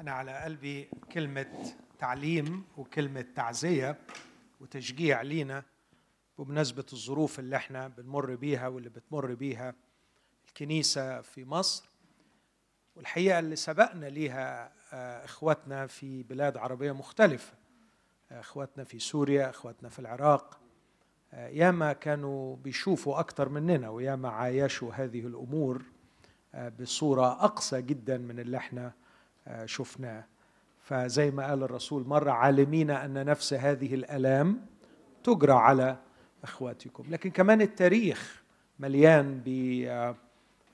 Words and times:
أنا 0.00 0.12
على 0.12 0.32
قلبي 0.32 0.88
كلمة 1.12 1.46
تعليم 1.98 2.64
وكلمة 2.76 3.24
تعزية 3.34 3.98
وتشجيع 4.60 5.22
لينا 5.22 5.62
بمناسبة 6.38 6.86
الظروف 6.92 7.38
اللي 7.38 7.56
إحنا 7.56 7.88
بنمر 7.88 8.34
بيها 8.34 8.68
واللي 8.68 8.88
بتمر 8.88 9.34
بيها 9.34 9.74
الكنيسة 10.48 11.20
في 11.20 11.44
مصر 11.44 11.88
والحقيقة 12.96 13.38
اللي 13.38 13.56
سبقنا 13.56 14.06
ليها 14.06 14.72
آه، 14.92 15.24
إخواتنا 15.24 15.86
في 15.86 16.22
بلاد 16.22 16.56
عربية 16.56 16.92
مختلفة 16.92 17.52
آه، 18.30 18.40
إخواتنا 18.40 18.84
في 18.84 18.98
سوريا 18.98 19.50
إخواتنا 19.50 19.88
في 19.88 19.98
العراق 19.98 20.60
آه، 21.32 21.48
ياما 21.48 21.92
كانوا 21.92 22.56
بيشوفوا 22.56 23.18
أكتر 23.18 23.48
مننا 23.48 23.88
وياما 23.88 24.28
عايشوا 24.28 24.92
هذه 24.92 25.26
الأمور 25.26 25.82
بصورة 26.80 27.44
أقصى 27.44 27.82
جدا 27.82 28.18
من 28.18 28.38
اللي 28.38 28.56
إحنا 28.56 28.92
شفناه. 29.64 30.24
فزي 30.82 31.30
ما 31.30 31.46
قال 31.46 31.62
الرسول 31.62 32.06
مرة 32.06 32.30
عالمين 32.30 32.90
أن 32.90 33.24
نفس 33.26 33.54
هذه 33.54 33.94
الألام 33.94 34.60
تجرى 35.24 35.52
على 35.52 35.96
إخواتكم. 36.44 37.04
لكن 37.10 37.30
كمان 37.30 37.60
التاريخ 37.60 38.42
مليان 38.78 39.42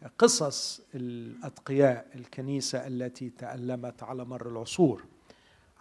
بقصص 0.02 0.80
الأتقياء 0.94 2.06
الكنيسة 2.14 2.86
التي 2.86 3.30
تألمت 3.30 4.02
على 4.02 4.24
مر 4.24 4.48
العصور. 4.48 5.04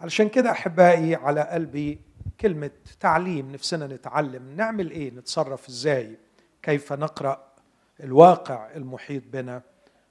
علشان 0.00 0.28
كده 0.28 0.50
أحبائي 0.50 1.14
على 1.14 1.40
قلبي 1.40 1.98
كلمة 2.40 2.70
تعليم. 3.00 3.52
نفسنا 3.52 3.86
نتعلم. 3.86 4.56
نعمل 4.56 4.90
إيه؟ 4.90 5.10
نتصرف 5.10 5.68
إزاي؟ 5.68 6.16
كيف 6.62 6.92
نقرأ 6.92 7.52
الواقع 8.00 8.76
المحيط 8.76 9.22
بنا؟ 9.32 9.62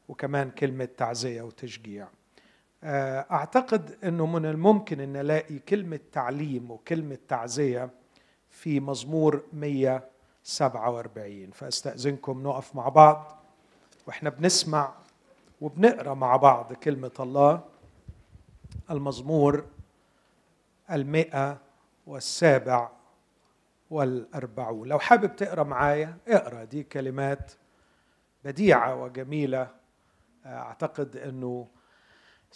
وكمان 0.07 0.49
كلمة 0.51 0.89
تعزية 0.97 1.41
وتشجيع. 1.41 2.07
أعتقد 2.85 3.97
إنه 4.03 4.25
من 4.25 4.45
الممكن 4.45 4.99
إن 4.99 5.15
ألاقي 5.15 5.59
كلمة 5.59 5.99
تعليم 6.11 6.71
وكلمة 6.71 7.17
تعزية 7.27 7.89
في 8.49 8.79
مزمور 8.79 9.43
147 9.53 11.51
فأستأذنكم 11.51 12.43
نقف 12.43 12.75
مع 12.75 12.89
بعض 12.89 13.43
وإحنا 14.07 14.29
بنسمع 14.29 14.93
وبنقرأ 15.61 16.13
مع 16.13 16.35
بعض 16.35 16.73
كلمة 16.73 17.11
الله 17.19 17.63
المزمور 18.91 19.65
المئة 20.91 21.57
والسابع 22.07 22.89
والأربعون. 23.89 24.87
لو 24.87 24.99
حابب 24.99 25.35
تقرأ 25.35 25.63
معايا 25.63 26.17
اقرأ 26.27 26.63
دي 26.63 26.83
كلمات 26.83 27.51
بديعة 28.45 28.95
وجميلة. 29.03 29.67
أعتقد 30.45 31.17
أنه 31.17 31.67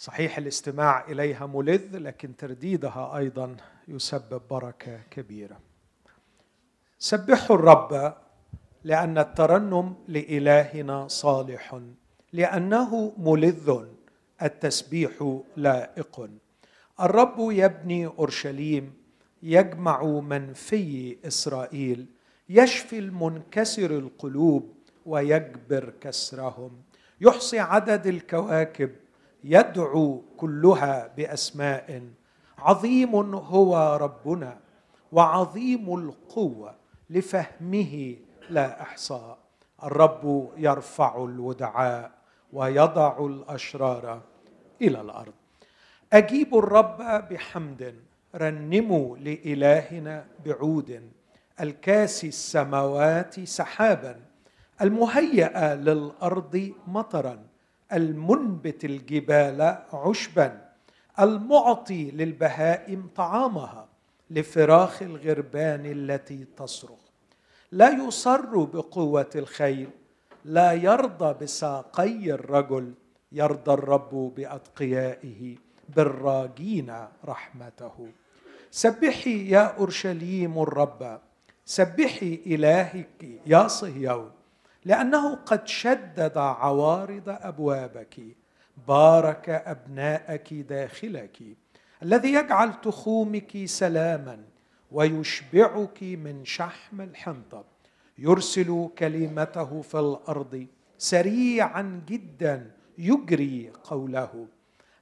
صحيح 0.00 0.38
الاستماع 0.38 1.04
إليها 1.08 1.46
ملذ 1.46 1.96
لكن 1.96 2.36
ترديدها 2.36 3.16
أيضا 3.16 3.56
يسبب 3.88 4.42
بركة 4.50 5.00
كبيرة. 5.10 5.60
سبحوا 6.98 7.56
الرب 7.56 8.14
لأن 8.84 9.18
الترنم 9.18 9.94
لإلهنا 10.08 11.08
صالح 11.08 11.80
لأنه 12.32 13.12
ملذ 13.18 13.84
التسبيح 14.42 15.40
لائق. 15.56 16.30
الرب 17.00 17.36
يبني 17.38 18.06
أورشليم 18.06 18.94
يجمع 19.42 20.02
من 20.04 20.52
في 20.52 21.16
إسرائيل 21.26 22.06
يشفي 22.48 22.98
المنكسر 22.98 23.90
القلوب 23.90 24.74
ويجبر 25.06 25.92
كسرهم. 26.00 26.82
يحصي 27.20 27.58
عدد 27.58 28.06
الكواكب 28.06 28.90
يدعو 29.44 30.22
كلها 30.36 31.12
بأسماء. 31.16 32.02
عظيم 32.58 33.34
هو 33.34 33.98
ربنا 34.00 34.58
وعظيم 35.12 35.94
القوة 35.94 36.74
لفهمه 37.10 38.16
لا 38.50 38.82
أحصاء. 38.82 39.38
الرب 39.84 40.50
يرفع 40.56 41.24
الودعاء 41.24 42.10
ويضع 42.52 43.26
الأشرار 43.26 44.22
إلى 44.82 45.00
الأرض. 45.00 45.32
اجيبوا 46.12 46.58
الرب 46.58 47.28
بحمد 47.30 47.94
رنموا 48.34 49.16
لإلهنا 49.16 50.26
بعود. 50.46 51.10
الكاسي 51.60 52.28
السماوات 52.28 53.40
سحابا 53.40 54.20
المهيأ 54.82 55.74
للأرض 55.74 56.72
مطرا. 56.86 57.49
المنبت 57.92 58.84
الجبال 58.84 59.78
عشبا 59.92 60.68
المعطي 61.20 62.10
للبهائم 62.10 63.08
طعامها 63.16 63.88
لفراخ 64.30 65.02
الغربان 65.02 65.86
التي 65.86 66.46
تصرخ. 66.56 66.98
لا 67.72 67.90
يصر 67.90 68.64
بقوة 68.64 69.30
الخيل 69.34 69.88
لا 70.44 70.72
يرضى 70.72 71.44
بساقي 71.44 72.30
الرجل 72.30 72.94
يرضى 73.32 73.72
الرب 73.72 74.32
بأتقيائه 74.36 75.56
بالراجين 75.88 76.94
رحمته. 77.24 78.08
سبحي 78.70 79.48
يا 79.50 79.76
أورشليم 79.78 80.62
الرب 80.62 81.20
سبحي 81.64 82.40
إلهك 82.46 83.24
يا 83.46 83.68
صهيون. 83.68 84.30
لأنه 84.84 85.34
قد 85.34 85.66
شدد 85.66 86.38
عوارض 86.38 87.28
أبوابك. 87.28 88.20
بارك 88.88 89.48
أبناءك 89.48 90.54
داخلك 90.54 91.38
الذي 92.02 92.32
يجعل 92.32 92.80
تخومك 92.80 93.64
سلاما 93.64 94.38
ويشبعك 94.92 96.02
من 96.02 96.44
شحم 96.44 97.00
الحنطب 97.00 97.64
يرسل 98.18 98.88
كلمته 98.98 99.82
في 99.82 99.98
الأرض 99.98 100.66
سريعا 100.98 102.02
جدا 102.08 102.70
يجري 102.98 103.72
قوله. 103.84 104.46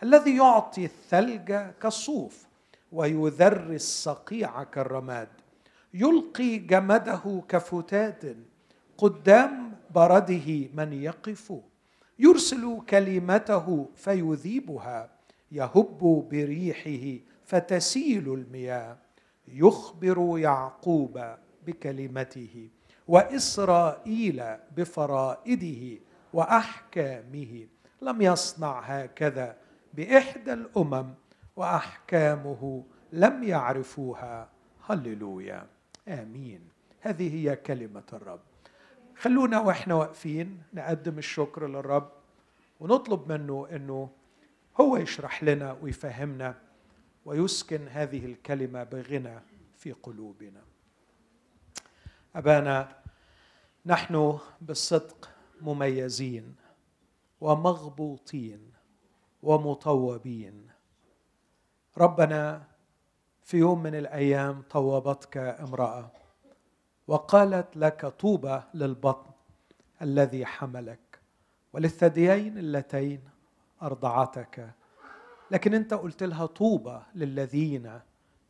الذي 0.03 0.37
يعطي 0.37 0.85
الثلج 0.85 1.53
كالصوف 1.83 2.47
ويذر 2.93 3.73
الصقيع 3.73 4.63
كالرماد. 4.65 5.29
يلقي 5.95 6.57
جمده 6.59 7.43
كفتات 7.49 8.23
قدام 8.99 9.68
برده 9.91 10.69
من 10.75 10.93
يقف 10.93 11.53
يرسل 12.19 12.81
كلمته 12.89 13.89
فيذيبها 13.95 15.11
يهب 15.53 16.29
بريحه 16.31 17.25
فتسيل 17.45 18.35
المياه 18.35 18.99
يخبر 19.49 20.39
يعقوب 20.39 21.21
بكلمته 21.67 22.71
وإسرائيل 23.09 24.43
بفرائده 24.77 26.01
وأحكامه 26.33 27.67
لم 28.03 28.23
يصنع 28.23 28.81
هكذا 28.81 29.57
بإحدى 29.95 30.53
الأمم 30.53 31.15
وأحكامه 31.57 32.85
لم 33.13 33.43
يعرفوها. 33.45 34.49
هللويا. 34.87 35.67
آمين. 36.09 36.61
هذه 37.01 37.35
هي 37.35 37.57
كلمة 37.57 38.03
الرب. 38.13 38.41
خلونا 39.19 39.61
وإحنا 39.61 39.95
واقفين 39.95 40.63
نقدم 40.75 41.19
الشكر 41.19 41.67
للرب 41.67 42.11
ونطلب 42.81 43.33
منه 43.33 43.69
إنه 43.73 44.11
هو 44.81 44.97
يشرح 44.97 45.45
لنا 45.45 45.77
ويفهمنا 45.83 46.55
ويسكن 47.25 47.89
هذه 47.89 48.27
الكلمة 48.27 48.85
بغنى 48.85 49.41
في 49.77 49.93
قلوبنا. 49.93 50.61
أبانا 52.37 52.97
نحن 53.87 54.39
بالصدق 54.61 55.29
مميزين 55.61 56.57
ومغبوطين 57.41 58.73
ومطوبين. 59.43 60.69
ربنا 61.99 62.63
في 63.43 63.57
يوم 63.57 63.83
من 63.83 63.95
الأيام 63.95 64.63
طوبتك 64.71 65.37
امرأة. 65.37 66.18
وقالت 67.09 67.77
لك 67.77 68.07
طوبى 68.07 68.63
للبطن 68.75 69.31
الذي 70.03 70.47
حملك 70.47 71.19
وللثديين 71.73 72.59
اللتين 72.59 73.21
أرضعتك. 73.83 74.71
لكن 75.51 75.75
أنت 75.75 75.95
قلت 75.95 76.23
لها 76.23 76.47
طوبى 76.47 77.01
للذين 77.15 78.01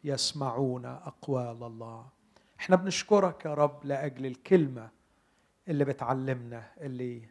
يسمعون 0.05 0.85
أقوال 0.85 1.63
الله. 1.63 2.07
إحنا 2.61 2.77
بنشكرك 2.77 3.45
يا 3.45 3.55
رب 3.55 3.85
لأجل 3.85 4.27
الكلمة 4.27 4.89
اللي 5.69 5.85
بتعلمنا 5.85 6.63
اللي 6.81 7.23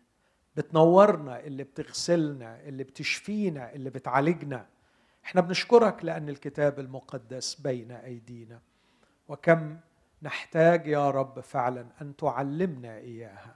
بتنورنا 0.57 1.39
اللي 1.39 1.63
بتغسلنا 1.63 2.61
اللي 2.61 2.83
بتشفينا 2.83 3.73
اللي 3.73 3.89
بتعالجنا. 3.89 4.65
إحنا 5.25 5.41
بنشكرك 5.41 6.05
لأن 6.05 6.29
الكتاب 6.29 6.79
المقدس 6.79 7.55
بين 7.55 7.91
أيدينا. 7.91 8.59
وكم 9.27 9.77
نحتاج 10.21 10.87
يا 10.87 11.09
رب 11.09 11.39
فعلا 11.39 11.87
أن 12.01 12.15
تعلمنا 12.15 12.97
إياها. 12.97 13.55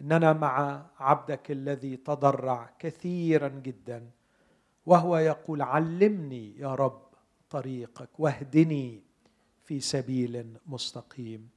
إننا 0.00 0.32
مع 0.32 0.86
عبدك 1.00 1.50
الذي 1.50 1.96
تضرع 1.96 2.70
كثيرا 2.78 3.48
جدا 3.48 4.10
وهو 4.86 5.16
يقول 5.16 5.62
علمني 5.62 6.58
يا 6.58 6.74
رب 6.74 7.02
طريقك 7.50 8.08
واهدني 8.18 9.02
في 9.64 9.80
سبيل 9.80 10.56
مستقيم. 10.66 11.48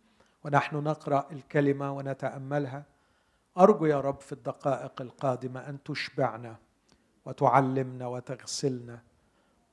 ونحن 0.44 0.76
نقرأ 0.76 1.28
الكلمة 1.32 1.92
ونتأملها. 1.92 2.84
أرجو 3.58 3.86
يا 3.86 4.02
رب 4.02 4.22
في 4.22 4.32
الدقائق 4.32 5.02
القادمة 5.02 5.70
أن 5.70 5.84
تشبعنا 5.84 6.56
وتعلمنا 7.26 8.08
وتغسلنا 8.08 9.02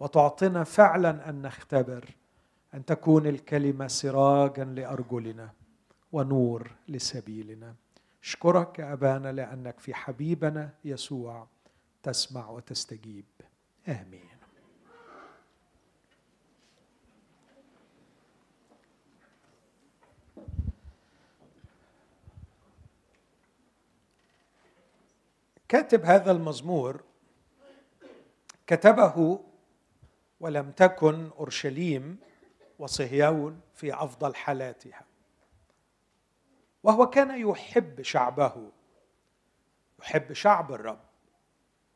وتعطنا 0.01 0.65
فعلا 0.65 1.29
أن 1.29 1.43
نختبر 1.43 2.05
أن 2.77 2.85
تكون 2.85 3.27
الكلمة 3.27 3.87
سراجا 3.87 4.65
لأرجلنا 4.65 5.51
ونور 6.13 6.71
لسبيلنا. 6.89 7.75
اشكرك 8.23 8.79
يا 8.79 8.93
أبانا 8.93 9.33
لأنك 9.33 9.81
في 9.81 9.95
حبيبنا 9.95 10.71
يسوع 10.85 11.47
تسمع 12.03 12.51
وتستجيب. 12.51 13.25
آمين. 13.89 14.37
كاتب 25.69 26.05
هذا 26.05 26.31
المزمور 26.31 27.03
كتبه 28.67 29.41
ولم 30.41 30.71
تكن 30.71 31.31
أورشليم 31.39 32.19
وصهيون 32.79 33.61
في 33.75 33.95
أفضل 33.95 34.35
حالاتها. 34.35 35.05
وهو 36.83 37.11
كان 37.11 37.41
يحب 37.49 38.03
شعبه 38.03 38.71
يحب 40.01 40.33
شعب 40.33 40.73
الرب 40.73 41.01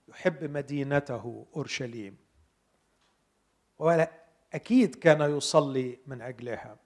يحب 0.08 0.44
مدينته 0.44 1.46
أورشليم. 1.56 2.16
واكيد 3.78 4.94
كان 4.94 5.36
يصلي 5.36 5.98
من 6.06 6.22
أجلها. 6.22 6.76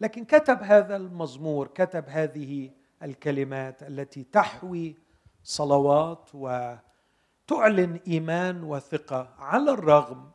لكن 0.00 0.24
كتب 0.24 0.62
هذا 0.62 0.96
المزمور 0.96 1.66
كتب 1.66 2.04
هذه 2.08 2.70
الكلمات 3.02 3.82
التي 3.82 4.24
تحوي 4.24 4.96
صلوات 5.42 6.30
وتعلن 6.34 8.00
إيمان 8.06 8.64
وثقة 8.64 9.34
على 9.38 9.70
الرغم 9.70 10.30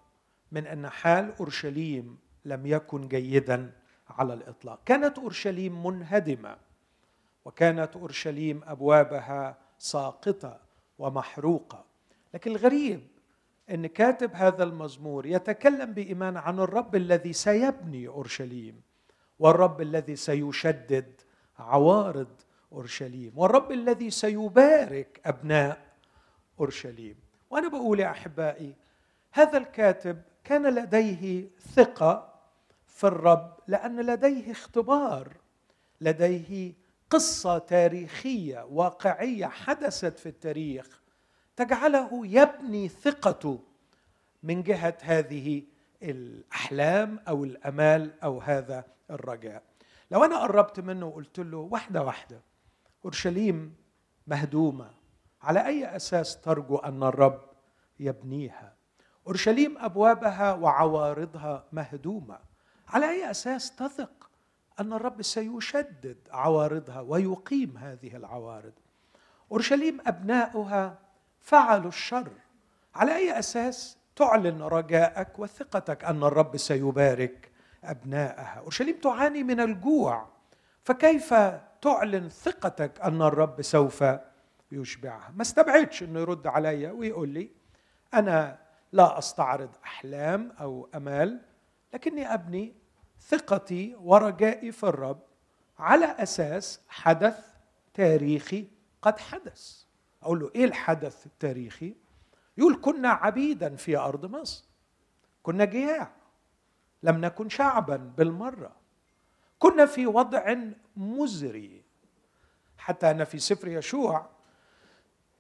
من 0.52 0.68
أن 0.68 0.90
حال 0.90 1.36
أورشليم 1.40 2.18
لم 2.46 2.66
يكن 2.66 3.08
جيدا 3.08 3.72
على 4.10 4.34
الإطلاق. 4.34 4.80
كانت 4.86 5.18
أورشليم 5.20 5.86
منهدمة 5.88 6.58
وكانت 7.46 7.96
أورشليم 7.96 8.62
أبوابها 8.66 9.58
ساقطة 9.78 10.60
ومحروقة. 11.00 11.86
لكن 12.34 12.52
الغريب 12.52 13.08
إن 13.72 13.88
كاتب 13.88 14.32
هذا 14.34 14.64
المزمور 14.64 15.26
يتكلم 15.26 15.94
بإيمان 15.94 16.38
عن 16.38 16.60
الرب 16.60 16.96
الذي 16.96 17.34
سيبني 17.34 18.08
أورشليم 18.08 18.82
والرب 19.40 19.82
الذي 19.82 20.16
سيشدد 20.16 21.22
عوارض 21.60 22.28
أورشليم 22.72 23.32
والرب 23.36 23.72
الذي 23.72 24.10
سيبارك 24.10 25.22
أبناء 25.26 25.82
أورشليم. 26.60 27.16
وأنا 27.50 27.68
بقول 27.68 28.00
يا 28.00 28.12
أحبائي 28.12 28.74
هذا 29.32 29.58
الكاتب 29.58 30.22
كان 30.44 30.76
لديه 30.76 31.48
ثقة 31.60 32.31
في 33.02 33.08
الرب 33.08 33.58
لأن 33.68 34.00
لديه 34.00 34.52
اختبار 34.52 35.34
لديه 36.02 36.74
قصة 37.10 37.58
تاريخية 37.58 38.66
واقعية 38.66 39.46
حدثت 39.46 40.20
في 40.20 40.30
التاريخ 40.30 41.02
تجعله 41.56 42.28
يبني 42.28 42.88
ثقته 42.88 43.60
من 44.44 44.64
جهة 44.64 44.98
هذه 45.02 45.64
الأحلام 46.04 47.20
أو 47.28 47.44
الأمال 47.44 48.22
أو 48.24 48.40
هذا 48.40 48.86
الرجاء. 49.12 49.64
لو 50.12 50.24
أنا 50.24 50.42
قربت 50.42 50.80
منه 50.80 51.06
وقلت 51.06 51.40
له 51.40 51.58
واحدة 51.58 52.04
واحدة 52.04 52.42
أورشليم 53.06 53.76
مهدومة 54.28 54.92
على 55.42 55.66
أي 55.66 55.96
أساس 55.96 56.42
ترجو 56.42 56.76
أن 56.78 57.04
الرب 57.04 57.42
يبنيها؟ 58.00 58.76
أورشليم 59.28 59.78
أبوابها 59.78 60.54
وعوارضها 60.54 61.64
مهدومة. 61.72 62.51
على 62.92 63.10
أي 63.10 63.32
أساس 63.32 63.76
تثق 63.76 64.30
أن 64.80 64.94
الرب 64.94 65.22
سيشدد 65.22 66.18
عوارضها 66.32 67.02
ويقيم 67.02 67.78
هذه 67.78 68.16
العوارض. 68.16 68.74
أورشليم 69.52 69.98
أبناؤها 70.08 71.00
فعلوا 71.40 71.88
الشر. 71.88 72.32
على 72.96 73.16
أي 73.16 73.40
أساس 73.40 73.98
تعلن 74.16 74.62
رجاءك 74.62 75.40
وثقتك 75.40 76.04
أن 76.04 76.24
الرب 76.24 76.58
سيبارك 76.58 77.52
أبناءها؟ 77.84 78.60
أورشليم 78.60 78.96
تعاني 78.96 79.44
من 79.44 79.60
الجوع. 79.60 80.28
فكيف 80.84 81.34
تعلن 81.82 82.30
ثقتك 82.30 83.02
أن 83.02 83.22
الرب 83.22 83.62
سوف 83.62 84.04
يشبعها؟ 84.72 85.32
ما 85.36 85.42
استبعدش 85.42 86.04
إنه 86.04 86.20
يرد 86.20 86.48
عليا 86.48 86.92
ويقول 86.92 87.30
لي 87.30 87.50
أنا 88.14 88.58
لا 88.92 89.18
أستعرض 89.18 89.70
أحلام 89.84 90.52
أو 90.62 90.90
أمال 90.96 91.42
لكني 91.94 92.34
أبني 92.34 92.81
ثقتي 93.22 93.96
ورجائي 94.00 94.72
في 94.72 94.84
الرب 94.84 95.20
على 95.80 96.06
أساس 96.06 96.82
حدث 96.88 97.46
تاريخي 97.94 98.68
قد 99.02 99.20
حدث. 99.20 99.84
أقول 100.24 100.40
له 100.40 100.52
إيه 100.56 100.66
الحدث 100.66 101.26
التاريخي؟ 101.26 101.96
يقول 102.58 102.80
كنا 102.82 103.10
عبيدا 103.10 103.76
في 103.76 103.98
أرض 103.98 104.26
مصر. 104.26 104.66
كنا 105.44 105.66
جياع. 105.66 106.12
لم 107.04 107.18
نكن 107.22 107.50
شعبا 107.50 107.96
بالمرة. 107.96 108.76
كنا 109.60 109.86
في 109.86 110.08
وضع 110.08 110.56
مزري. 110.96 111.84
حتى 112.78 113.12
أن 113.12 113.24
في 113.24 113.40
سفر 113.40 113.68
يشوع 113.68 114.30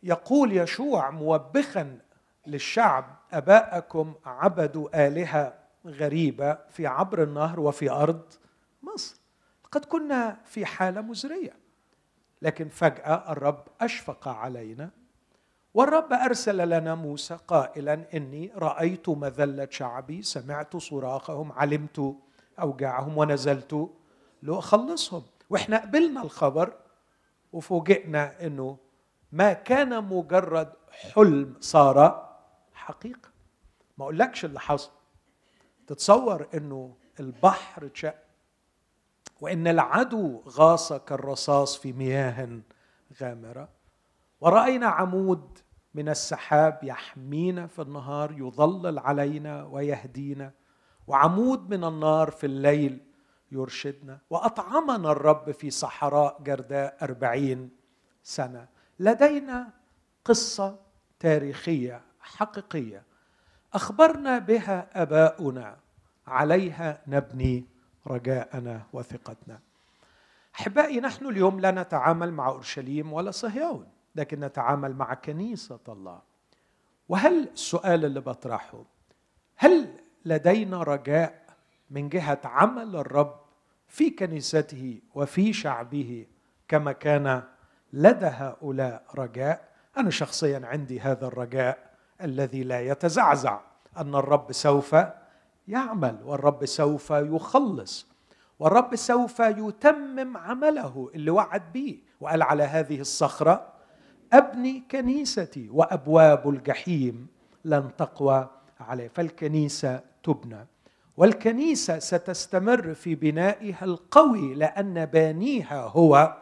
يقول 0.04 0.58
يشوع 0.58 1.10
موبخا 1.10 2.00
للشعب 2.48 3.18
أباءكم 3.32 4.14
عبدوا 4.26 5.08
آلهة 5.08 5.61
غريبة 5.86 6.58
في 6.70 6.88
عبر 6.88 7.24
النهر 7.24 7.60
وفي 7.60 7.92
أرض 7.92 8.22
مصر. 8.84 9.16
قد 9.72 9.86
كنا 9.86 10.40
في 10.46 10.66
حالة 10.66 11.02
مزرية 11.02 11.54
لكن 12.42 12.70
فجأة 12.70 13.32
الرب 13.32 13.64
أشفق 13.82 14.28
علينا 14.28 14.90
والرب 15.74 16.14
أرسل 16.14 16.70
لنا 16.70 16.96
موسى 16.96 17.38
قائلا 17.48 18.06
إني 18.14 18.52
رأيت 18.56 19.10
مذله 19.10 19.68
شعبي 19.72 20.22
سمعت 20.22 20.78
صراخهم 20.78 21.52
علمت 21.52 22.16
أوجاعهم 22.60 23.18
ونزلت 23.18 23.90
لأخلصهم. 24.42 25.24
وإحنا 25.50 25.78
قبلنا 25.78 26.22
الخبر 26.22 26.74
وفوجئنا 27.54 28.46
إنه 28.46 28.78
ما 29.32 29.54
كان 29.54 30.04
مجرد 30.04 30.74
حلم 30.92 31.56
صار 31.60 32.30
حقيقة. 32.74 33.30
ما 33.98 34.04
أقولكش 34.06 34.46
اللي 34.46 34.60
حصل. 34.60 34.92
تتصور 35.92 36.48
إنه 36.54 36.96
البحر 37.20 37.86
اتشق 37.86 38.16
وإن 39.42 39.68
العدو 39.68 40.42
غاص 40.48 40.94
كالرصاص 40.94 41.78
في 41.78 41.94
مياه 41.94 42.60
غامرة. 43.22 43.70
ورأينا 44.42 44.88
عمود 44.88 45.60
من 45.94 46.10
السحاب 46.10 46.80
يحمينا 46.84 47.68
في 47.68 47.82
النهار 47.82 48.32
يظلل 48.32 49.00
علينا 49.00 49.64
ويهدينا. 49.64 50.52
وعمود 51.08 51.70
من 51.70 51.84
النار 51.84 52.32
في 52.32 52.46
الليل 52.46 53.00
يرشدنا. 53.52 54.20
وأطعمنا 54.30 55.12
الرب 55.12 55.52
في 55.52 55.70
صحراء 55.70 56.42
جرداء 56.44 56.98
أربعين 57.02 57.70
سنة. 58.24 58.68
لدينا 59.00 59.74
قصة 60.26 60.80
تاريخية 61.20 62.02
حقيقية. 62.20 63.11
أخبرنا 63.74 64.40
بها 64.40 65.02
آباؤنا 65.02 65.78
عليها 66.28 67.02
نبني 67.08 67.66
رجاءنا 68.08 68.86
وثقتنا. 68.94 69.60
أحبائي 70.56 71.00
نحن 71.00 71.26
اليوم 71.26 71.60
لا 71.60 71.72
نتعامل 71.72 72.32
مع 72.34 72.48
أورشليم 72.48 73.14
ولا 73.14 73.32
صهيون 73.32 73.88
لكن 74.16 74.40
نتعامل 74.40 74.96
مع 74.96 75.14
كنيسة 75.14 75.80
الله. 75.90 76.22
وهل 77.10 77.50
السؤال 77.54 78.06
اللي 78.06 78.20
بطرحه 78.20 78.84
هل 79.56 79.90
لدينا 80.26 80.84
رجاء 80.84 81.46
من 81.90 82.10
جهة 82.10 82.42
عمل 82.46 82.96
الرب 82.96 83.40
في 83.88 84.10
كنيسته 84.10 85.02
وفي 85.16 85.54
شعبه 85.54 86.28
كما 86.68 86.92
كان 86.92 87.44
لدى 87.94 88.26
هؤلاء 88.26 89.04
رجاء؟ 89.16 89.72
أنا 89.98 90.10
شخصيا 90.10 90.62
عندي 90.64 91.00
هذا 91.00 91.28
الرجاء 91.28 91.91
الذي 92.24 92.64
لا 92.64 92.82
يتزعزع 92.82 93.60
أن 93.98 94.16
الرب 94.16 94.52
سوف 94.52 94.96
يعمل 95.68 96.18
والرب 96.26 96.66
سوف 96.66 97.10
يخلص 97.10 98.08
والرب 98.60 98.96
سوف 98.96 99.40
يتمم 99.40 100.38
عمله 100.38 101.10
اللي 101.16 101.32
وعد 101.32 101.74
به 101.74 102.00
وقال 102.22 102.42
على 102.42 102.64
هذه 102.64 103.00
الصخرة 103.00 103.68
أبني 104.34 104.84
كنيستي 104.92 105.70
وأبواب 105.70 106.50
الجحيم 106.50 107.28
لن 107.66 107.90
تقوى 107.98 108.50
عليه. 108.80 109.08
فالكنيسة 109.08 110.02
تبنى. 110.24 110.68
والكنيسة 111.18 112.00
ستستمر 112.00 112.94
في 112.94 113.16
بنائها 113.16 113.86
القوي 113.86 114.54
لأن 114.54 115.06
بانيها 115.06 115.82
هو 115.82 116.38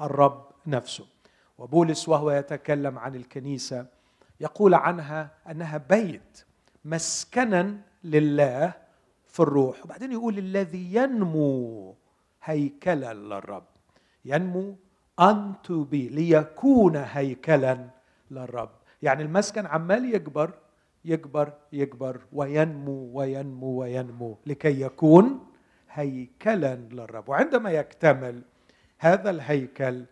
الرب 0.00 0.46
نفسه. 0.66 1.04
وبولس 1.58 2.08
وهو 2.08 2.30
يتكلم 2.30 2.98
عن 2.98 3.14
الكنيسة 3.14 3.86
يقول 4.40 4.74
عنها 4.74 5.30
أنها 5.50 5.78
بيت 5.78 6.44
مسكنا 6.84 7.76
لله 8.04 8.72
في 9.26 9.40
الروح. 9.40 9.84
وبعدين 9.84 10.12
يقول 10.12 10.38
الذي 10.38 10.94
ينمو 10.94 11.94
هيكلا 12.42 13.14
للرب. 13.14 13.64
ينمو 14.24 14.76
unto 15.20 15.84
be 15.90 16.12
ليكون 16.12 16.96
هيكلا 16.96 17.90
للرب. 18.30 18.70
يعني 19.02 19.22
المسكن 19.22 19.66
عمال 19.66 20.14
يكبر 20.14 20.50
يكبر 21.04 21.52
يكبر 21.72 22.20
وينمو 22.32 23.10
وينمو 23.12 23.66
وينمو 23.66 24.38
لكي 24.46 24.80
يكون 24.80 25.46
هيكلا 25.92 26.74
للرب. 26.74 27.28
وعندما 27.28 27.70
يكتمل 27.70 28.42
هذا 28.98 29.30
الهيكل 29.30 30.04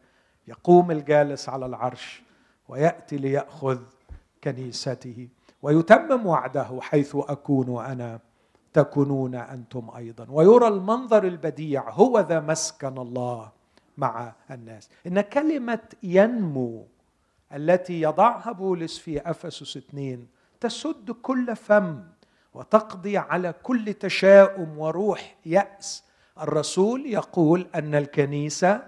يقوم 0.49 0.90
الجالس 0.90 1.49
على 1.49 1.66
العرش 1.66 2.23
ويأتي 2.69 3.16
ليأخذ 3.16 3.81
كنيسته 4.44 5.28
ويتمم 5.62 6.26
وعده 6.26 6.78
حيث 6.80 7.16
أكون 7.16 7.84
أنا 7.84 8.20
تكونون 8.72 9.34
أنتم 9.34 9.90
أيضا. 9.96 10.26
ويرى 10.30 10.68
المنظر 10.68 11.24
البديع 11.24 11.90
هو 11.90 12.20
ذا 12.20 12.40
مسكن 12.40 12.98
الله 12.98 13.52
مع 13.96 14.32
الناس. 14.50 14.90
إن 15.06 15.20
كلمة 15.20 15.78
ينمو 16.02 16.86
التي 17.54 18.00
يضعها 18.00 18.52
بولس 18.52 18.98
في 18.98 19.30
أفسس 19.30 19.76
اثنين 19.76 20.28
تسد 20.60 21.10
كل 21.10 21.56
فم 21.56 22.02
وتقضي 22.54 23.18
على 23.18 23.54
كل 23.62 23.94
تشاؤم 23.94 24.78
وروح 24.78 25.34
يأس. 25.46 26.04
الرسول 26.40 27.06
يقول 27.06 27.66
أن 27.74 27.94
الكنيسة 27.94 28.82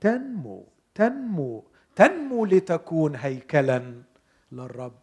تنمو 0.00 0.64
تنمو 0.94 1.64
تنمو 1.96 2.44
لتكون 2.44 3.16
هيكلا. 3.16 4.02
للرب. 4.52 4.94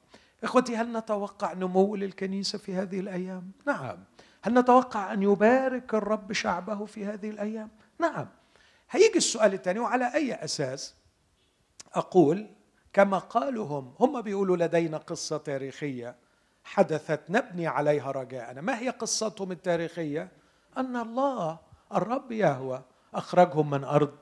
إخوتي 0.44 0.76
هل 0.78 0.98
نتوقع 0.98 1.54
نمو 1.54 1.96
للكنيسة 1.96 2.58
في 2.58 2.76
هذه 2.76 3.00
الأيام؟ 3.00 3.52
نعم. 3.68 4.04
هل 4.42 4.54
نتوقع 4.54 5.14
أن 5.14 5.24
يبارك 5.24 5.94
الرب 5.94 6.34
شعبه 6.34 6.86
في 6.86 7.06
هذه 7.06 7.30
الأيام؟ 7.30 7.70
نعم. 8.00 8.28
هيجي 8.90 9.18
السؤال 9.18 9.54
الثاني 9.54 9.80
وعلى 9.80 10.14
أي 10.14 10.34
أساس؟ 10.34 10.96
أقول 11.94 12.48
كما 12.94 13.18
قالوا 13.18 13.66
هم 13.66 13.94
هم 14.00 14.22
بيقولوا 14.22 14.58
لدينا 14.58 14.98
قصة 14.98 15.38
تاريخية 15.38 16.16
حدثت 16.64 17.22
نبني 17.30 17.68
عليها 17.68 18.12
رجاءنا. 18.12 18.62
ما 18.62 18.80
هي 18.80 18.90
قصتهم 18.90 19.52
التاريخية؟ 19.52 20.32
أن 20.78 20.96
الله 20.96 21.60
الرب 21.94 22.32
يهوى 22.32 22.84
أخرجهم 23.14 23.70
من 23.70 23.84
أرض 23.84 24.18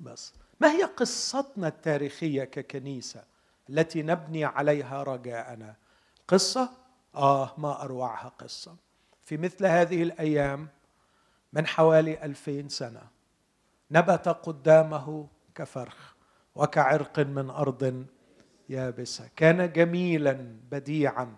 مصر 0.00 0.34
ما 0.60 0.72
هي 0.72 0.84
قصتنا 0.84 1.68
التاريخية 1.68 2.44
ككنيسة؟ 2.44 3.24
التي 3.70 4.02
نبني 4.02 4.44
عليها 4.44 5.02
رجاءنا. 5.02 5.74
قصة؟ 6.28 6.70
آه 7.14 7.54
ما 7.58 7.82
أروعها 7.82 8.28
قصة. 8.28 8.76
في 9.24 9.36
مثل 9.36 9.66
هذه 9.66 10.02
الأيام 10.02 10.68
من 11.52 11.66
حوالي 11.66 12.24
ألفين 12.24 12.68
سنة 12.68 13.02
نبت 13.90 14.28
قدامه 14.28 15.28
كفرخ 15.54 16.14
وكعرق 16.54 17.18
من 17.18 17.50
أرض 17.50 18.06
يابسة. 18.68 19.28
كان 19.36 19.72
جميلا 19.72 20.56
بديعا 20.70 21.36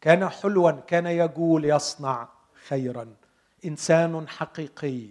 كان 0.00 0.28
حلوا 0.28 0.70
كان 0.70 1.06
يقول 1.06 1.64
يصنع 1.64 2.28
خيرا. 2.68 3.14
إنسان 3.64 4.28
حقيقي 4.28 5.08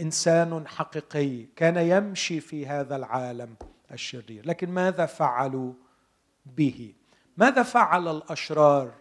إنسان 0.00 0.68
حقيقي 0.68 1.42
كان 1.56 1.76
يمشي 1.76 2.40
في 2.40 2.66
هذا 2.66 2.96
العالم. 2.96 3.56
الشرير. 3.92 4.46
لكن 4.46 4.70
ماذا 4.70 5.06
فعلوا 5.06 5.72
به؟ 6.46 6.94
ماذا 7.36 7.62
فعل 7.62 8.08
الأشرار 8.08 8.92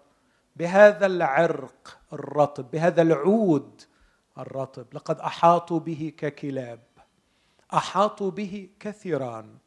بهذا 0.56 1.06
العرق 1.06 1.98
الرطب 2.14 2.72
بهذا 2.72 3.02
العود 3.02 3.82
الرطب؟ 4.38 4.86
لقد 4.94 5.20
أحاطوا 5.20 5.80
به 5.80 6.14
ككلاب 6.18 6.80
أحاطوا 7.74 8.32
به 8.32 8.70
كثيران. 8.80 9.58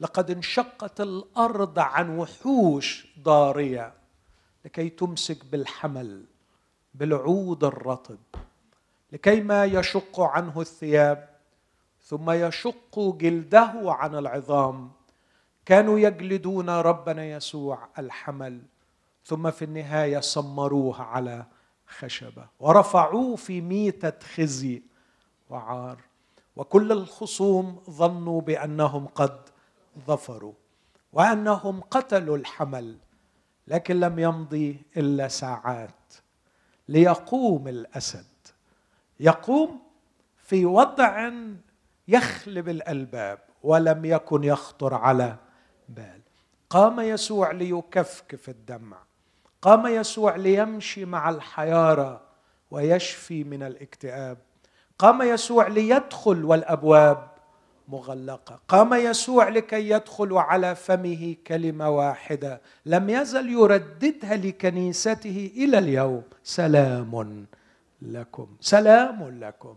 لقد 0.00 0.30
انشقت 0.30 1.00
الأرض 1.00 1.78
عن 1.78 2.18
وحوش 2.18 3.06
ضارية 3.20 3.92
لكي 4.64 4.88
تمسك 4.88 5.44
بالحمل 5.44 6.24
بالعود 6.94 7.64
الرطب 7.64 8.18
لكي 9.12 9.40
ما 9.40 9.64
يشق 9.64 10.20
عنه 10.20 10.60
الثياب. 10.60 11.33
ثم 12.04 12.30
يشق 12.30 12.98
جلده 12.98 13.72
عن 13.84 14.14
العظام. 14.14 14.92
كانوا 15.66 15.98
يجلدون 15.98 16.70
ربنا 16.70 17.24
يسوع 17.24 17.88
الحمل 17.98 18.62
ثم 19.24 19.50
في 19.50 19.64
النهاية 19.64 20.20
سمروه 20.20 21.02
على 21.02 21.46
خشبة 21.86 22.46
ورفعوه 22.60 23.36
في 23.36 23.60
ميتة 23.60 24.26
خزي 24.34 24.82
وعار. 25.50 26.00
وكل 26.56 26.92
الخصوم 26.92 27.82
ظنوا 27.90 28.40
بأنهم 28.40 29.06
قد 29.06 29.40
ظفروا 30.06 30.52
وأنهم 31.12 31.80
قتلوا 31.80 32.36
الحمل 32.36 32.98
لكن 33.68 34.00
لم 34.00 34.18
يمضي 34.18 34.82
إلا 34.96 35.28
ساعات 35.28 36.14
ليقوم 36.88 37.68
الأسد. 37.68 38.26
يقوم 39.20 39.82
في 40.38 40.66
وضع 40.66 41.30
يخلب 42.08 42.68
الألباب 42.68 43.38
ولم 43.62 44.04
يكن 44.04 44.44
يخطر 44.44 44.94
على 44.94 45.36
بال. 45.88 46.20
قام 46.70 47.00
يسوع 47.00 47.50
ليكفكف 47.50 48.48
الدمع. 48.48 48.96
قام 49.62 49.86
يسوع 49.86 50.36
ليمشي 50.36 51.04
مع 51.04 51.30
الحيارة 51.30 52.20
ويشفي 52.70 53.44
من 53.44 53.62
الاكتئاب. 53.62 54.38
قام 54.98 55.22
يسوع 55.22 55.68
ليدخل 55.68 56.44
والأبواب 56.44 57.28
مغلقة. 57.88 58.60
قام 58.68 58.94
يسوع 58.94 59.48
لكي 59.48 59.90
يدخل 59.90 60.32
على 60.32 60.74
فمه 60.74 61.36
كلمة 61.46 61.90
واحدة. 61.90 62.60
لم 62.86 63.10
يزل 63.10 63.52
يرددها 63.52 64.36
لكنيسته 64.36 65.50
إلى 65.56 65.78
اليوم. 65.78 66.22
سلام 66.42 67.46
لكم. 68.02 68.56
سلام 68.60 69.38
لكم. 69.40 69.74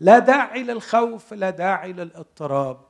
لا 0.00 0.18
داعي 0.18 0.62
للخوف 0.62 1.32
لا 1.32 1.50
داعي 1.50 1.92
للاضطراب. 1.92 2.80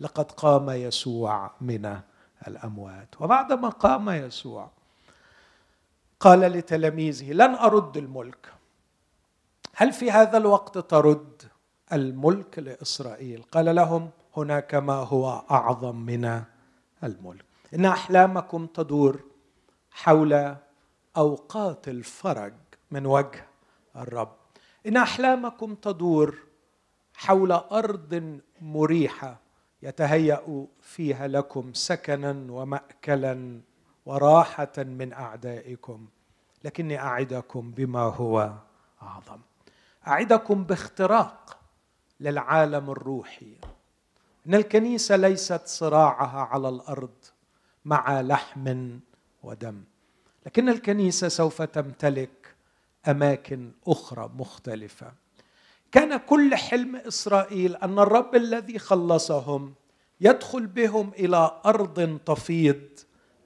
لقد 0.00 0.32
قام 0.32 0.70
يسوع 0.70 1.50
من 1.60 2.00
الأموات. 2.48 3.20
وبعدما 3.20 3.68
قام 3.68 4.10
يسوع 4.10 4.70
قال 6.20 6.40
لتلاميذه 6.40 7.32
لن 7.32 7.54
أرد 7.54 7.96
الملك. 7.96 8.52
هل 9.74 9.92
في 9.92 10.10
هذا 10.10 10.38
الوقت 10.38 10.78
ترد 10.78 11.42
الملك 11.92 12.58
لإسرائيل؟ 12.58 13.42
قال 13.42 13.74
لهم 13.74 14.10
هناك 14.36 14.74
ما 14.74 14.94
هو 14.94 15.42
أعظم 15.50 15.96
من 15.96 16.42
الملك. 17.04 17.44
إن 17.74 17.84
أحلامكم 17.84 18.66
تدور 18.66 19.20
حول 19.90 20.56
أوقات 21.16 21.88
الفرج 21.88 22.54
من 22.90 23.06
وجه 23.06 23.46
الرب. 23.96 24.36
إن 24.86 24.96
أحلامكم 24.96 25.74
تدور 25.74 26.47
حول 27.18 27.52
أرض 27.52 28.40
مريحة 28.60 29.40
يتهيأ 29.82 30.66
فيها 30.80 31.28
لكم 31.28 31.72
سكنا 31.74 32.52
ومأكلا 32.52 33.60
وراحة 34.06 34.72
من 34.78 35.12
أعدائكم. 35.12 36.08
لكني 36.64 36.98
أعدكم 36.98 37.70
بما 37.70 38.00
هو 38.00 38.52
أعظم. 39.02 39.40
أعدكم 40.08 40.64
باختراق 40.64 41.58
للعالم 42.20 42.90
الروحي. 42.90 43.54
إن 44.46 44.54
الكنيسة 44.54 45.16
ليست 45.16 45.62
صراعها 45.66 46.40
على 46.40 46.68
الأرض 46.68 47.16
مع 47.84 48.20
لحم 48.20 48.98
ودم. 49.42 49.82
لكن 50.46 50.68
الكنيسة 50.68 51.28
سوف 51.28 51.62
تمتلك 51.62 52.54
أماكن 53.08 53.72
أخرى 53.86 54.30
مختلفة. 54.34 55.12
كان 55.92 56.16
كل 56.16 56.54
حلم 56.54 56.96
إسرائيل 56.96 57.76
أن 57.76 57.98
الرب 57.98 58.34
الذي 58.34 58.78
خلصهم 58.78 59.74
يدخل 60.20 60.66
بهم 60.66 61.10
إلى 61.18 61.60
أرض 61.66 62.18
تفيض 62.26 62.80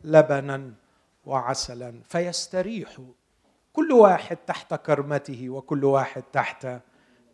لبنا 0.04 0.75
وعسلا 1.25 2.00
فيستريحوا 2.08 3.12
كل 3.72 3.92
واحد 3.92 4.37
تحت 4.37 4.75
كرمته 4.75 5.50
وكل 5.50 5.84
واحد 5.84 6.22
تحت 6.22 6.66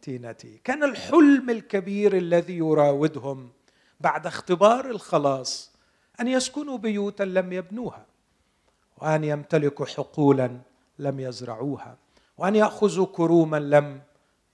تينته. 0.02 0.58
كان 0.64 0.84
الحلم 0.84 1.50
الكبير 1.50 2.16
الذي 2.16 2.56
يراودهم 2.56 3.50
بعد 4.00 4.26
اختبار 4.26 4.90
الخلاص 4.90 5.72
أن 6.20 6.28
يسكنوا 6.28 6.78
بيوتا 6.78 7.22
لم 7.22 7.52
يبنوها 7.52 8.06
وأن 8.98 9.24
يمتلكوا 9.24 9.86
حقولا 9.86 10.60
لم 10.98 11.20
يزرعوها 11.20 11.96
وأن 12.38 12.56
يأخذوا 12.56 13.06
كروما 13.06 13.56
لم 13.56 14.00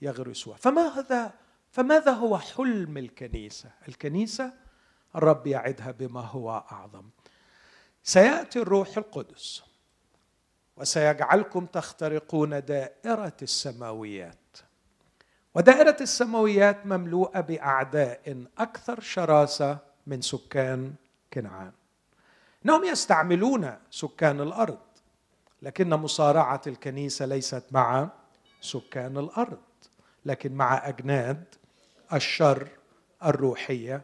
يغرسوها 0.04 0.56
فماذا 0.56 1.32
فماذا 1.70 2.11
هو 2.11 2.38
حلم 2.38 2.99
الكنيسة؟ 2.99 3.70
الكنيسة 3.88 4.52
الرب 5.16 5.46
يعدها 5.46 5.90
بما 5.90 6.20
هو 6.20 6.64
أعظم. 6.73 7.04
سيأتي 8.02 8.58
الروح 8.58 8.96
القدس 8.96 9.62
وسيجعلكم 10.76 11.66
تخترقون 11.66 12.64
دائرة 12.64 13.37
السماويات. 13.42 14.56
ودائرة 15.54 15.96
السماويات 16.00 16.87
مملوءة 16.87 17.40
بأعداء 17.40 18.44
أكثر 18.58 19.00
شراسة 19.00 19.78
من 20.06 20.20
سكان 20.20 20.94
كنعان. 21.32 21.73
إنهم 22.64 22.84
يستعملون 22.84 23.78
سكان 23.90 24.40
الأرض 24.40 24.78
لكن 25.62 25.90
مصارعة 25.90 26.62
الكنيسة 26.66 27.26
ليست 27.26 27.64
مع 27.70 28.08
سكان 28.61 29.18
الأرض. 29.18 29.58
لكن 30.25 30.54
مع 30.54 30.88
أجناد 30.88 31.45
الشر 32.12 32.69
الروحية 33.25 34.02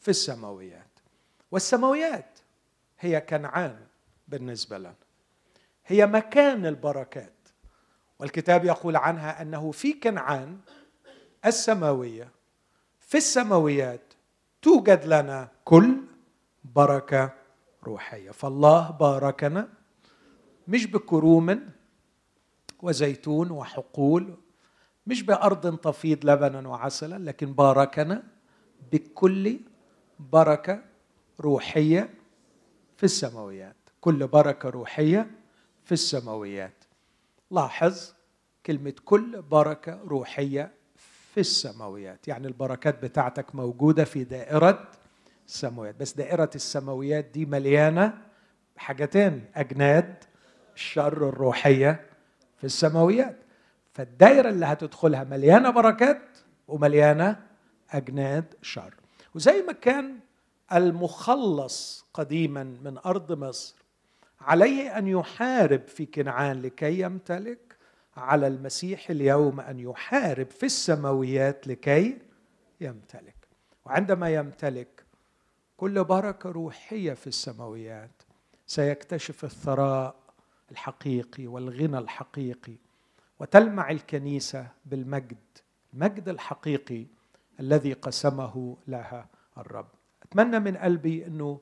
في 0.00 0.08
السماويات. 0.08 0.86
والسماويات 1.50 2.38
هي 3.00 3.20
كنعان 3.20 3.76
بالنسبة 4.28 4.78
لنا. 4.78 4.94
هي 5.86 6.06
مكان 6.06 6.66
البركات. 6.66 7.32
والكتاب 8.18 8.64
يقول 8.64 8.96
عنها 8.96 9.42
أنه 9.42 9.70
في 9.70 9.92
كنعان 9.92 10.58
السماوية. 11.46 12.28
في 13.00 13.18
السماويات 13.18 14.12
توجد 14.62 15.04
لنا 15.06 15.48
كل 15.64 15.96
بركة 16.64 17.32
روحية. 17.84 18.30
فالله 18.30 18.90
باركنا 18.90 19.68
مش 20.68 20.86
بكروم 20.86 21.68
وزيتون 22.82 23.50
وحقول 23.50 24.36
مش 25.06 25.22
بأرض 25.22 25.76
تفيض 25.78 26.24
لبنا 26.30 26.68
وعسلا 26.68 27.24
لكن 27.24 27.52
باركنا 27.52 28.22
بكل 28.92 29.60
بركة 30.20 30.82
روحية 31.40 32.10
في 32.96 33.04
السماويات. 33.04 33.76
كل 34.00 34.26
بركة 34.26 34.68
روحية 34.68 35.30
في 35.84 35.92
السماويات. 35.92 36.84
لاحظ 37.50 38.12
كلمة 38.66 38.94
كل 39.04 39.42
بركة 39.42 40.00
روحية 40.06 40.72
في 41.32 41.40
السماويات. 41.40 42.28
يعني 42.28 42.46
البركات 42.46 43.02
بتاعتك 43.02 43.54
موجودة 43.54 44.04
في 44.04 44.24
دائرة 44.24 44.88
السماويات. 45.48 46.00
بس 46.00 46.12
دائرة 46.12 46.50
السماويات 46.54 47.24
دي 47.24 47.46
مليانة 47.46 48.18
بحاجتين 48.76 49.44
أجناد 49.54 50.24
الشر 50.74 51.28
الروحية 51.28 52.06
في 52.58 52.64
السماويات. 52.64 53.36
فالدائرة 53.92 54.48
اللي 54.48 54.66
هتدخلها 54.66 55.24
مليانة 55.24 55.70
بركات 55.70 56.22
ومليانة 56.68 57.46
أجناد 57.90 58.54
شر. 58.62 58.94
وزي 59.34 59.62
ما 59.62 59.72
كان 59.72 60.18
المخلص 60.72 62.06
قديما 62.14 62.64
من 62.64 62.98
أرض 63.06 63.32
مصر 63.32 63.74
عليه 64.40 64.98
أن 64.98 65.06
يحارب 65.06 65.86
في 65.86 66.06
كنعان 66.06 66.62
لكي 66.62 67.00
يمتلك 67.00 67.76
على 68.16 68.46
المسيح 68.46 69.10
اليوم 69.10 69.60
أن 69.60 69.80
يحارب 69.80 70.50
في 70.50 70.66
السماويات 70.66 71.66
لكي 71.66 72.18
يمتلك. 72.80 73.34
وعندما 73.84 74.30
يمتلك 74.34 75.04
كل 75.76 76.04
بركة 76.04 76.50
روحية 76.50 77.12
في 77.12 77.26
السماويات 77.26 78.22
سيكتشف 78.66 79.44
الثراء 79.44 80.14
الحقيقي 80.70 81.46
والغنى 81.46 81.98
الحقيقي 81.98 82.76
وتلمع 83.42 83.90
الكنيسة 83.90 84.68
بالمجد 84.86 85.38
المجد 85.94 86.28
الحقيقي 86.28 87.06
الذي 87.60 87.92
قسمه 87.92 88.76
لها 88.88 89.26
الرب. 89.58 89.86
أتمنى 90.22 90.58
من 90.58 90.76
قلبي 90.76 91.26
إنه 91.26 91.60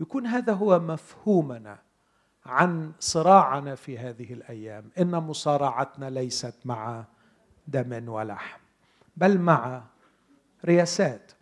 يكون 0.00 0.26
هذا 0.26 0.52
هو 0.52 0.78
مفهومنا 0.78 1.78
عن 2.46 2.92
صراعنا 3.00 3.74
في 3.74 3.98
هذه 3.98 4.32
الأيام. 4.32 4.90
إن 4.98 5.10
مصارعتنا 5.10 6.10
ليست 6.10 6.54
مع 6.64 7.04
دم 7.68 8.08
ولحم 8.08 8.60
بل 9.16 9.38
مع 9.38 9.82
رياسات 10.64 11.32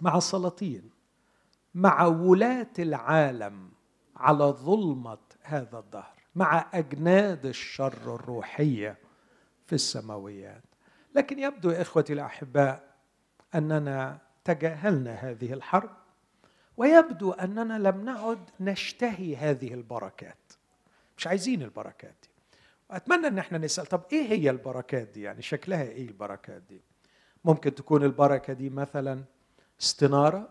مع 0.00 0.18
سلاطين 0.18 0.90
مع 1.74 2.04
ولاة 2.04 2.72
العالم 2.78 3.70
على 4.16 4.44
ظلمة 4.44 5.18
هذا 5.42 5.78
الدهر 5.78 6.17
مع 6.38 6.66
أجناد 6.74 7.46
الشر 7.46 8.14
الروحية 8.14 8.96
في 9.66 9.72
السماويات. 9.72 10.62
لكن 11.14 11.38
يبدو 11.38 11.70
يا 11.70 11.82
إخوتي 11.82 12.12
الأحباء 12.12 12.94
أننا 13.54 14.18
تجاهلنا 14.44 15.14
هذه 15.14 15.52
الحرب 15.52 15.90
ويبدو 16.76 17.32
أننا 17.32 17.78
لم 17.78 18.04
نعد 18.04 18.50
نشتهي 18.60 19.36
هذه 19.36 19.74
البركات. 19.74 20.52
مش 21.16 21.26
عايزين 21.26 21.62
البركات 21.62 22.14
دي. 22.22 22.28
واتمنى 22.90 23.26
إن 23.26 23.38
إحنا 23.38 23.58
نسأل 23.58 23.86
طب 23.86 24.00
إيه 24.12 24.28
هي 24.28 24.50
البركات 24.50 25.08
دي؟ 25.08 25.22
يعني 25.22 25.42
شكلها 25.42 25.82
إيه 25.82 26.08
البركات 26.08 26.62
دي؟ 26.62 26.80
ممكن 27.44 27.74
تكون 27.74 28.02
البركة 28.02 28.52
دي 28.52 28.70
مثلا 28.70 29.24
استنارة 29.80 30.48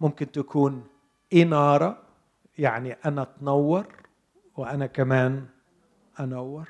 ممكن 0.00 0.32
تكون 0.32 0.86
إنارة 1.32 2.02
يعني 2.58 2.92
أنا 2.92 3.24
تنور 3.24 4.05
وأنا 4.56 4.86
كمان 4.86 5.46
أنور. 6.20 6.68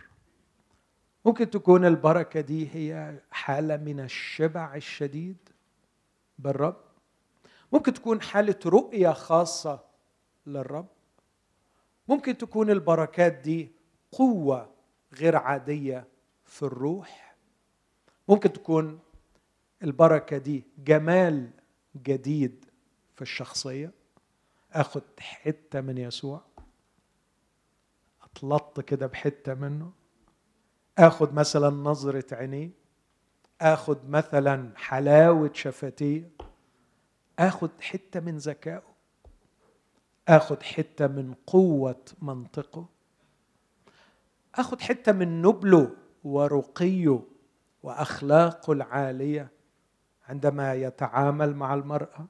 ممكن 1.25 1.51
تكون 1.51 1.85
البركة 1.85 2.41
دي 2.41 2.71
هي 2.75 3.21
حالة 3.31 3.77
من 3.77 4.01
الشبع 4.01 4.75
الشديد 4.75 5.37
بالرب. 6.39 6.77
ممكن 7.73 7.93
تكون 7.93 8.23
حالة 8.23 8.59
رؤية 8.67 9.11
خاصة 9.13 9.85
للرب. 10.47 10.87
ممكن 12.09 12.39
تكون 12.39 12.71
البركات 12.71 13.33
دي 13.33 13.73
قوة 14.13 14.71
غير 15.15 15.37
عادية 15.37 16.09
في 16.45 16.63
الروح. 16.63 17.37
ممكن 18.29 18.53
تكون 18.53 19.01
البركة 19.83 20.39
دي 20.39 20.65
جمال 20.79 21.51
جديد 22.03 22.65
في 23.17 23.23
الشخصية. 23.23 23.93
آخد 24.73 25.03
حتة 25.19 25.81
من 25.81 25.99
يسوع. 25.99 26.41
اطلط 28.37 28.81
كده 28.81 29.07
بحتة 29.07 29.55
منه. 29.55 29.91
آخد 30.99 31.35
مثلا 31.35 31.71
نظرة 31.71 32.35
عينيه. 32.35 32.71
آخد 33.61 34.11
مثلا 34.11 34.73
حلاوة 34.77 35.51
شفتيه. 35.55 36.31
آخد 37.39 37.71
حتة 37.81 38.21
من 38.21 38.37
ذكائه. 38.37 38.97
آخد 40.29 40.63
حتة 40.63 41.07
من 41.07 41.35
قوة 41.47 42.05
منطقه. 42.23 42.87
آخد 44.55 44.81
حتة 44.81 45.13
من 45.13 45.43
نبله 45.43 45.91
ورقيه 46.25 47.21
وأخلاقه 47.83 48.73
العالية. 48.73 49.49
عندما 50.29 50.75
يتعامل 50.75 51.57
مع 51.57 51.75
المرأة 51.75 52.27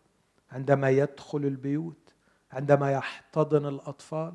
عندما 0.52 0.90
يدخل 0.90 1.38
البيوت 1.38 2.14
عندما 2.52 2.92
يحتضن 2.92 3.66
الأطفال 3.66 4.34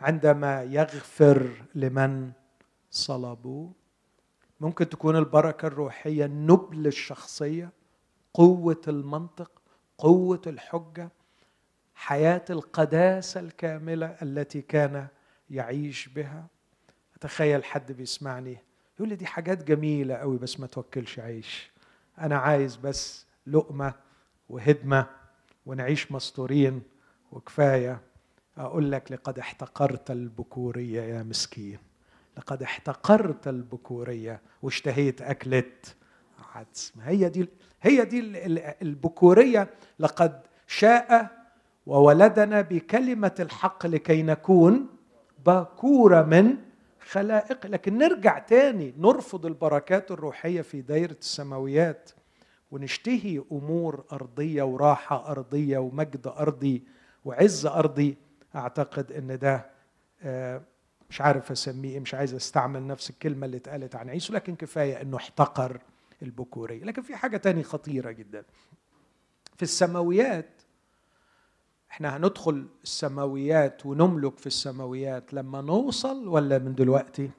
عندما 0.00 0.62
يغفر 0.62 1.50
لمن 1.74 2.32
صلبوه 2.90 3.72
ممكن 4.60 4.88
تكون 4.88 5.16
البركة 5.16 5.66
الروحية 5.66 6.24
النبل 6.24 6.86
الشخصية 6.86 7.70
قوة 8.34 8.80
المنطق 8.88 9.50
قوة 9.98 10.42
الحجة 10.46 11.08
حياة 11.94 12.44
القداسة 12.50 13.40
الكاملة 13.40 14.06
التي 14.22 14.62
كان 14.62 15.06
يعيش 15.50 16.08
بها. 16.08 16.46
أتخيل 17.16 17.64
حد 17.64 17.92
بيسمعني 17.92 18.58
يقول 18.96 19.08
لي 19.08 19.16
دي 19.16 19.26
حاجات 19.26 19.64
جميلة 19.64 20.14
قوي 20.14 20.38
بس 20.38 20.60
ما 20.60 20.66
توكلش 20.66 21.18
عيش. 21.18 21.70
أنا 22.18 22.36
عايز 22.38 22.76
بس 22.76 23.26
لقمة 23.46 23.94
وهدمة 24.48 25.06
ونعيش 25.66 26.12
مستورين 26.12 26.82
وكفاية. 27.32 28.00
أقول 28.60 28.92
لك 28.92 29.12
لقد 29.12 29.38
احتقرت 29.38 30.10
البكورية 30.10 31.02
يا 31.02 31.22
مسكين. 31.22 31.78
لقد 32.38 32.62
احتقرت 32.62 33.48
البكورية 33.48 34.40
واشتهيت 34.62 35.22
أكلة 35.22 35.62
عدس. 36.54 36.92
هي 37.02 37.28
دي 37.28 37.48
هي 37.82 38.04
دي 38.04 38.20
البكورية 38.82 39.68
لقد 39.98 40.40
شاء 40.66 41.30
وولدنا 41.86 42.60
بكلمة 42.60 43.34
الحق 43.40 43.86
لكي 43.86 44.22
نكون 44.22 44.86
باكورة 45.46 46.22
من 46.22 46.56
خلائق. 47.10 47.66
لكن 47.66 47.98
نرجع 47.98 48.38
تاني 48.38 48.94
نرفض 48.98 49.46
البركات 49.46 50.10
الروحية 50.10 50.60
في 50.62 50.80
دايرة 50.80 51.16
السماويات 51.20 52.10
ونشتهي 52.70 53.42
أمور 53.52 54.04
أرضية 54.12 54.62
وراحة 54.62 55.30
أرضية 55.30 55.78
ومجد 55.78 56.26
أرضي 56.26 56.84
وعز 57.24 57.66
أرضي. 57.66 58.16
أعتقد 58.54 59.12
إن 59.12 59.38
ده 59.38 59.70
آه، 60.22 60.62
مش 61.10 61.20
عارف 61.20 61.50
أسميه 61.50 62.00
مش 62.00 62.14
عايز 62.14 62.34
أستعمل 62.34 62.86
نفس 62.86 63.10
الكلمة 63.10 63.46
اللي 63.46 63.56
اتقالت 63.56 63.96
عن 63.96 64.08
عيسو 64.10 64.32
لكن 64.32 64.54
كفاية 64.56 65.02
إنه 65.02 65.16
احتقر 65.16 65.80
البكورية. 66.22 66.84
لكن 66.84 67.02
في 67.02 67.16
حاجة 67.16 67.36
تانية 67.36 67.62
خطيرة 67.62 68.10
جدا. 68.10 68.44
في 69.56 69.62
السماويات 69.62 70.48
إحنا 71.90 72.16
هندخل 72.16 72.66
السماويات 72.82 73.86
ونملك 73.86 74.38
في 74.38 74.46
السماويات 74.46 75.34
لما 75.34 75.60
نوصل 75.60 76.28
ولا 76.28 76.58
من 76.58 76.74
دلوقتي؟ 76.74 77.30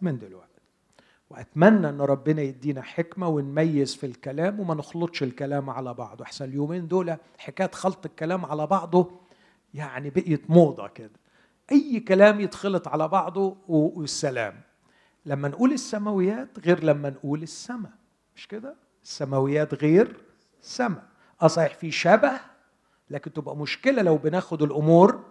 من 0.00 0.18
دلوقتي. 0.18 0.50
وأتمنى 1.30 1.88
إن 1.88 2.00
ربنا 2.00 2.42
يدينا 2.42 2.82
حكمة 2.82 3.28
ونميز 3.28 3.94
في 3.94 4.06
الكلام 4.06 4.60
وما 4.60 4.74
نخلطش 4.74 5.22
الكلام 5.22 5.70
على 5.70 5.94
بعضه. 5.94 6.24
أحسن 6.24 6.44
اليومين 6.44 6.88
دول 6.88 7.16
حكاية 7.38 7.70
خلط 7.70 8.06
الكلام 8.06 8.44
على 8.46 8.66
بعضه 8.66 9.10
يعني 9.74 10.10
بقيت 10.10 10.50
موضة 10.50 10.88
كده. 10.88 11.20
أي 11.72 12.00
كلام 12.00 12.40
يتخلط 12.40 12.88
على 12.88 13.08
بعضه 13.08 13.56
والسلام. 13.68 14.60
لما 15.26 15.48
نقول 15.48 15.72
السماويات 15.72 16.58
غير 16.66 16.84
لما 16.84 17.10
نقول 17.10 17.42
السماء. 17.42 17.92
مش 18.36 18.48
كده؟ 18.48 18.74
السماويات 19.04 19.74
غير 19.74 20.16
السماء 20.62 21.02
آه 21.42 21.46
صحيح 21.46 21.74
في 21.74 21.90
شبه 21.90 22.32
لكن 23.10 23.32
تبقى 23.32 23.56
مشكلة 23.56 24.02
لو 24.02 24.16
بناخد 24.16 24.62
الأمور 24.62 25.24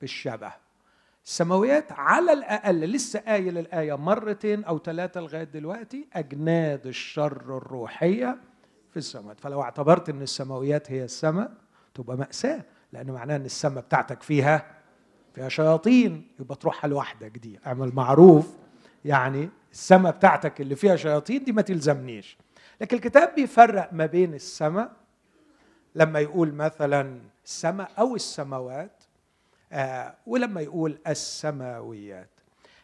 بالشبه. 0.00 0.52
السماويات 1.24 1.92
على 1.92 2.32
الأقل 2.32 2.80
لسه 2.80 3.18
قايل 3.18 3.58
الايه 3.58 3.96
مرتين 3.96 4.64
أو 4.64 4.78
ثلاثة 4.78 5.20
لغاية 5.20 5.44
دلوقتي 5.44 6.08
أجناد 6.12 6.86
الشر 6.86 7.56
الروحية 7.56 8.38
في 8.90 8.96
السماوات. 8.96 9.40
فلو 9.40 9.62
اعتبرت 9.62 10.08
إن 10.08 10.22
السماويات 10.22 10.90
هي 10.92 11.04
السماء 11.04 11.52
تبقى 11.94 12.16
مأساة. 12.16 12.64
لأن 12.92 13.10
معناها 13.10 13.36
إن 13.36 13.44
السماء 13.44 13.84
بتاعتك 13.84 14.22
فيها 14.22 14.66
فيها 15.34 15.48
شياطين 15.48 16.28
يبقى 16.40 16.56
تروحها 16.56 16.88
لوحدك 16.88 17.38
دي. 17.38 17.58
اعمل 17.66 17.94
معروف 17.94 18.56
يعني 19.04 19.48
السماء 19.72 20.12
بتاعتك 20.12 20.60
اللي 20.60 20.76
فيها 20.76 20.96
شياطين 20.96 21.44
دي 21.44 21.52
ما 21.52 21.62
تلزمنيش. 21.62 22.38
لكن 22.80 22.96
الكتاب 22.96 23.34
بيفرق 23.34 23.92
ما 23.92 24.06
بين 24.06 24.34
السماء 24.34 24.92
لما 25.94 26.20
يقول 26.20 26.52
مثلا 26.54 27.20
السماء 27.44 27.90
أو 27.98 28.14
السماوات 28.16 29.02
آه 29.72 30.14
ولما 30.26 30.60
يقول 30.60 30.98
السماويات. 31.06 32.30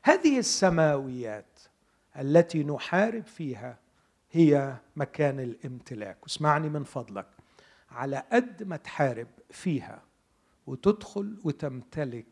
هذه 0.03 0.39
السماويات 0.39 1.61
التي 2.19 2.65
نحارب 2.65 3.27
فيها 3.27 3.79
هي 4.33 4.75
مكان 4.97 5.41
الامتلاك. 5.41 6.17
واسمعني 6.23 6.69
من 6.69 6.85
فضلك. 6.85 7.27
على 7.91 8.23
قد 8.33 8.63
ما 8.63 8.77
تحارب 8.77 9.27
فيها 9.55 10.03
وتدخل 10.67 11.39
وتمتلك. 11.45 12.27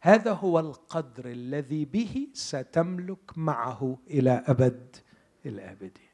هذا 0.00 0.32
هو 0.32 0.58
القدر 0.60 1.26
الذي 1.26 1.84
به 1.84 2.28
ستملك 2.32 3.38
معه 3.38 3.98
إلى 4.10 4.44
أبد 4.46 4.96
الآبدين. 5.46 6.12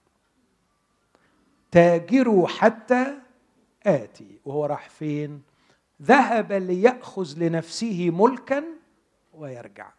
تاجروا 1.70 2.48
حتى 2.48 3.14
آتي 3.82 4.40
وهو 4.44 4.66
راح 4.66 4.88
فين؟ 4.88 5.42
ذهب 6.02 6.52
ليأخذ 6.52 7.38
لنفسه 7.38 8.10
ملكا 8.10 8.64
ويرجع. 9.32 9.92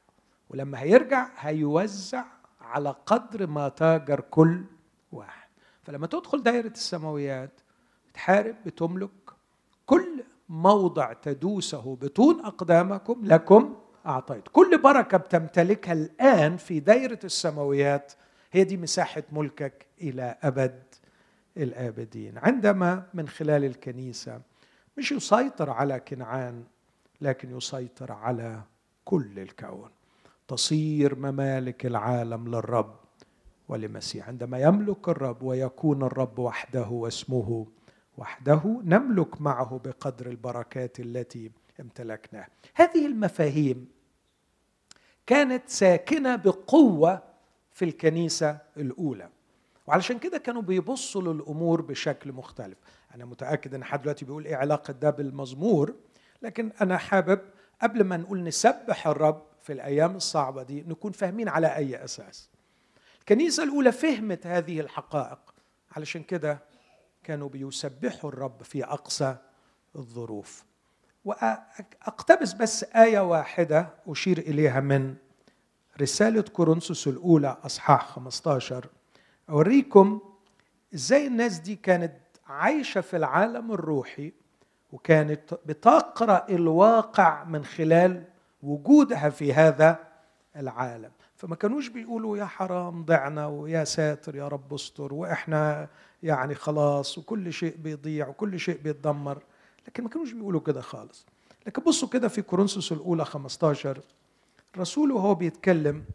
ولما 0.50 0.80
هيرجع 0.80 1.30
هيوزع 1.38 2.26
على 2.62 2.96
قدر 3.06 3.48
ما 3.48 3.70
تاجر 3.70 4.20
كل 4.22 4.64
واحد. 5.12 5.50
فلما 5.84 6.08
تدخل 6.08 6.44
دائرة 6.44 6.68
السماويات 6.68 7.62
بتحارب 8.10 8.56
بتملك 8.66 9.10
موضع 10.50 11.14
تدوسه 11.14 11.96
بطون 12.02 12.46
أقدامكم 12.46 13.26
لكم 13.26 13.76
أعطيت. 14.06 14.48
كل 14.48 14.82
بركة 14.82 15.18
بتمتلكها 15.18 15.94
الآن 15.94 16.58
في 16.58 16.80
دائره 16.80 17.20
السماويات. 17.24 18.14
هي 18.52 18.64
دي 18.64 18.78
مساحة 18.78 19.24
ملكك 19.32 19.86
إلى 20.02 20.36
أبد 20.44 20.84
الآبدين. 21.58 22.38
عندما 22.38 23.04
من 23.14 23.28
خلال 23.28 23.66
الكنيسة 23.66 24.42
مش 24.98 25.12
يسيطر 25.12 25.70
على 25.70 26.00
كنعان 26.00 26.64
لكن 27.22 27.58
يسيطر 27.58 28.12
على 28.12 28.62
كل 29.06 29.40
الكون. 29.40 29.90
تصير 30.48 31.16
ممالك 31.16 31.86
العالم 31.86 32.48
للرب 32.48 32.96
ولمسيح. 33.70 34.28
عندما 34.28 34.60
يملك 34.60 35.10
الرب 35.10 35.44
ويكون 35.44 36.04
الرب 36.04 36.40
وحده 36.40 36.88
واسمه 36.90 37.68
وحده 38.20 38.82
نملك 38.84 39.42
معه 39.42 39.82
بقدر 39.86 40.28
البركات 40.28 41.00
التي 41.00 41.52
امتلكناها 41.80 42.48
هذه 42.76 43.06
المفاهيم 43.06 43.88
كانت 45.28 45.70
ساكنة 45.70 46.36
بقوة 46.36 47.24
في 47.72 47.86
الكنيسة 47.86 48.58
الأولى 48.78 49.30
وعلشان 49.88 50.20
كده 50.20 50.38
كانوا 50.38 50.62
بيبصوا 50.62 51.22
للأمور 51.34 51.82
بشكل 51.82 52.32
مختلف. 52.32 52.78
أنا 53.16 53.26
متأكد 53.26 53.74
إن 53.76 53.84
حد 53.84 54.02
دلوقتي 54.02 54.26
بيقول 54.26 54.46
إيه 54.46 54.56
علاقة 54.56 54.92
ده 54.94 55.10
بالمزمور 55.10 55.96
لكن 56.42 56.72
أنا 56.82 56.98
حابب 56.98 57.40
قبل 57.82 58.04
ما 58.04 58.18
نقول 58.18 58.44
نسبح 58.44 59.08
الرب 59.08 59.42
في 59.62 59.74
الأيام 59.74 60.16
الصعبة 60.16 60.64
دي 60.64 60.82
نكون 60.88 61.12
فاهمين 61.12 61.50
على 61.50 61.76
أي 61.76 62.04
أساس. 62.04 62.50
الكنيسة 63.20 63.64
الأولى 63.64 63.92
فهمت 63.92 64.48
هذه 64.48 64.80
الحقائق 64.80 65.40
علشان 65.92 66.24
كده 66.24 66.60
كانوا 67.30 67.50
بيسبحوا 67.50 68.30
الرب 68.30 68.64
في 68.64 68.84
أقصى 68.84 69.36
الظروف. 69.96 70.64
وأقتبس 71.26 72.54
بس 72.54 72.84
آية 72.84 73.20
واحدة 73.20 73.90
أشير 74.08 74.38
إليها 74.38 74.80
من 74.80 75.16
رسالة 76.02 76.42
كورنثوس 76.42 77.08
الأولى 77.08 77.58
أصحاح 77.66 78.10
15 78.10 78.86
أوريكم 79.50 80.22
إزاي 80.94 81.28
الناس 81.28 81.60
دي 81.60 81.76
كانت 81.76 82.14
عايشة 82.48 83.02
في 83.02 83.18
العالم 83.18 83.72
الروحي 83.72 84.34
وكانت 84.92 85.54
بتقرأ 85.66 86.46
الواقع 86.50 87.44
من 87.44 87.66
خلال 87.66 88.24
وجودها 88.64 89.30
في 89.30 89.54
هذا 89.54 90.00
العالم. 90.56 91.12
فما 91.40 91.56
كانوش 91.56 91.88
بيقولوا 91.88 92.38
يا 92.38 92.46
حرام 92.46 93.06
ضعنا 93.06 93.48
ويا 93.48 93.84
ساتر 93.84 94.36
يا 94.36 94.48
رب 94.48 94.74
استر 94.74 95.14
وإحنا 95.14 95.90
يعني 96.24 96.56
خلاص 96.56 97.18
وكل 97.18 97.54
شيء 97.54 97.76
بيضيع 97.78 98.28
وكل 98.28 98.60
شيء 98.60 98.78
بيتدمر. 98.78 99.44
لكن 99.88 100.04
ما 100.04 100.10
كانوش 100.10 100.32
بيقولوا 100.32 100.62
كده 100.62 100.82
خالص. 100.82 101.26
لكن 101.68 101.84
بصوا 101.84 102.08
كده 102.10 102.28
في 102.28 102.42
كورنثوس 102.42 102.92
الأولى 102.92 103.26
15 103.26 104.02
الرسول 104.76 105.12
وهو 105.12 105.36
بيتكلم 105.36 106.06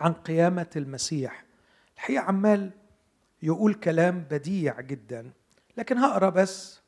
عن 0.00 0.12
قيامة 0.12 0.70
المسيح. 0.76 1.44
الحقيقة 1.96 2.22
عمال 2.22 2.70
يقول 3.42 3.74
كلام 3.74 4.20
بديع 4.30 4.80
جدا. 4.80 5.30
لكن 5.76 5.98
هقرأ 5.98 6.28
بس 6.30 6.80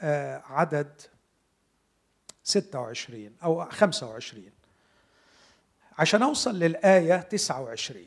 آه، 0.00 0.42
عدد 0.46 1.00
26 2.42 3.36
أو 3.42 3.64
25 3.64 4.50
عشان 5.98 6.22
أوصل 6.22 6.54
للآية 6.58 7.16
29 7.16 8.04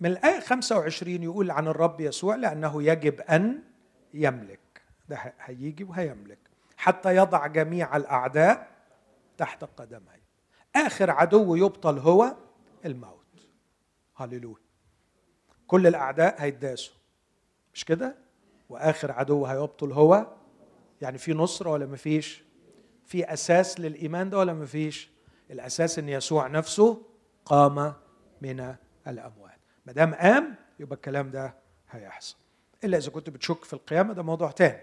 من 0.00 0.10
الآية 0.10 0.40
25 0.40 1.22
يقول 1.22 1.50
عن 1.50 1.68
الرب 1.68 2.00
يسوع 2.00 2.34
لأنه 2.36 2.82
يجب 2.82 3.20
أن 3.20 3.62
يملك. 4.14 4.60
ده 5.08 5.34
هيجي 5.40 5.84
وهيملك. 5.84 6.38
حتى 6.76 7.16
يضع 7.16 7.46
جميع 7.46 7.96
الأعداء 7.96 8.68
تحت 9.38 9.64
قدميه 9.64 10.20
آخر 10.76 11.10
عدو 11.10 11.56
يبطل 11.56 11.98
هو 11.98 12.36
الموت. 12.84 13.20
هللويا. 14.16 14.56
كل 15.66 15.86
الأعداء 15.86 16.34
هيداسوا 16.42 16.94
مش 17.74 17.84
كده؟ 17.84 18.14
وآخر 18.68 19.12
عدو 19.12 19.46
هيبطل 19.46 19.92
هو 19.92 20.26
يعني 21.02 21.18
في 21.18 21.32
نصره 21.32 21.70
ولا 21.70 21.86
مفيش 21.86 22.42
في 23.06 23.32
أساس 23.32 23.80
للإيمان 23.80 24.30
ده 24.30 24.38
ولا 24.38 24.52
مفيش 24.52 25.10
الأساس 25.50 25.98
إن 25.98 26.08
يسوع 26.08 26.46
نفسه 26.46 27.02
قام 27.44 27.92
من 28.42 28.74
الأموات. 29.08 29.58
ما 29.86 29.92
دام 29.92 30.14
قام 30.14 30.54
يبقى 30.80 30.96
الكلام 30.96 31.30
ده 31.30 31.54
هيحصل. 31.90 32.36
إلا 32.84 32.98
إذا 32.98 33.10
كنت 33.10 33.30
بتشك 33.30 33.64
في 33.64 33.72
القيامة 33.72 34.12
ده 34.14 34.22
موضوع 34.22 34.50
تاني. 34.50 34.80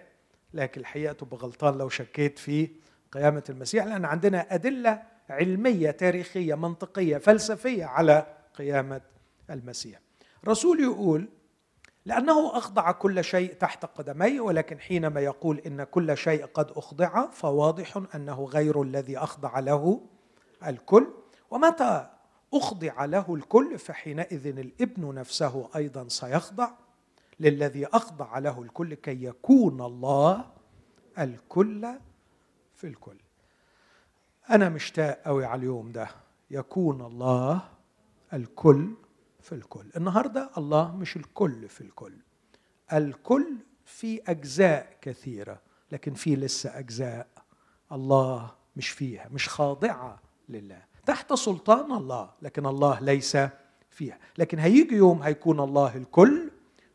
لكن 0.53 0.81
الحقيقة 0.81 1.13
تبقى 1.13 1.37
غلطان 1.37 1.77
لو 1.77 1.89
شكيت 1.89 2.39
في 2.39 2.69
قيامة 3.11 3.43
المسيح 3.49 3.85
لأن 3.85 4.05
عندنا 4.05 4.53
أدلة 4.55 5.03
علمية 5.29 5.91
تاريخية 5.91 6.55
منطقية 6.55 7.17
فلسفية 7.17 7.85
على 7.85 8.25
قيامة 8.55 9.01
المسيح. 9.49 9.99
رسول 10.47 10.79
يقول 10.79 11.27
لأنه 12.05 12.57
أخضع 12.57 12.91
كل 12.91 13.23
شيء 13.23 13.53
تحت 13.53 13.85
قدميه 13.85 14.41
ولكن 14.41 14.79
حينما 14.79 15.21
يقول 15.21 15.59
إن 15.59 15.83
كل 15.83 16.17
شيء 16.17 16.45
قد 16.45 16.71
أخضع 16.71 17.29
فواضح 17.29 18.01
أنه 18.15 18.43
غير 18.45 18.81
الذي 18.81 19.17
أخضع 19.17 19.59
له 19.59 20.01
الكل 20.65 21.07
ومتى 21.51 22.09
أخضع 22.53 23.05
له 23.05 23.35
الكل 23.35 23.79
فحينئذ 23.79 24.47
الإبن 24.57 25.15
نفسه 25.15 25.69
أيضا 25.75 26.07
سيخضع 26.07 26.71
للذي 27.39 27.85
أخضع 27.85 28.37
له 28.39 28.61
الكل 28.61 28.93
كي 28.93 29.23
يكون 29.23 29.81
الله 29.81 30.45
الكل 31.19 31.87
في 32.75 32.87
الكل. 32.87 33.17
أنا 34.49 34.69
مشتاق 34.69 35.21
قوي 35.25 35.45
على 35.45 35.59
اليوم 35.59 35.91
ده 35.91 36.07
يكون 36.51 37.01
الله 37.01 37.61
الكل 38.33 38.93
في 39.41 39.55
الكل. 39.55 39.85
النهارده 39.95 40.49
الله 40.57 40.95
مش 40.95 41.15
الكل 41.15 41.69
في 41.69 41.81
الكل 41.81 42.13
الكل 42.93 43.55
في 43.85 44.21
أجزاء 44.27 44.97
كثيرة 45.01 45.61
لكن 45.91 46.13
في 46.13 46.35
لسه 46.35 46.79
أجزاء 46.79 47.27
الله 47.91 48.51
مش 48.75 48.89
فيها 48.89 49.27
مش 49.31 49.49
خاضعة 49.49 50.19
لله. 50.49 50.81
تحت 51.05 51.33
سلطان 51.33 51.91
الله 51.91 52.29
لكن 52.41 52.65
الله 52.65 52.99
ليس 52.99 53.37
فيها. 53.89 54.17
لكن 54.37 54.59
هيجي 54.59 54.95
يوم 54.95 55.21
هيكون 55.21 55.59
الله 55.59 55.95
الكل 55.95 56.51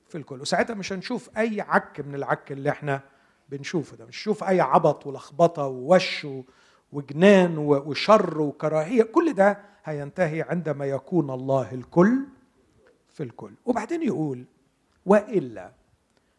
في 0.09 0.19
الكل. 0.19 0.41
وساعتها 0.41 0.75
مش 0.75 0.93
هنشوف 0.93 1.31
أي 1.39 1.61
عك 1.61 2.01
من 2.01 2.15
العك 2.15 2.53
اللي 2.53 2.71
إحنا 2.71 3.01
بنشوفه 3.49 3.97
ده. 3.97 4.07
مش 4.07 4.19
هنشوف 4.19 4.45
أي 4.45 4.61
عبط 4.61 5.07
ولخبطة 5.07 5.67
ووش 5.67 6.27
وجنان 6.93 7.59
وشر 7.59 8.41
وكراهية. 8.41 9.03
كل 9.03 9.33
ده 9.33 9.59
هينتهي 9.85 10.43
عندما 10.43 10.85
يكون 10.87 11.31
الله 11.31 11.73
الكل 11.75 12.19
في 13.09 13.23
الكل. 13.23 13.53
وبعدين 13.65 14.03
يقول 14.03 14.45
وإلا 15.07 15.73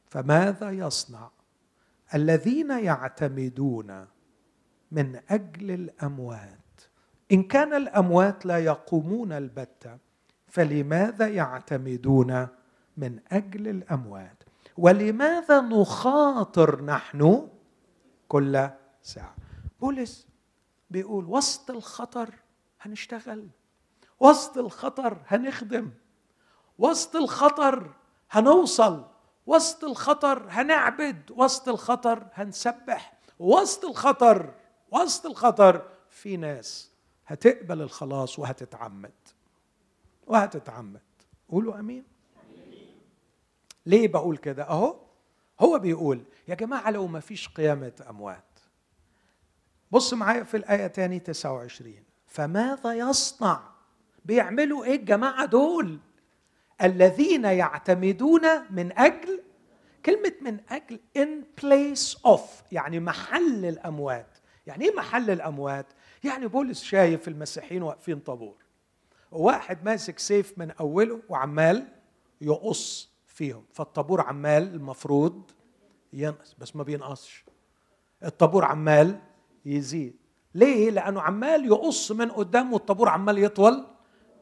فماذا 0.07 0.71
يصنع 0.71 1.29
الذين 2.15 2.69
يعتمدون 2.71 4.07
من 4.91 5.19
أجل 5.29 5.71
الأموات؟ 5.71 6.62
إن 7.33 7.43
كان 7.43 7.73
الأموات 7.73 8.45
لا 8.45 8.57
يقومون 8.59 9.31
البتة 9.31 9.97
فلماذا 10.47 11.27
يعتمدون 11.27 12.47
من 12.97 13.19
أجل 13.31 13.67
الأموات؟ 13.67 14.43
ولماذا 14.77 15.61
نخاطر 15.61 16.81
نحن 16.85 17.47
كل 18.27 18.69
ساعة؟ 19.03 19.35
بولس 19.81 20.27
بيقول 20.89 21.25
وسط 21.25 21.71
الخطر 21.71 22.29
هنشتغل 22.81 23.47
وسط 24.19 24.57
الخطر 24.57 25.17
هنخدم 25.27 25.91
وسط 26.79 27.15
الخطر 27.15 27.93
هنوصل 28.31 29.05
وسط 29.47 29.83
الخطر 29.83 30.45
هنعبد 30.49 31.31
وسط 31.31 31.69
الخطر 31.69 32.27
هنسبح 32.33 33.13
وسط 33.39 33.85
الخطر 33.85 34.53
وسط 34.91 35.25
الخطر 35.25 35.89
في 36.09 36.37
ناس 36.37 36.92
هتقبل 37.33 37.81
الخلاص 37.81 38.39
وهتتعمد. 38.39 39.11
وهتتعمد. 40.27 41.01
قولوا 41.49 41.79
آمين. 41.79 42.03
ليه 43.85 44.07
بقول 44.07 44.37
كده؟ 44.37 44.63
أهو 44.63 44.95
هو 45.59 45.79
بيقول 45.79 46.23
يا 46.47 46.55
جماعة 46.55 46.91
لو 46.91 47.07
ما 47.07 47.19
فيش 47.19 47.49
قيامة 47.49 47.91
أموات. 48.09 48.59
بص 49.91 50.13
معايا 50.13 50.43
في 50.43 50.57
الآية 50.57 50.87
تاني 50.87 51.19
29 51.19 51.95
فماذا 52.27 52.93
يصنع؟ 52.93 53.63
بيعملوا 54.25 54.85
إيه 54.85 54.95
الجماعة 54.95 55.45
دول؟ 55.45 55.99
الذين 56.81 57.45
يعتمدون 57.45 58.41
من 58.69 58.97
أجل 58.97 59.43
كلمة 60.05 60.33
من 60.41 60.59
أجل 60.69 60.99
in 61.17 61.61
place 61.61 62.17
of 62.27 62.41
يعني 62.71 62.99
محل 62.99 63.65
الأموات. 63.65 64.37
يعني 64.67 64.85
إيه 64.85 64.95
محل 64.95 65.29
الأموات؟ 65.29 65.85
يعني 66.23 66.47
بولس 66.47 66.83
شايف 66.83 67.27
المسيحيين 67.27 67.83
واقفين 67.83 68.19
طابور. 68.19 68.55
وواحد 69.31 69.85
ماسك 69.85 70.19
سيف 70.19 70.57
من 70.57 70.71
أوله 70.71 71.21
وعمال 71.29 71.87
يقص 72.41 73.13
فيهم. 73.27 73.63
فالطابور 73.73 74.21
عمال 74.21 74.63
المفروض 74.63 75.51
ينقص 76.13 76.55
بس 76.59 76.75
ما 76.75 76.83
بينقصش. 76.83 77.45
الطابور 78.23 78.65
عمال 78.65 79.19
يزيد. 79.65 80.15
ليه؟ 80.55 80.89
لأنه 80.89 81.21
عمال 81.21 81.65
يقص 81.65 82.11
من 82.11 82.31
قدام 82.31 82.73
والطابور 82.73 83.09
عمال 83.09 83.37
يطول 83.37 83.85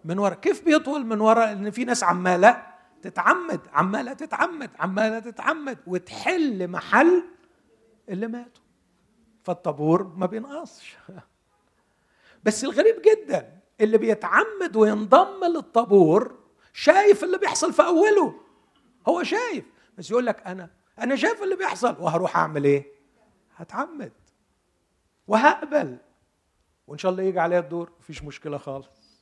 من 0.06 0.20
ورا. 0.20 0.34
كيف 0.34 0.66
بيطول 0.66 1.06
من 1.06 1.22
ورا؟ 1.22 1.46
لأن 1.46 1.72
في 1.72 1.86
ناس 1.86 2.04
عمالة 2.04 2.64
تتعمد 3.02 3.60
عمالة 3.74 4.14
تتعمد 4.14 4.70
عمالة 4.80 5.20
تتعمد 5.20 5.78
وتحل 5.88 6.68
محل 6.68 7.24
اللي 8.10 8.28
ماتوا. 8.28 8.64
فالطابور 9.44 10.04
ما 10.04 10.26
بينقصش. 10.26 10.98
بس 12.44 12.64
الغريب 12.64 13.02
جدا 13.02 13.60
اللي 13.82 13.98
بيتعمد 13.98 14.76
وينضم 14.76 15.44
للطابور 15.44 16.40
شايف 16.74 17.24
اللي 17.24 17.38
بيحصل 17.38 17.74
في 17.74 17.82
أوله. 17.82 18.34
هو 19.08 19.24
شايف 19.24 19.66
بس 19.98 20.12
يقول 20.12 20.26
لك 20.26 20.48
أنا 20.48 20.70
أنا 21.00 21.16
شايف 21.16 21.44
اللي 21.44 21.56
بيحصل. 21.56 21.96
وهروح 22.00 22.38
أعمل 22.38 22.64
إيه؟ 22.64 22.86
هتعمد. 23.56 24.12
وهقبل. 25.28 25.98
وإن 26.88 26.98
شاء 26.98 27.12
الله 27.12 27.24
يجي 27.24 27.40
عليا 27.40 27.60
الدور 27.60 27.92
مفيش 28.00 28.24
مشكلة 28.24 28.58
خالص. 28.58 29.22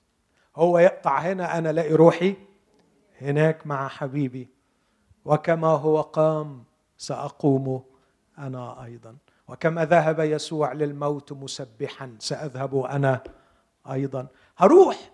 هو 0.55 0.79
يقطع 0.79 1.19
هنا 1.19 1.58
أنا 1.58 1.69
ألاقي 1.69 1.93
روحي 1.93 2.36
هناك 3.21 3.67
مع 3.67 3.88
حبيبي. 3.88 4.49
وكما 5.25 5.67
هو 5.67 6.01
قام 6.01 6.63
سأقوم 6.97 7.84
أنا 8.38 8.84
أيضا. 8.86 9.17
وكما 9.49 9.85
ذهب 9.85 10.19
يسوع 10.19 10.73
للموت 10.73 11.33
مسبحا؟ 11.33 12.15
سأذهب 12.19 12.75
أنا 12.75 13.23
أيضا. 13.91 14.27
هروح 14.57 15.12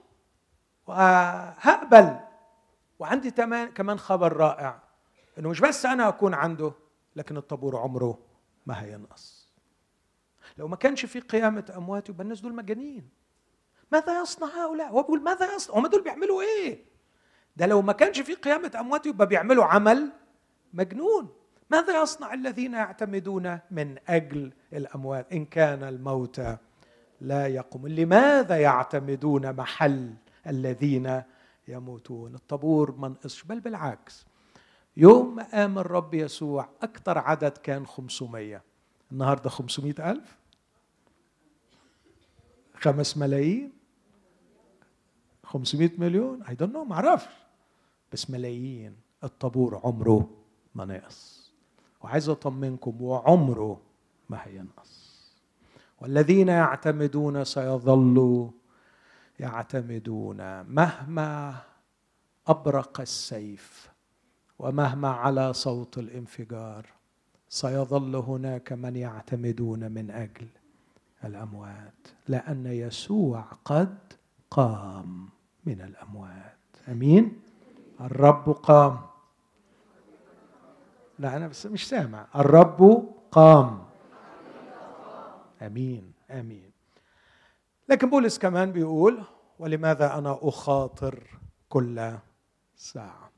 وهقبل 0.88 2.20
وعندي 3.00 3.32
كمان 3.76 4.00
خبر 4.00 4.34
رائع 4.34 4.80
إنه 5.40 5.50
مش 5.50 5.60
بس 5.60 5.86
أنا 5.86 6.08
أكون 6.08 6.34
عنده 6.34 6.74
لكن 7.16 7.38
الطابور 7.38 7.78
عمره 7.78 8.20
ما 8.66 8.84
هينقص. 8.84 9.54
لو 10.58 10.68
ما 10.68 10.76
كانش 10.76 11.06
في 11.06 11.20
قيامة 11.20 11.74
أموات 11.78 12.10
يبقى 12.10 12.24
الناس 12.24 12.42
دول 12.42 12.56
مجانين. 12.56 13.10
ماذا 13.92 14.22
يصنع 14.22 14.48
هؤلاء؟ 14.48 14.88
هو 14.88 15.02
بيقول 15.02 15.22
ماذا 15.24 15.56
يصنع؟ 15.56 15.78
هم 15.78 15.88
دول 15.88 16.04
بيعملوا 16.04 16.42
إيه؟ 16.42 16.86
ده 17.56 17.66
لو 17.66 17.82
ما 17.82 17.94
كانش 17.94 18.20
في 18.20 18.34
قيامة 18.34 18.72
أموات 18.80 19.06
يبقى 19.06 19.28
بيعملوا 19.28 19.66
عمل 19.66 20.12
مجنون. 20.74 21.30
ماذا 21.70 22.02
يصنع 22.02 22.34
الذين 22.34 22.74
يعتمدون 22.74 23.60
من 23.72 23.98
أجل 24.08 24.54
الأموات؟ 24.74 25.34
إن 25.34 25.46
كان 25.46 25.84
الموت 25.84 26.42
لا 27.22 27.48
يقوم. 27.48 27.88
لماذا 27.88 28.58
يعتمدون 28.58 29.54
محل 29.54 30.14
الذين 30.48 31.22
يموتون؟ 31.68 32.36
الطابور 32.36 32.92
ما 32.92 33.08
نقصش 33.08 33.44
بل 33.44 33.60
بالعكس. 33.60 34.26
يوم 34.98 35.36
ما 35.36 35.44
قام 35.44 35.80
الرب 35.80 36.14
يسوع 36.14 36.70
أكثر 36.82 37.18
عدد 37.18 37.58
كان 37.58 37.86
500 37.86 38.62
النهاردة 39.12 39.50
500 39.50 40.12
ألف؟ 40.12 40.38
خمس 42.76 43.18
ملايين؟ 43.18 43.74
500 45.44 45.92
مليون؟ 45.98 46.40
don't 46.40 46.74
know 46.74 46.84
ما 46.84 46.96
أعرفش. 46.96 47.34
بس 48.14 48.30
ملايين. 48.30 48.96
الطابور 49.24 49.82
عمره 49.84 50.30
ما 50.76 50.86
نقص 50.86 51.45
وعايز 52.06 52.30
اطمنكم 52.30 53.02
وعمره 53.02 53.82
ما 54.30 54.38
هينقص. 54.44 55.06
والذين 56.02 56.48
يعتمدون 56.48 57.44
سيظلوا 57.44 58.50
يعتمدون 59.40 60.62
مهما 60.62 61.56
أبرق 62.48 63.02
السيف 63.02 63.92
ومهما 64.60 65.08
على 65.10 65.54
صوت 65.54 65.98
الانفجار 65.98 66.86
سيظل 67.50 68.16
هناك 68.16 68.74
من 68.74 68.96
يعتمدون 68.96 69.92
من 69.92 70.12
أجل 70.12 70.48
الأموات 71.24 72.08
لأن 72.28 72.66
يسوع 72.66 73.42
قد 73.66 73.98
قام 74.52 75.30
من 75.66 75.82
الأموات. 75.82 76.58
أمين؟ 76.88 77.40
الرب 78.02 78.50
قام. 78.50 79.00
لا 81.20 81.36
أنا 81.38 81.48
بس 81.48 81.66
مش 81.66 81.88
سامع. 81.90 82.28
الرب 82.36 83.10
قام. 83.32 83.86
آمين 85.62 86.14
آمين. 86.32 86.72
لكن 87.90 88.10
بولس 88.10 88.40
كمان 88.40 88.72
بيقول 88.72 89.24
ولماذا 89.60 90.18
أنا 90.18 90.40
أخاطر 90.42 91.24
كل 91.70 92.14
ساعة؟ 92.76 93.32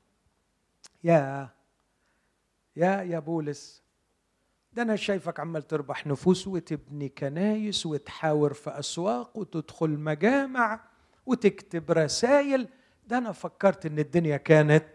يا 1.03 1.49
يا 2.75 3.01
يا 3.01 3.19
بولس 3.19 3.83
ده 4.73 4.81
أنا 4.81 4.95
شايفك 4.95 5.39
عمال 5.39 5.67
تربح 5.67 6.07
نفوس 6.07 6.47
وتبني 6.47 7.09
كنايس 7.09 7.85
وتحاور 7.85 8.53
في 8.53 8.69
أسواق 8.69 9.37
وتدخل 9.37 9.89
مجامع 9.89 10.79
وتكتب 11.25 11.91
رسائل. 11.91 12.67
ده 13.07 13.17
أنا 13.17 13.31
فكرت 13.31 13.85
إن 13.85 13.99
الدنيا 13.99 14.37
كانت 14.37 14.89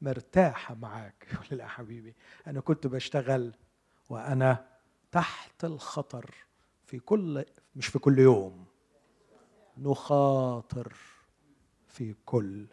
مرتاحه 0.00 0.74
معاك. 0.74 1.26
يقول 1.32 1.58
لا 1.58 1.66
حبيبي 1.66 2.14
أنا 2.46 2.60
كنت 2.60 2.86
بشتغل 2.86 3.54
وأنا 4.08 4.66
تحت 5.12 5.64
الخطر 5.64 6.34
في 6.84 6.98
كل 6.98 7.44
مش 7.76 7.86
في 7.86 7.98
كل 7.98 8.18
يوم 8.18 8.66
نخاطر 9.78 10.92
في 11.86 12.14
كل 12.24 12.66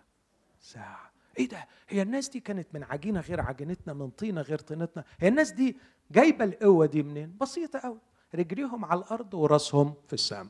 ساعة. 0.59 1.11
إيه 1.39 1.49
ده؟ 1.49 1.67
هي 1.89 2.01
الناس 2.01 2.29
دي 2.29 2.39
كانت 2.39 2.67
من 2.73 2.83
عجينة 2.83 3.19
غير 3.19 3.41
عجينتنا 3.41 3.93
من 3.93 4.09
طينة 4.09 4.41
غير 4.41 4.59
طينتنا. 4.59 5.03
هي 5.19 5.27
الناس 5.27 5.51
دي 5.51 5.77
جايبة 6.11 6.45
القوة 6.45 6.85
دي 6.85 7.03
منين؟ 7.03 7.37
بسيطة 7.41 7.79
قوي 7.79 7.99
رجليهم 8.35 8.85
على 8.85 8.99
الأرض 8.99 9.33
وراسهم 9.33 9.93
في 10.07 10.13
السماء 10.13 10.47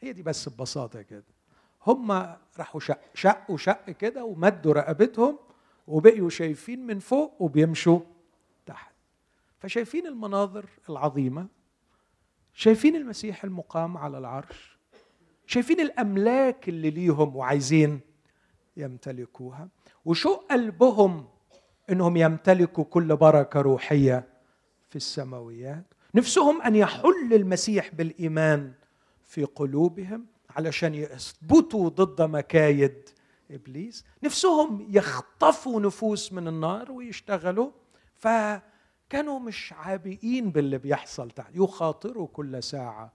هي 0.00 0.12
دي 0.12 0.22
بس 0.22 0.48
ببساطة 0.48 1.02
كده. 1.02 1.24
هم 1.86 2.12
راحوا 2.58 2.80
شق 2.80 3.00
شقوا 3.14 3.56
شق 3.56 3.90
كده 3.90 4.24
ومدوا 4.24 4.72
رقبتهم 4.72 5.38
وبقيوا 5.88 6.30
شايفين 6.30 6.86
من 6.86 6.98
فوق 6.98 7.42
وبيمشوا 7.42 8.00
تحت. 8.66 8.94
فشايفين 9.58 10.06
المناظر 10.06 10.66
العظيمة 10.90 11.46
شايفين 12.54 12.96
المسيح 12.96 13.44
المقام 13.44 13.96
على 13.96 14.18
العرش 14.18 14.78
شايفين 15.46 15.80
الأملاك 15.80 16.68
اللي 16.68 16.90
ليهم 16.90 17.36
وعايزين 17.36 18.00
يمتلكوها 18.76 19.68
وشو 20.04 20.34
قلبهم 20.34 21.26
إنهم 21.90 22.16
يمتلكوا 22.16 22.84
كل 22.84 23.16
بركة 23.16 23.60
روحية 23.60 24.28
في 24.88 24.96
السماويات. 24.96 25.84
نفسهم 26.14 26.62
أن 26.62 26.76
يحل 26.76 27.34
المسيح 27.34 27.94
بالإيمان 27.94 28.72
في 29.24 29.44
قلوبهم 29.44 30.26
علشان 30.50 30.94
يثبتوا 30.94 31.88
ضد 31.88 32.22
مكايد 32.22 33.08
إبليس 33.50 34.04
نفسهم 34.22 34.86
يخطفوا 34.90 35.80
نفوس 35.80 36.32
من 36.32 36.48
النار 36.48 36.92
ويشتغلوا 36.92 37.70
فكانوا 38.14 39.38
مش 39.38 39.72
عابئين 39.72 40.50
باللي 40.50 40.78
بيحصل 40.78 41.30
تحت 41.30 41.50
يخاطروا 41.54 42.26
كل 42.26 42.62
ساعة 42.62 43.12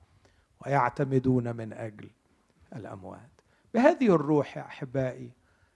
ويعتمدون 0.66 1.56
من 1.56 1.74
أجل 1.74 2.10
الأموات. 2.76 3.30
بهذه 3.74 4.16
الروح 4.16 4.58
يا 4.58 4.66
أحبائي 4.66 5.32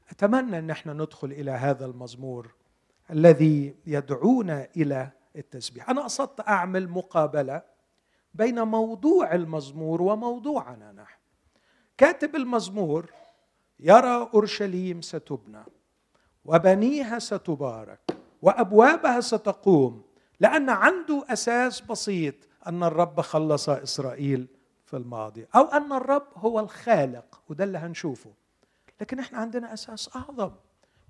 أتمنى 0.10 0.60
إن 0.60 0.70
إحنا 0.70 0.93
ندخل 0.93 1.32
إلى 1.32 1.52
هذا 1.52 1.86
المزمور 1.86 2.56
الذي 3.12 3.76
يدعونا 3.86 4.67
إلى 4.78 5.10
التسبيح. 5.36 5.89
أنا 5.89 6.02
قصدت 6.02 6.48
أعمل 6.48 6.89
مقابلة 6.89 7.62
بين 8.34 8.62
موضوع 8.62 9.36
المزمور 9.36 10.02
وموضوعنا 10.02 10.91
نحن. 10.91 11.17
كاتب 11.98 12.36
المزمور 12.36 13.12
يرى 13.80 14.30
أورشليم 14.34 15.02
ستبنى 15.02 15.63
وبنيها 16.46 17.20
ستبارك 17.20 18.00
وأبوابها 18.42 19.20
ستقوم 19.22 20.02
لأن 20.40 20.70
عنده 20.70 21.26
أساس 21.30 21.82
بسيط 21.82 22.36
أن 22.68 22.84
الرب 22.84 23.22
خلص 23.22 23.70
إسرائيل 23.70 24.48
في 24.86 24.98
الماضي 24.98 25.48
أو 25.56 25.62
أن 25.66 25.94
الرب 25.94 26.28
هو 26.36 26.60
الخالق 26.60 27.42
وده 27.50 27.63
اللي 27.63 27.78
هنشوفه. 27.78 28.34
لكن 29.02 29.20
إحنا 29.20 29.38
عندنا 29.38 29.74
أساس 29.74 30.16
أعظم 30.16 30.52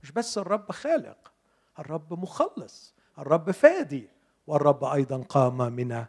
مش 0.04 0.12
بس 0.12 0.38
الرب 0.38 0.72
خالق 0.72 1.32
الرب 1.80 2.14
مخلص 2.20 2.96
الرب 3.20 3.52
فادي 3.52 4.10
والرب 4.48 4.84
أيضا 4.84 5.18
قام 5.30 5.58
من 5.58 6.06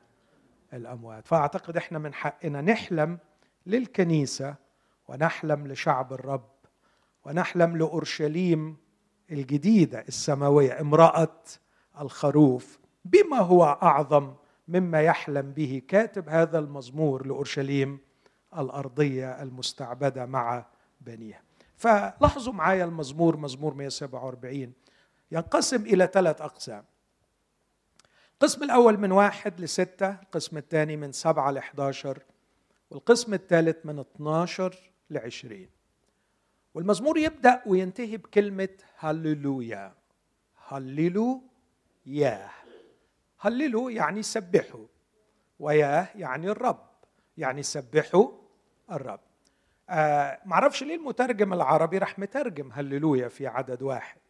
الأموات. 0.73 1.27
فأعتقد 1.27 1.77
إحنا 1.77 1.99
من 1.99 2.15
حقنا 2.15 2.61
نحلم 2.61 3.19
للكنيسة 3.67 4.55
ونحلم 5.09 5.67
لشعب 5.67 6.13
الرب 6.13 6.51
ونحلم 7.25 7.77
لأورشليم 7.77 8.77
الجديدة 9.31 10.01
السماوية 10.09 10.81
امرأة 10.81 11.37
الخروف 12.01 12.79
بما 13.05 13.39
هو 13.39 13.65
أعظم 13.65 14.35
مما 14.69 15.03
يحلم 15.03 15.53
به 15.53 15.83
كاتب 15.89 16.29
هذا 16.29 16.59
المزمور 16.59 17.27
لأورشليم 17.27 17.99
الأرضية 18.59 19.43
المستعبدة 19.43 20.27
مع 20.27 20.67
بنيها 21.01 21.43
فلاحظوا 21.77 22.53
معايا 22.53 22.85
المزمور 22.85 23.37
مزمور 23.37 23.75
147 23.75 24.73
ينقسم 25.33 25.83
إلى 25.83 26.11
ثلاث 26.13 26.41
أقسام. 26.41 26.85
القسم 28.33 28.63
الأول 28.63 28.99
من 28.99 29.13
واحد 29.13 29.61
لستة 29.61 30.09
القسم 30.09 30.57
الثاني 30.57 30.97
من 30.97 31.13
سبعة 31.13 31.51
لحداشر 31.51 32.23
والقسم 32.91 33.35
الثالث 33.35 33.87
من 33.87 33.99
12 33.99 34.91
لعشرين. 35.11 35.71
والمزمور 36.75 37.19
يبدأ 37.19 37.63
وينتهي 37.67 38.17
بكلمة 38.17 38.69
هللويا. 38.99 39.95
هللو 40.69 41.43
ياه 42.07 42.51
هللو 43.41 43.89
يعني 43.89 44.23
سبحوا 44.23 44.87
وياه 45.59 46.09
يعني 46.15 46.49
الرب 46.51 46.89
يعني 47.37 47.63
سبحوا 47.63 48.31
الرب. 48.91 49.21
آه 49.91 50.41
معرفش 50.45 50.83
ليه 50.83 50.97
المترجم 50.97 51.53
العربي 51.53 51.99
راح 51.99 52.19
مترجم 52.19 52.73
هللويا 52.73 53.29
في 53.29 53.47
عدد 53.47 53.83
واحد. 53.83 54.21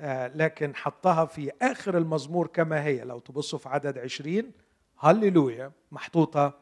آه 0.00 0.26
لكن 0.26 0.74
حطها 0.74 1.24
في 1.24 1.52
آخر 1.62 1.98
المزمور 1.98 2.46
كما 2.46 2.84
هي. 2.84 3.04
لو 3.04 3.18
تبصوا 3.18 3.58
في 3.58 3.68
عدد 3.68 3.98
عشرين 3.98 4.52
هللويا 4.98 5.72
محطوطة 5.92 6.58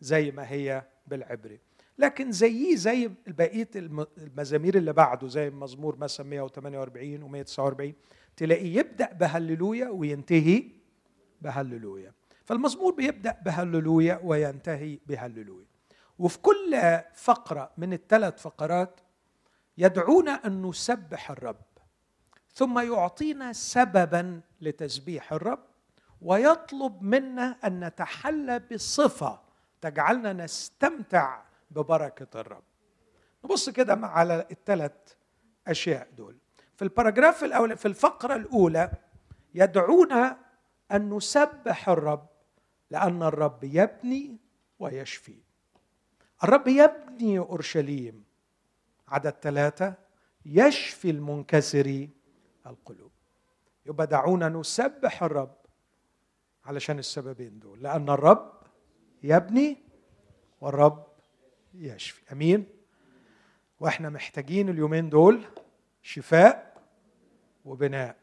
زي 0.00 0.30
ما 0.30 0.50
هي 0.50 0.82
بالعبري. 1.06 1.60
لكن 2.00 2.32
زيه 2.32 2.76
زي 2.76 3.10
بقية 3.26 3.68
المزامير 4.18 4.76
اللي 4.76 4.92
بعده 4.92 5.28
زي 5.28 5.48
المزمور 5.48 5.96
مثلا 5.96 6.26
148 6.26 7.22
و 7.22 7.28
149 7.28 7.92
تلاقيه 8.36 8.78
يبدأ 8.78 9.12
بهللويا 9.12 9.88
وينتهي 9.88 10.64
بهللويا 11.42 12.12
فالمزمور 12.44 12.94
بيبدأ 12.94 13.36
بهللويا 13.44 14.20
وينتهي 14.24 14.98
بهللويا 15.06 15.66
وفي 16.18 16.38
كل 16.38 17.00
فقرة 17.14 17.70
من 17.78 17.92
الثلاث 17.92 18.42
فقرات 18.42 19.00
يدعونا 19.78 20.32
أن 20.46 20.62
نسبح 20.62 21.30
الرب 21.30 21.56
ثم 22.54 22.78
يعطينا 22.78 23.52
سببا 23.52 24.40
لتسبيح 24.60 25.32
الرب 25.32 25.64
ويطلب 26.22 27.02
منا 27.02 27.56
أن 27.64 27.84
نتحلى 27.84 28.58
بصفة 28.72 29.40
تجعلنا 29.80 30.32
نستمتع 30.32 31.42
ببركة 31.70 32.40
الرب. 32.40 32.62
نبص 33.44 33.70
كده 33.70 34.06
على 34.06 34.46
الثلاث 34.50 34.92
أشياء 35.66 36.08
دول. 36.16 36.36
في 36.76 36.82
الباراجراف 36.82 37.44
الأول 37.44 37.76
في 37.76 37.88
الفقرة 37.88 38.34
الأولى 38.34 38.92
يدعونا 39.54 40.38
أن 40.92 41.14
نسبح 41.14 41.88
الرب 41.88 42.26
لأن 42.90 43.22
الرب 43.22 43.64
يبني 43.64 44.38
ويشفي. 44.78 45.42
الرب 46.44 46.68
يبني 46.68 47.38
أورشليم. 47.38 48.24
عدد 49.08 49.34
ثلاثة 49.42 49.94
يشفي 50.46 51.10
المنكسر 51.10 52.08
القلوب. 52.66 53.10
يبقى 53.86 54.06
دعونا 54.06 54.48
نسبح 54.48 55.22
الرب 55.22 55.56
علشان 56.64 56.98
السببين 56.98 57.58
دول. 57.58 57.82
لأن 57.82 58.08
الرب 58.08 58.52
يبني 59.22 59.76
والرب 60.60 61.06
يشفي. 61.74 62.32
أمين؟ 62.32 62.66
وإحنا 63.80 64.10
محتاجين 64.10 64.68
اليومين 64.68 65.10
دول 65.10 65.44
شفاء 66.02 66.82
وبناء. 67.64 68.16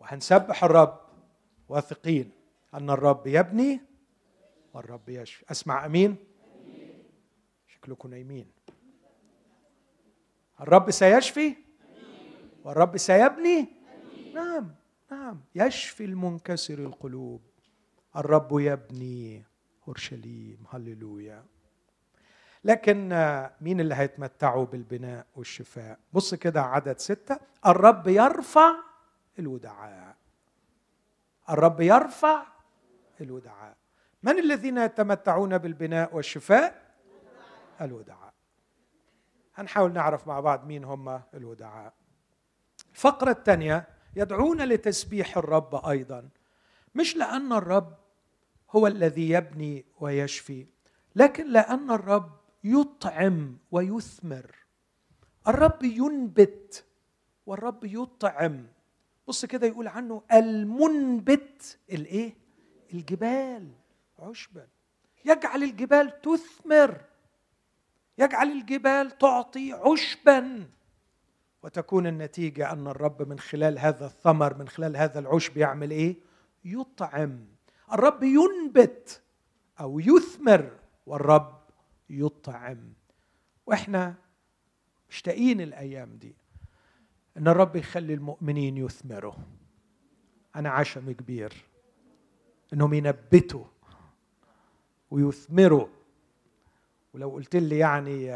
وهنسبح 0.00 0.64
الرب 0.64 1.00
واثقين 1.68 2.30
أن 2.74 2.90
الرب 2.90 3.26
يبني 3.26 3.80
والرب 4.74 5.08
يشفي. 5.08 5.44
أسمع 5.50 5.86
أمين؟ 5.86 6.16
شكلكم 7.66 8.10
نايمين. 8.10 8.46
الرب 10.60 10.90
سيشفي 10.90 11.54
والرب 12.64 12.96
سيبني؟ 12.96 13.66
نعم 14.34 14.74
نعم. 15.10 15.40
يشفي 15.54 16.04
المنكسر 16.04 16.78
القلوب. 16.78 17.42
الرب 18.16 18.48
يبني. 18.60 19.44
أورشليم. 19.88 20.64
هللويا. 20.70 21.44
لكن 22.64 23.08
مين 23.60 23.80
اللي 23.80 23.94
هيتمتعوا 23.94 24.66
بالبناء 24.66 25.26
والشفاء؟ 25.36 25.98
بص 26.12 26.34
كده 26.34 26.62
عدد 26.62 26.98
ستة. 26.98 27.38
الرب 27.66 28.08
يرفع 28.08 28.74
الودعاء. 29.38 30.16
الرب 31.50 31.80
يرفع 31.80 32.46
الودعاء. 33.20 33.76
من 34.22 34.38
الذين 34.38 34.78
يتمتعون 34.78 35.58
بالبناء 35.58 36.16
والشفاء؟ 36.16 36.82
الودعاء. 37.80 38.32
هنحاول 39.54 39.92
نعرف 39.92 40.26
مع 40.26 40.40
بعض 40.40 40.66
مين 40.66 40.84
هم 40.84 41.20
الودعاء. 41.34 41.92
الفقرة 42.90 43.30
الثانية 43.30 43.88
يدعون 44.16 44.62
لتسبيح 44.62 45.36
الرب 45.36 45.86
أيضا. 45.86 46.28
مش 46.94 47.16
لأن 47.16 47.52
الرب 47.52 47.94
هو 48.70 48.86
الذي 48.86 49.30
يبني 49.30 49.84
ويشفي 50.00 50.66
لكن 51.16 51.52
لأن 51.52 51.90
الرب 51.90 52.43
يطعم 52.64 53.58
ويثمر. 53.70 54.54
الرب 55.48 55.84
ينبت 55.84 56.84
والرب 57.46 57.84
يطعم. 57.84 58.66
بص 59.28 59.44
كده 59.44 59.66
يقول 59.66 59.88
عنه 59.88 60.22
المنبت 60.32 61.78
الايه؟ 61.90 62.36
الجبال. 62.94 63.68
عشبا 64.18 64.66
يجعل 65.24 65.62
الجبال 65.62 66.20
تثمر. 66.22 67.00
يجعل 68.18 68.52
الجبال 68.52 69.18
تعطي 69.18 69.72
عشبا. 69.72 70.68
وتكون 71.62 72.06
النتيجة 72.06 72.72
أن 72.72 72.86
الرب 72.86 73.28
من 73.28 73.38
خلال 73.38 73.78
هذا 73.78 74.06
الثمر 74.06 74.58
من 74.58 74.68
خلال 74.68 74.96
هذا 74.96 75.18
العشب 75.18 75.56
يعمل 75.56 75.90
إيه؟ 75.90 76.16
يطعم. 76.64 77.46
الرب 77.92 78.22
ينبت 78.22 79.22
أو 79.80 80.00
يثمر. 80.00 80.70
والرب 81.06 81.63
يطعم. 82.20 82.92
وإحنا 83.66 84.14
مشتاقين 85.10 85.60
الأيام 85.60 86.16
دي 86.16 86.36
إن 87.36 87.48
الرب 87.48 87.76
يخلي 87.76 88.14
المؤمنين 88.14 88.76
يثمروا. 88.76 89.34
أنا 90.56 90.70
عشم 90.70 91.12
كبير 91.12 91.52
إنهم 92.72 92.94
ينبتوا 92.94 93.64
ويثمروا. 95.10 95.86
ولو 97.14 97.30
قلت 97.30 97.56
لي 97.56 97.78
يعني 97.78 98.26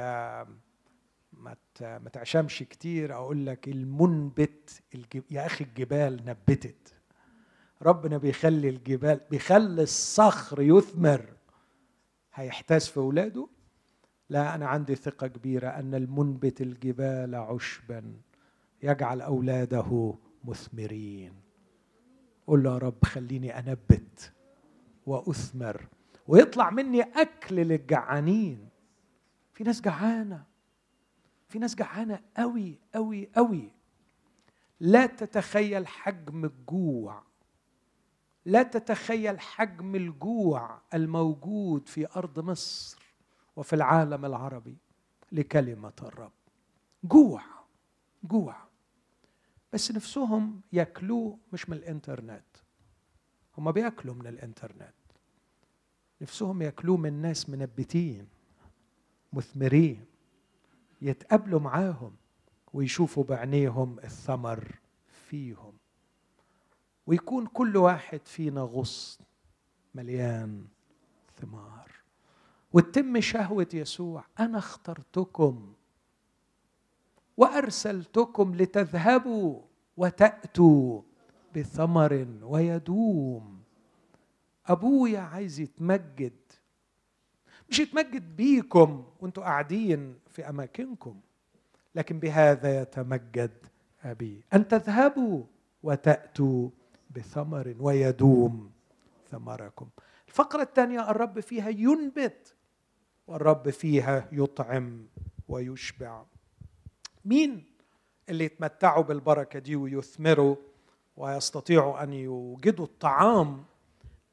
ما 1.32 1.56
ما 1.80 2.10
تعشمش 2.12 2.58
كتير 2.58 3.14
أقول 3.14 3.46
لك 3.46 3.68
المنبت 3.68 4.82
يا 5.30 5.46
أخي 5.46 5.64
الجبال 5.64 6.24
نبتت. 6.24 6.94
ربنا 7.82 8.18
بيخلي 8.18 8.68
الجبال 8.68 9.20
بيخلي 9.30 9.82
الصخر 9.82 10.62
يثمر. 10.62 11.34
هيحتاس 12.34 12.88
في 12.88 12.96
أولاده؟ 12.96 13.48
لا 14.28 14.54
أنا 14.54 14.66
عندي 14.66 14.94
ثقة 14.94 15.26
كبيرة 15.26 15.68
أن 15.68 15.94
المنبت 15.94 16.60
الجبال 16.60 17.34
عشبا 17.34 18.12
يجعل 18.82 19.20
أولاده 19.20 20.14
مثمرين. 20.44 21.32
قل 22.46 22.62
له 22.62 22.72
يا 22.72 22.78
رب 22.78 23.04
خليني 23.04 23.58
أنبت 23.58 24.32
وأثمر 25.06 25.86
ويطلع 26.28 26.70
مني 26.70 27.02
أكل 27.02 27.54
للجعانين. 27.56 28.68
في 29.54 29.64
ناس 29.64 29.80
جعانة 29.80 30.44
في 31.48 31.58
ناس 31.58 31.74
جعانة 31.74 32.20
قوي 32.36 32.78
قوي 32.94 33.30
قوي 33.36 33.72
لا 34.80 35.06
تتخيل 35.06 35.86
حجم 35.86 36.44
الجوع 36.44 37.22
لا 38.44 38.62
تتخيل 38.62 39.40
حجم 39.40 39.94
الجوع 39.94 40.80
الموجود 40.94 41.88
في 41.88 42.06
أرض 42.16 42.40
مصر. 42.40 43.07
وفي 43.58 43.72
العالم 43.72 44.24
العربي 44.24 44.76
لكلمة 45.32 45.92
الرب. 46.02 46.32
جوع 47.04 47.42
جوع. 48.24 48.56
بس 49.72 49.90
نفسهم 49.90 50.60
ياكلوه 50.72 51.38
مش 51.52 51.68
من 51.68 51.76
الإنترنت. 51.76 52.44
هم 53.58 53.72
بياكلوا 53.72 54.14
من 54.14 54.26
الإنترنت. 54.26 54.94
نفسهم 56.20 56.62
ياكلوه 56.62 56.96
من 56.96 57.12
ناس 57.12 57.50
منبتين 57.50 58.28
مثمرين 59.32 60.06
يتقابلوا 61.02 61.60
معاهم 61.60 62.16
ويشوفوا 62.72 63.24
بعينيهم 63.24 63.98
الثمر 63.98 64.78
فيهم. 65.28 65.72
ويكون 67.06 67.46
كل 67.46 67.76
واحد 67.76 68.20
فينا 68.24 68.60
غصن 68.60 69.24
مليان 69.94 70.66
ثمار. 71.36 71.77
وتتم 72.72 73.20
شهوة 73.20 73.68
يسوع. 73.74 74.24
أنا 74.40 74.58
اخترتكم 74.58 75.72
وأرسلتكم 77.36 78.54
لتذهبوا 78.54 79.60
وتأتوا 79.96 81.02
بثمر 81.56 82.26
ويدوم. 82.42 83.58
أبويا 84.66 85.20
عايز 85.20 85.60
يتمجد. 85.60 86.32
مش 87.70 87.78
يتمجد 87.78 88.36
بيكم 88.36 89.04
وانتوا 89.20 89.42
قاعدين 89.42 90.18
في 90.30 90.48
أماكنكم 90.48 91.20
لكن 91.94 92.18
بهذا 92.18 92.82
يتمجد 92.82 93.50
أبي. 94.04 94.44
أن 94.54 94.68
تذهبوا 94.68 95.42
وتأتوا 95.82 96.70
بثمر 97.16 97.76
ويدوم 97.80 98.70
ثمركم. 99.30 99.88
الفقرة 100.28 100.62
الثانية 100.62 101.10
الرب 101.10 101.40
فيها 101.40 101.68
ينبت 101.68 102.54
والرب 103.28 103.70
فيها 103.70 104.28
يطعم 104.32 105.06
ويشبع. 105.48 106.22
مين 107.24 107.64
اللي 108.28 108.44
يتمتعوا 108.44 109.02
بالبركة 109.02 109.58
دي 109.58 109.76
ويثمروا 109.76 110.56
ويستطيعوا 111.16 112.02
أن 112.02 112.12
يوجدوا 112.12 112.84
الطعام 112.84 113.64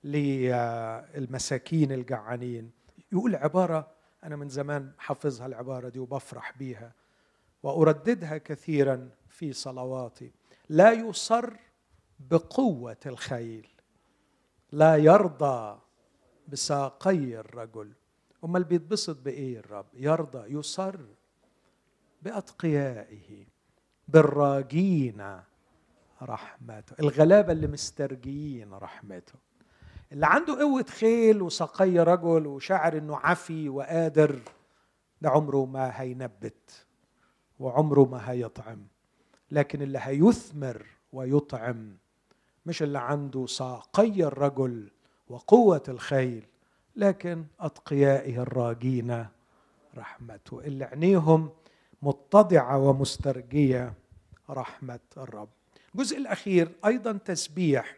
للمساكين 0.04 1.92
الجعانين؟ 1.92 2.72
يقول 3.12 3.36
عبارة 3.36 3.88
أنا 4.24 4.36
من 4.36 4.50
زمان 4.50 4.92
حافظها 4.98 5.48
العبارة 5.48 5.90
دي 5.90 6.00
وبفرح 6.00 6.58
بيها 6.58 6.94
وأرددها 7.64 8.38
كثيرا 8.38 9.10
في 9.30 9.54
صلواتي. 9.54 10.32
لا 10.70 10.92
يصر 10.92 11.54
بقوة 12.20 12.98
الخيل 13.06 13.68
لا 14.72 14.96
يرضى 14.96 15.80
بساقي 16.48 17.40
الرجل. 17.40 17.94
أمال 18.46 18.64
بيتبسط 18.64 19.22
بإيه 19.22 19.60
الرب؟ 19.60 19.86
يرضى 19.94 20.54
يصر 20.54 20.96
بأتقيائه 22.22 23.46
بالراجين 24.08 25.40
رحمته 26.22 26.96
الغلابة 27.00 27.52
اللي 27.52 27.68
مسترجيين 27.68 28.74
رحمته 28.74 29.34
اللي 30.12 30.26
عنده 30.26 30.60
قوة 30.60 30.84
خيل 30.84 31.42
وساقي 31.42 32.00
رجل 32.00 32.48
وشعر 32.48 32.98
إنه 32.98 33.18
عفي 33.18 33.70
وقادر 33.70 34.40
ده 35.22 35.30
عمره 35.30 35.66
ما 35.66 36.02
هينبت 36.02 36.86
وعمره 37.60 38.06
ما 38.06 38.32
هيطعم 38.32 38.88
لكن 39.52 39.82
اللي 39.82 40.00
هيثمر 40.02 40.86
ويطعم 41.14 41.98
مش 42.66 42.84
اللي 42.84 43.00
عنده 43.00 43.46
ساقي 43.46 44.24
الرجل 44.24 44.92
وقوة 45.30 45.84
الخيل. 45.88 46.46
لكن 46.96 47.46
أتقيائه 47.60 48.42
الراجين 48.42 49.26
رحمته 49.98 50.60
اللي 50.60 50.86
عينيهم 50.86 51.50
متضعة 52.02 52.78
ومسترجية 52.78 53.94
رحمة 54.50 55.00
الرب. 55.18 55.50
الجزء 55.96 56.18
الأخير 56.18 56.72
أيضا 56.86 57.12
تسبيح 57.12 57.98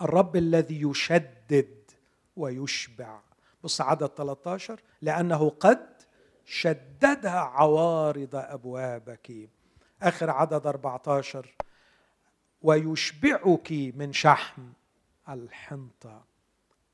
الرب 0.00 0.36
الذي 0.36 0.82
يشدد 0.82 1.90
ويشبع. 2.36 3.20
بص 3.64 3.80
عدد 3.80 4.06
13 4.06 4.80
لأنه 5.02 5.48
قد 5.50 5.86
شددها 6.44 7.40
عوارض 7.40 8.34
أبوابك. 8.34 9.48
آخر 10.02 10.30
عدد 10.30 10.66
14 10.66 11.54
ويشبعك 12.62 13.72
من 13.72 14.12
شحم 14.12 14.62
الحنطة. 15.28 16.31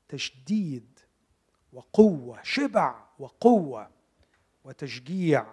تشديد 0.09 0.99
وقوة 1.73 2.39
شبع 2.43 3.03
وقوة 3.19 3.89
وتشجيع. 4.63 5.45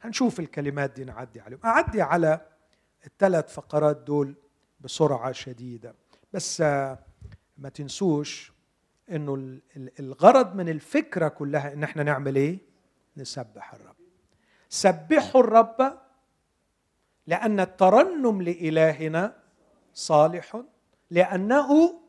هنشوف 0.00 0.40
الكلمات 0.40 0.90
دي 0.90 1.04
نعدي 1.04 1.40
عليهم. 1.40 1.60
أعدي 1.64 2.02
على 2.02 2.46
الثلاث 3.06 3.54
فقرات 3.54 3.96
دول 3.96 4.34
بسرعة 4.80 5.32
شديدة. 5.32 5.94
بس 6.32 6.60
ما 7.58 7.68
تنسوش 7.74 8.52
إنه 9.10 9.58
الغرض 10.00 10.54
من 10.54 10.68
الفكرة 10.68 11.28
كلها 11.28 11.72
إن 11.72 11.82
إحنا 11.82 12.02
نعمل 12.02 12.36
إيه؟ 12.36 12.58
نسبح 13.16 13.74
الرب. 13.74 13.96
سبحوا 14.68 15.40
الرب 15.40 15.98
لأن 17.26 17.60
الترنم 17.60 18.42
لإلهنا 18.42 19.36
صالح 19.94 20.62
لأنه 21.10 22.00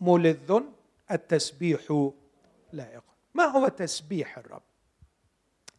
ملذ. 0.00 0.60
التسبيح 1.10 2.10
لائق 2.72 3.04
ما 3.34 3.44
هو 3.44 3.68
تسبيح 3.68 4.38
الرب؟ 4.38 4.62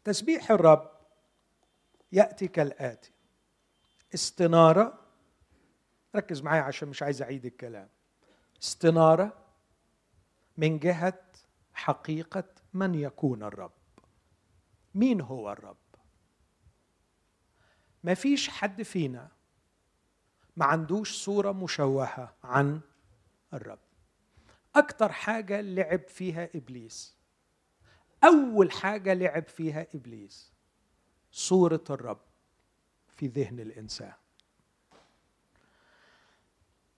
تسبيح 0.03 0.51
الرب 0.51 0.91
يأتي 2.11 2.47
كالآتي 2.47 3.11
استنارة 4.13 4.99
ركز 6.15 6.41
معايا 6.41 6.61
عشان 6.61 6.88
مش 6.89 7.03
عايز 7.03 7.21
أعيد 7.21 7.45
الكلام. 7.45 7.89
استنارة 8.61 9.38
من 10.57 10.80
جهة 10.80 11.23
حقيقة 11.73 12.43
من 12.73 12.95
يكون 12.95 13.43
الرب. 13.43 13.71
مين 14.95 15.21
هو 15.21 15.51
الرب؟ 15.51 15.78
ما 18.03 18.13
فيش 18.13 18.49
حد 18.49 18.84
فينا 18.84 19.32
ما 20.55 20.65
عندوش 20.65 21.23
صورة 21.23 21.51
مشوهة 21.51 22.36
عن 22.43 22.82
الرب. 23.53 23.80
أكتر 24.78 25.11
حاجة 25.11 25.61
لعب 25.61 26.07
فيها 26.07 26.49
إبليس. 26.55 27.17
أول 28.23 28.71
حاجة 28.71 29.13
لعب 29.13 29.47
فيها 29.47 29.88
إبليس 29.95 30.51
صورة 31.32 31.84
الرب 31.89 32.19
في 33.07 33.28
ذهن 33.28 33.59
الإنسان. 33.59 34.13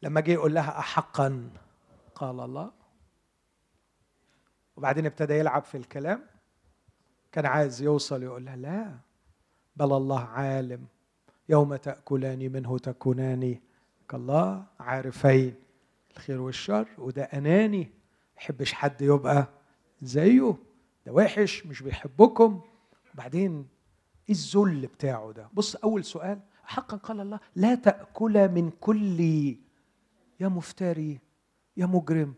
لما 0.01 0.21
جه 0.21 0.32
يقول 0.32 0.53
لها 0.53 0.80
أحقا؟ 0.80 1.49
قال 2.15 2.39
الله. 2.39 2.71
وبعدين 4.77 5.05
ابتدى 5.05 5.34
يلعب 5.34 5.63
في 5.63 5.77
الكلام. 5.77 6.25
كان 7.32 7.45
عايز 7.45 7.82
يوصل 7.82 8.23
يقول 8.23 8.45
لها 8.45 8.55
لا 8.55 8.99
بل 9.75 9.93
الله 9.93 10.23
عالم. 10.23 10.88
يوم 11.49 11.75
تأكلان 11.75 12.51
منه 12.51 12.77
تكونان 12.77 13.59
كالله 14.09 14.65
عارفين. 14.80 15.68
الخير 16.20 16.41
والشر 16.41 16.88
وده 16.97 17.24
أناني. 17.24 17.91
يحبش 18.38 18.74
حد 18.74 19.01
يبقى 19.01 19.47
زيه. 20.01 20.55
ده 21.05 21.11
وحش 21.11 21.65
مش 21.65 21.82
بيحبكم. 21.84 22.61
وبعدين 23.13 23.67
إيه 24.30 24.36
الذل 24.36 24.88
بتاعه 24.88 25.32
ده؟ 25.32 25.49
بص 25.53 25.76
أول 25.76 26.03
سؤال 26.03 26.39
حقا 26.63 26.97
قال 26.97 27.20
الله 27.20 27.39
لا 27.55 27.76
تأكل 27.76 28.49
من 28.49 28.70
كل 28.80 29.20
يا 30.39 30.47
مفتري 30.47 31.20
يا 31.78 31.86
مجرم. 31.86 32.34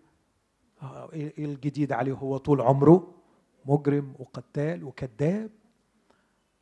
آه، 0.81 1.09
إيه 1.13 1.45
الجديد 1.45 1.91
عليه؟ 1.91 2.13
هو 2.13 2.37
طول 2.37 2.61
عمره 2.61 3.13
مجرم 3.65 4.13
وقتال 4.19 4.83
وكذاب. 4.83 5.49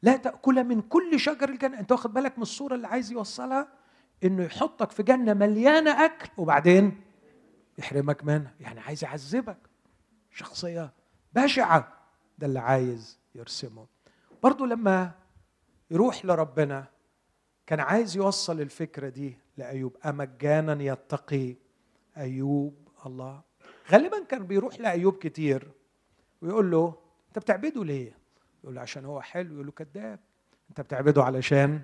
لا 0.02 0.18
تأكل 0.18 0.64
من 0.64 0.82
كل 0.82 1.20
شجر 1.20 1.50
الجنة. 1.50 1.80
أنت 1.80 1.92
واخد 1.92 2.14
بالك 2.14 2.38
من 2.38 2.42
الصورة 2.42 2.76
اللي 2.76 2.88
عايز 2.88 3.12
يوصلها؟ 3.12 3.68
إنه 4.24 4.44
يحطك 4.44 4.92
في 4.92 5.04
جنة 5.04 5.34
مليانة 5.34 6.06
أكل 6.06 6.30
وبعدين 6.38 7.09
يحرمك 7.80 8.24
منها 8.24 8.54
يعني 8.60 8.80
عايز 8.80 9.04
يعذبك. 9.04 9.58
شخصية 10.32 10.94
بشعة. 11.34 11.94
ده 12.38 12.48
اللي 12.48 12.60
عايز 12.60 13.20
يرسمه. 13.36 13.88
برضو 14.44 14.66
لما 14.66 15.12
يروح 15.92 16.26
لربنا 16.26 16.86
كان 17.68 17.80
عايز 17.80 18.18
يوصل 18.18 18.62
الفكرة 18.62 19.10
دي 19.10 19.38
لأيوب. 19.58 19.98
أمجانا 20.06 20.84
يتقي 20.84 21.56
أيوب 22.18 22.88
الله. 23.06 23.42
غالبا 23.92 24.24
كان 24.24 24.48
بيروح 24.48 24.80
لأيوب 24.80 25.18
كتير 25.18 25.72
ويقول 26.42 26.72
له 26.72 26.96
أنت 27.28 27.40
بتعبده 27.40 27.84
ليه؟ 27.84 28.18
يقول 28.64 28.76
له 28.76 28.82
عشان 28.82 29.06
هو 29.06 29.22
حلو. 29.22 29.54
يقول 29.54 29.66
له 29.66 29.72
كذاب. 29.72 30.20
أنت 30.70 30.82
بتعبده 30.82 31.24
علشان 31.24 31.82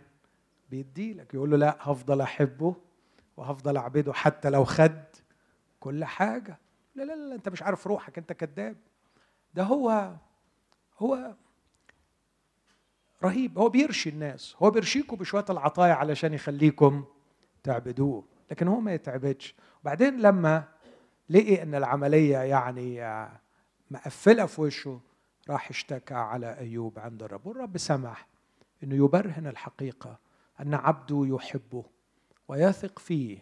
بيديلك. 0.70 1.34
يقول 1.34 1.52
له 1.52 1.58
لا 1.58 1.78
هفضل 1.80 2.22
أحبه 2.22 2.76
وهفضل 3.38 3.78
أعبده 3.78 4.14
حتى 4.14 4.50
لو 4.50 4.64
خد 4.64 5.04
كل 5.86 6.06
حاجة. 6.06 6.58
لا 6.96 7.04
لا 7.04 7.16
لا 7.16 7.36
أنت 7.36 7.50
مش 7.50 7.64
عارف 7.64 7.88
روحك 7.88 8.18
أنت 8.18 8.34
كذاب. 8.34 8.78
ده 9.54 9.64
هو 9.64 10.16
هو 10.98 11.36
رهيب. 13.24 13.60
هو 13.60 13.70
بيرشي 13.70 14.10
الناس. 14.10 14.56
هو 14.60 14.72
بيرشيكم 14.72 15.16
بشوية 15.16 15.46
العطايا 15.50 15.94
علشان 15.94 16.34
يخليكم 16.34 17.06
تعبدوه. 17.64 18.24
لكن 18.52 18.68
هو 18.68 18.80
ما 18.80 18.94
يتعبدش. 18.94 19.56
وبعدين 19.82 20.22
لما 20.22 20.64
لقي 21.30 21.64
إن 21.64 21.76
العملية 21.76 22.38
يعني 22.38 23.02
مقفلة 23.92 24.46
في 24.46 24.62
وشه 24.62 25.00
راح 25.50 25.70
اشتكى 25.70 26.14
على 26.14 26.58
أيوب 26.58 27.00
عند 27.00 27.24
الرب. 27.24 27.48
والرب 27.48 27.78
سمح 27.78 28.28
إنه 28.84 28.96
يبرهن 28.96 29.48
الحقيقة 29.48 30.20
أن 30.62 30.74
عبده 30.74 31.24
يحبه 31.28 31.84
ويثق 32.48 33.00
فيه 33.00 33.38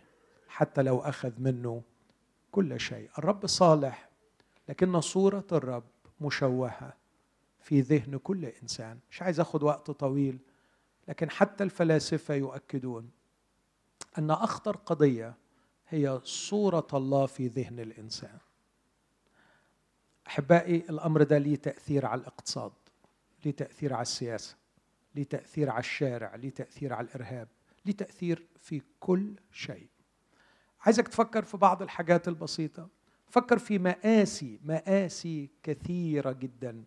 حتى 0.48 0.82
لو 0.82 1.00
أخذ 1.00 1.32
منه 1.38 1.82
كل 2.54 2.80
شيء. 2.80 3.10
الرب 3.18 3.46
صالح 3.46 4.10
لكن 4.70 5.02
صورة 5.02 5.48
الرب 5.52 5.84
مشوهة 6.22 6.94
في 7.60 7.82
ذهن 7.82 8.18
كل 8.18 8.46
إنسان. 8.46 9.00
مش 9.12 9.22
عايز 9.22 9.40
اخذ 9.40 9.64
وقت 9.64 9.92
طويل 9.92 10.40
لكن 11.08 11.30
حتى 11.30 11.64
الفلاسفة 11.64 12.34
يؤكدون 12.34 13.10
أن 14.18 14.32
أخطر 14.32 14.76
قضية 14.78 15.34
هي 15.90 16.20
صورة 16.24 16.88
الله 16.94 17.26
في 17.26 17.48
ذهن 17.48 17.80
الإنسان. 17.80 18.38
أحبائي 20.28 20.76
الأمر 20.90 21.24
ده 21.24 21.38
ليه 21.38 21.56
تأثير 21.56 22.06
على 22.06 22.22
الاقتصاد 22.22 22.72
ليه 23.46 23.52
تأثير 23.52 23.94
على 23.94 24.02
السياسة 24.02 24.56
ليه 25.16 25.24
تأثير 25.24 25.70
على 25.70 25.80
الشارع 25.80 26.36
ليه 26.36 26.50
تأثير 26.50 26.94
على 26.94 27.08
الإرهاب 27.08 27.48
ليه 27.86 27.94
تأثير 27.94 28.48
في 28.60 28.82
كل 29.00 29.34
شيء. 29.52 29.88
عايزك 30.84 31.08
تفكر 31.08 31.44
في 31.44 31.58
بعض 31.58 31.82
الحاجات 31.82 32.28
البسيطة. 32.28 32.88
فكر 33.28 33.58
في 33.60 33.80
مآسي 33.80 34.60
مآسي 34.64 35.50
كثيرة 35.64 36.32
جدا. 36.32 36.84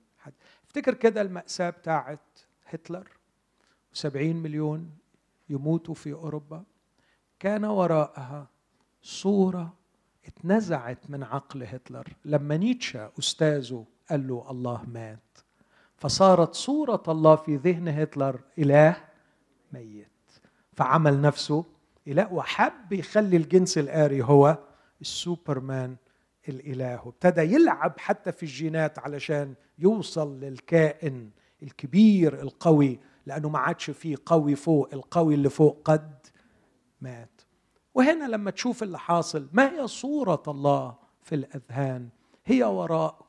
افتكر 0.64 0.94
كده 0.94 1.20
المأساة 1.20 1.70
بتاعت 1.70 2.38
هتلر. 2.66 3.08
وسبعين 3.92 4.36
مليون 4.36 4.90
يموتوا 5.48 5.94
في 5.94 6.12
أوروبا. 6.12 6.64
كان 7.38 7.64
وراءها 7.64 8.48
صورة 9.02 9.74
اتنزعت 10.26 11.10
من 11.10 11.22
عقل 11.22 11.62
هتلر. 11.62 12.08
لما 12.24 12.56
نيتشه 12.56 13.10
أستاذه 13.18 13.86
قال 14.10 14.28
له 14.28 14.50
الله 14.50 14.84
مات. 14.88 15.38
فصارت 15.96 16.54
صورة 16.54 17.02
الله 17.08 17.36
في 17.36 17.56
ذهن 17.56 17.88
هتلر 17.88 18.40
إله 18.58 18.96
ميت. 19.72 20.08
فعمل 20.72 21.20
نفسه 21.20 21.64
إله 22.08 22.32
وحب 22.32 22.92
يخلي 22.92 23.36
الجنس 23.36 23.78
الآري 23.78 24.22
هو 24.22 24.58
السوبرمان 25.00 25.96
الإله. 26.48 27.06
وابتدى 27.06 27.40
يلعب 27.40 27.98
حتى 27.98 28.32
في 28.32 28.42
الجينات 28.42 28.98
علشان 28.98 29.54
يوصل 29.78 30.40
للكائن 30.40 31.30
الكبير 31.62 32.40
القوي 32.40 33.00
لأنه 33.26 33.48
ما 33.48 33.58
عادش 33.58 33.90
فيه 33.90 34.16
قوي 34.26 34.56
فوق 34.56 34.88
القوي 34.92 35.34
اللي 35.34 35.50
فوق 35.50 35.80
قد 35.84 36.26
مات. 37.00 37.40
وهنا 37.94 38.24
لما 38.24 38.50
تشوف 38.50 38.82
اللي 38.82 38.98
حاصل 38.98 39.48
ما 39.52 39.72
هي 39.72 39.86
صورة 39.86 40.42
الله 40.48 40.94
في 41.22 41.34
الأذهان؟ 41.34 42.08
هي 42.44 42.64
وراء 42.64 43.26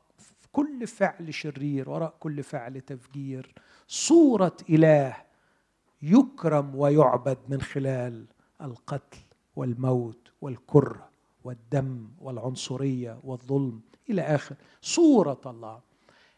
كل 0.52 0.86
فعل 0.86 1.34
شرير 1.34 1.90
وراء 1.90 2.14
كل 2.20 2.42
فعل 2.42 2.80
تفجير. 2.80 3.54
صورة 3.86 4.56
إله 4.70 5.16
يكرم 6.02 6.74
ويعبد 6.74 7.38
من 7.48 7.60
خلال 7.60 8.26
القتل 8.62 9.18
والموت 9.56 10.32
والكرة 10.40 11.08
والدم 11.44 12.08
والعنصرية 12.20 13.20
والظلم 13.24 13.80
إلى 14.10 14.22
آخر. 14.22 14.56
صورة 14.82 15.40
الله. 15.46 15.80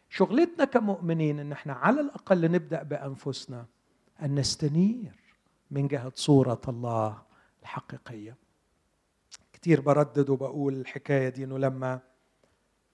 شغلتنا 0.09 0.65
كمؤمنين 0.65 1.39
إن 1.39 1.51
إحنا 1.51 1.73
على 1.73 2.01
الأقل 2.01 2.51
نبدأ 2.51 2.83
بأنفسنا 2.83 3.65
أن 4.21 4.35
نستنير 4.35 5.15
من 5.71 5.87
جهة 5.87 6.11
صورة 6.15 6.61
الله 6.67 7.21
الحقيقية. 7.61 8.35
كتير 9.53 9.81
بردد 9.81 10.29
وبقول 10.29 10.73
الحكاية 10.73 11.29
دي 11.29 11.43
إنه 11.43 11.57
لما 11.57 11.99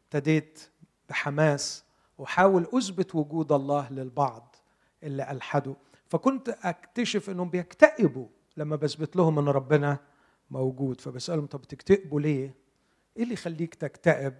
ابتديت 0.03 0.69
بحماس 1.09 1.84
وحاول 2.17 2.67
أثبت 2.73 3.15
وجود 3.15 3.51
الله 3.51 3.91
للبعض 3.91 4.55
اللي 5.03 5.32
الحدوا 5.32 5.75
فكنت 6.07 6.49
أكتشف 6.49 7.30
إنهم 7.30 7.49
بيكتئبوا 7.49 8.28
لما 8.57 8.75
بثبت 8.75 9.15
لهم 9.15 9.39
إن 9.39 9.47
ربنا 9.47 9.99
موجود 10.51 11.01
فبسألهم 11.01 11.45
طب 11.45 11.61
تكتئبوا 11.61 12.21
ليه؟ 12.21 12.55
إيه 13.17 13.23
اللي 13.23 13.33
يخليك 13.33 13.75
تكتئب؟ 13.75 14.33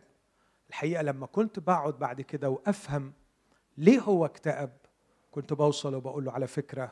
الحقيقة 0.70 1.02
لما 1.04 1.26
كنت 1.26 1.60
بقعد 1.60 2.00
بعد 2.00 2.22
كده 2.22 2.50
وأفهم 2.50 3.14
ليه 3.78 4.00
هو 4.00 4.26
اكتئب 4.26 4.70
كنت 5.32 5.54
بوصل 5.54 5.96
وبقول 5.96 6.26
له 6.26 6.32
على 6.32 6.48
فكرة 6.48 6.92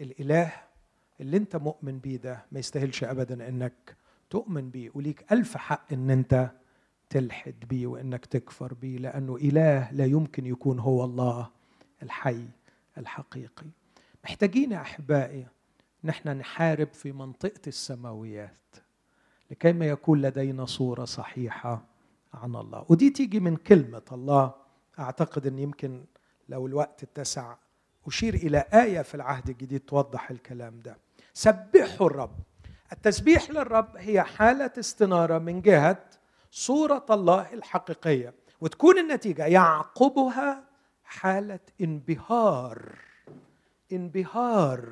الإله 0.00 0.52
اللي 1.20 1.36
أنت 1.36 1.56
مؤمن 1.56 1.98
بيه 1.98 2.16
ده 2.16 2.46
ما 2.52 2.58
يستاهلش 2.58 3.04
أبدا 3.04 3.48
إنك 3.48 3.96
تؤمن 4.30 4.70
بيه 4.70 4.90
وليك 4.94 5.32
ألف 5.32 5.56
حق 5.56 5.92
إن 5.92 6.10
أنت 6.10 6.50
تلحد 7.10 7.54
بيه 7.68 7.86
وإنك 7.86 8.26
تكفر 8.26 8.74
بيه 8.74 8.98
لأنه 8.98 9.36
إله 9.36 9.92
لا 9.92 10.04
يمكن 10.04 10.46
يكون 10.46 10.78
هو 10.78 11.04
الله 11.04 11.50
الحي 12.02 12.48
الحقيقي 12.98 13.66
محتاجين 14.24 14.72
يا 14.72 14.80
أحبائي 14.80 15.46
نحن 16.04 16.28
نحارب 16.28 16.88
في 16.92 17.12
منطقة 17.12 17.60
السماويات 17.66 18.76
لكي 19.50 19.72
ما 19.72 19.86
يكون 19.86 20.22
لدينا 20.22 20.64
صورة 20.64 21.04
صحيحة 21.04 21.84
عن 22.34 22.56
الله. 22.56 22.84
ودي 22.88 23.10
تيجي 23.10 23.40
من 23.40 23.56
كلمة 23.56 24.02
الله. 24.12 24.54
أعتقد 24.98 25.46
أن 25.46 25.58
يمكن 25.58 26.04
لو 26.48 26.66
الوقت 26.66 27.02
اتسع 27.02 27.54
أشير 28.06 28.34
إلى 28.34 28.64
آية 28.74 29.02
في 29.02 29.14
العهد 29.14 29.48
الجديد 29.48 29.80
توضح 29.80 30.30
الكلام 30.30 30.80
ده. 30.80 30.96
سبحوا 31.34 32.06
الرب. 32.06 32.38
التسبيح 32.92 33.50
للرب 33.50 33.96
هي 33.96 34.22
حالة 34.22 34.70
استنارة 34.78 35.38
من 35.38 35.60
جهة 35.60 36.04
صورة 36.50 37.06
الله 37.10 37.52
الحقيقية. 37.54 38.34
وتكون 38.60 38.98
النتيجة 38.98 39.46
يعقبها 39.46 40.64
حالة 41.04 41.60
انبهار. 41.80 42.98
انبهار. 43.92 44.88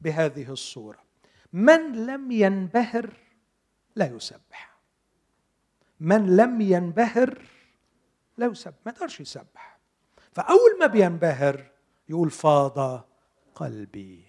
بهذه 0.00 0.52
الصورة. 0.52 0.98
من 1.52 2.06
لم 2.06 2.30
ينبهر 2.30 3.10
لا 3.96 4.06
يسبح. 4.06 4.78
من 6.00 6.36
لم 6.36 6.60
ينبهر 6.60 7.42
لا 8.36 8.46
يسبح. 8.46 8.74
ما 8.86 8.92
يقدرش 8.92 9.20
يسبح. 9.20 9.78
فأول 10.32 10.78
ما 10.80 10.86
بينبهر 10.86 11.70
يقول 12.08 12.30
فاض 12.30 13.04
قلبي 13.54 14.24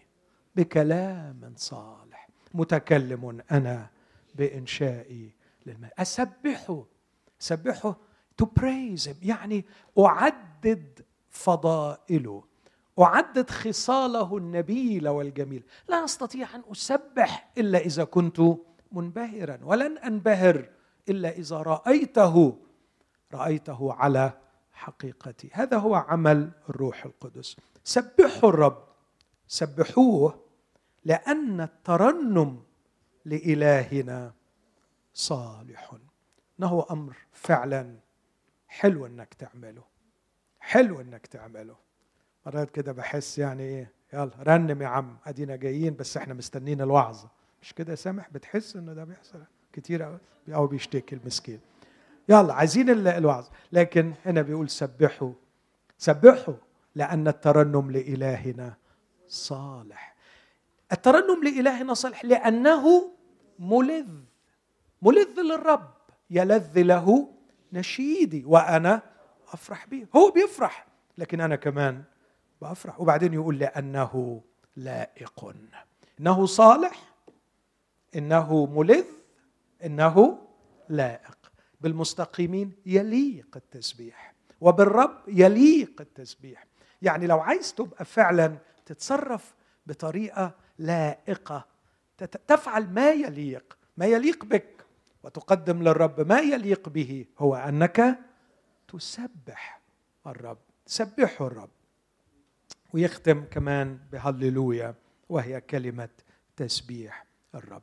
بكلام 0.56 1.54
صالح. 1.56 2.30
متكلم 2.54 3.42
أنا 3.52 3.90
بإنشائي 4.36 5.32
للماء. 5.66 5.94
أسبحه. 5.98 6.86
سبحه 7.40 7.98
to 8.42 8.46
يعني 9.22 9.66
أعدد 10.00 11.06
فضائله. 11.30 12.44
أعدد 13.00 13.50
خصاله 13.50 14.38
النبيلة 14.38 15.12
والجميلة 15.12 15.64
لا 15.88 16.06
أستطيع 16.06 16.56
أن 16.56 16.64
أسبح 16.72 17.52
إلا 17.58 17.80
إذا 17.80 18.04
كنت 18.04 18.42
منبهرا 18.92 19.60
ولن 19.64 19.98
أنبهر 19.98 20.70
إلا 21.10 21.30
إذا 21.30 21.58
رأيته 21.58 22.58
رأيته 23.34 23.94
على 23.94 24.32
حقيقته 24.72 25.50
هذا 25.54 25.78
هو 25.78 25.96
عمل 25.96 26.52
الروح 26.70 27.06
القدس. 27.06 27.58
سبحوا 27.84 28.50
الرب 28.50 28.84
سبحوه 29.48 30.44
لأن 31.06 31.62
الترنم 31.62 32.64
لإلهنا 33.26 34.34
صالح. 35.14 35.96
إنه 36.60 36.86
أمر 36.92 37.18
فعلا 37.32 37.96
حلو 38.68 39.06
إنك 39.06 39.34
تعمله 39.34 39.84
حلو 40.60 41.02
إنك 41.02 41.28
تعمله. 41.28 41.89
مرات 42.46 42.72
كده 42.72 42.92
بحس 42.92 43.40
يعني 43.40 43.64
إيه 43.64 43.92
يلا 44.14 44.32
رنم 44.40 44.82
يا 44.82 44.88
عم 44.88 45.18
أدينا 45.26 45.56
جايين 45.56 45.96
بس 45.96 46.18
إحنا 46.18 46.34
مستنين 46.34 46.82
الوعظه 46.82 47.30
مش 47.62 47.74
كده 47.74 47.96
سامح؟ 47.96 48.30
بتحس 48.30 48.76
إنه 48.76 48.94
ده 48.94 49.04
بيحصل 49.04 49.40
كتير 49.74 50.18
أو 50.50 50.68
بيشتكي 50.68 51.16
المسكين. 51.16 51.60
يلا 52.30 52.54
عايزين 52.54 52.90
الوعظ. 52.90 53.48
لكن 53.72 54.14
هنا 54.26 54.42
بيقول 54.42 54.70
سبحوا. 54.70 55.34
سبحوا 55.98 56.54
لأن 56.96 57.28
الترنم 57.28 57.92
لإلهنا 57.92 58.74
صالح. 59.28 60.16
الترنم 60.92 61.44
لإلهنا 61.44 61.94
صالح 61.94 62.26
لأنه 62.26 63.12
ملذ. 63.60 64.12
ملذ 65.02 65.40
للرب. 65.40 65.90
يلذ 66.30 66.82
له 66.82 67.34
نشيدي 67.74 68.46
وأنا 68.46 69.02
أفرح 69.54 69.88
به. 69.88 70.06
هو 70.16 70.32
بيفرح 70.32 70.88
لكن 71.18 71.42
أنا 71.42 71.56
كمان 71.56 72.04
بافرح 72.62 73.02
وبعدين 73.02 73.34
يقول 73.34 73.60
لأنه 73.60 74.42
لائق. 74.76 75.54
إنه 76.20 76.46
صالح 76.46 77.14
إنه 78.16 78.66
ملذ 78.66 79.06
إنه 79.86 80.48
لائق. 80.90 81.38
بالمستقيمين 81.82 82.72
يليق 82.86 83.48
التسبيح 83.56 84.34
وبالرب 84.62 85.18
يليق 85.28 86.02
التسبيح. 86.02 86.66
يعني 87.02 87.28
لو 87.28 87.40
عايز 87.40 87.74
تبقى 87.74 88.06
فعلا 88.06 88.58
تتصرف 88.86 89.54
بطريقة 89.86 90.56
لائقة 90.80 91.66
تفعل 92.48 92.90
ما 92.90 93.12
يليق 93.12 93.78
ما 93.98 94.06
يليق 94.06 94.46
بك 94.46 94.86
وتقدم 95.24 95.84
للرب 95.84 96.28
ما 96.28 96.40
يليق 96.40 96.90
به 96.90 97.26
هو 97.38 97.56
أنك 97.56 98.20
تسبح 98.88 99.82
الرب. 100.28 100.58
سبحه 100.86 101.48
الرب. 101.48 101.70
ويختم 102.94 103.44
كمان 103.46 104.00
بهللويا 104.12 104.96
وهي 105.30 105.62
كلمة 105.62 106.10
تسبيح 106.56 107.26
الرب. 107.56 107.82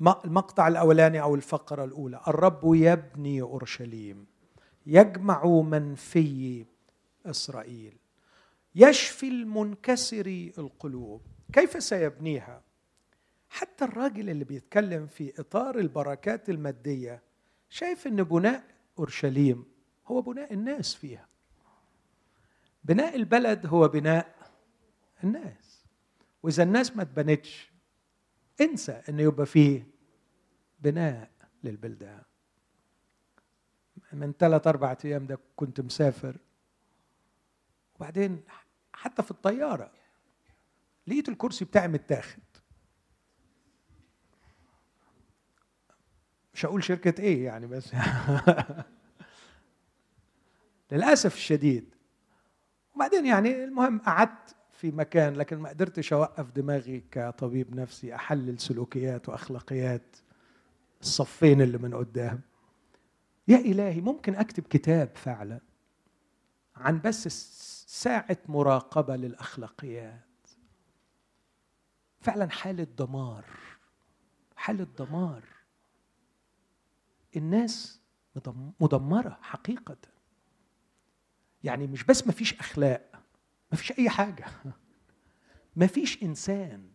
المقطع 0.00 0.68
الأولاني 0.68 1.22
أو 1.22 1.34
الفقرة 1.34 1.84
الأولى 1.84 2.20
الرب 2.28 2.60
يبني 2.64 3.40
أورشليم 3.42 4.26
يجمع 4.86 5.44
من 5.46 5.94
في 5.94 6.64
إسرائيل 7.26 7.96
يشفي 8.74 9.28
المنكسر 9.28 10.50
القلوب. 10.58 11.22
كيف 11.52 11.82
سيبنيها؟ 11.82 12.62
حتى 13.48 13.84
الراجل 13.84 14.30
اللي 14.30 14.44
بيتكلم 14.44 15.06
في 15.06 15.40
إطار 15.40 15.78
البركات 15.78 16.48
المادية 16.48 17.22
شايف 17.70 18.06
إن 18.06 18.22
بناء 18.22 18.64
أورشليم 18.98 19.64
هو 20.06 20.22
بناء 20.22 20.52
الناس 20.52 20.94
فيها. 20.94 21.28
بناء 22.84 23.16
البلد 23.16 23.66
هو 23.66 23.88
بناء 23.88 24.34
الناس. 25.24 25.84
وإذا 26.42 26.62
الناس 26.62 26.96
ما 26.96 27.02
اتبنتش 27.02 27.72
انسى 28.60 29.02
إنه 29.08 29.22
يبقى 29.22 29.46
فيه 29.46 29.86
بناء 30.78 31.30
للبلدان. 31.64 32.22
من 34.12 34.32
ثلاث 34.32 34.66
أربعة 34.66 34.98
أيام 35.04 35.26
ده 35.26 35.38
كنت 35.56 35.80
مسافر. 35.80 36.36
وبعدين 37.94 38.42
حتى 38.92 39.22
في 39.22 39.30
الطيارة 39.30 39.92
لقيت 41.06 41.28
الكرسي 41.28 41.64
بتاعي 41.64 41.88
متاخد. 41.88 42.42
مش 46.54 46.66
هقول 46.66 46.84
شركة 46.84 47.22
إيه 47.22 47.44
يعني 47.44 47.66
بس. 47.66 47.92
للأسف 50.92 51.34
الشديد 51.34 51.93
وبعدين 52.94 53.26
يعني 53.26 53.64
المهم 53.64 53.98
قعدت 53.98 54.56
في 54.72 54.90
مكان 54.90 55.34
لكن 55.34 55.56
ما 55.56 55.68
قدرتش 55.68 56.12
أوقف 56.12 56.50
دماغي 56.50 57.04
كطبيب 57.10 57.74
نفسي 57.76 58.14
أحلل 58.14 58.60
سلوكيات 58.60 59.28
وأخلاقيات 59.28 60.16
الصفين 61.00 61.60
اللي 61.62 61.78
من 61.78 61.94
قدام. 61.94 62.40
يا 63.48 63.56
إلهي 63.58 64.00
ممكن 64.00 64.34
أكتب 64.34 64.62
كتاب 64.62 65.10
فعلا 65.14 65.60
عن 66.76 67.00
بس 67.00 67.28
ساعة 68.02 68.38
مراقبة 68.48 69.16
للأخلاقيات. 69.16 70.20
فعلا 72.20 72.50
حالة 72.50 72.86
دمار 72.98 73.44
حالة 74.56 74.86
دمار. 74.98 75.42
الناس 77.36 78.00
مدمرة 78.80 79.38
حقيقة. 79.42 79.96
يعني 81.64 81.86
مش 81.86 82.04
بس 82.04 82.26
ما 82.26 82.32
فيش 82.32 82.54
أخلاق 82.54 83.14
ما 83.72 83.78
فيش 83.78 83.98
أي 83.98 84.10
حاجة. 84.10 84.46
ما 85.76 85.86
فيش 85.86 86.22
إنسان. 86.22 86.90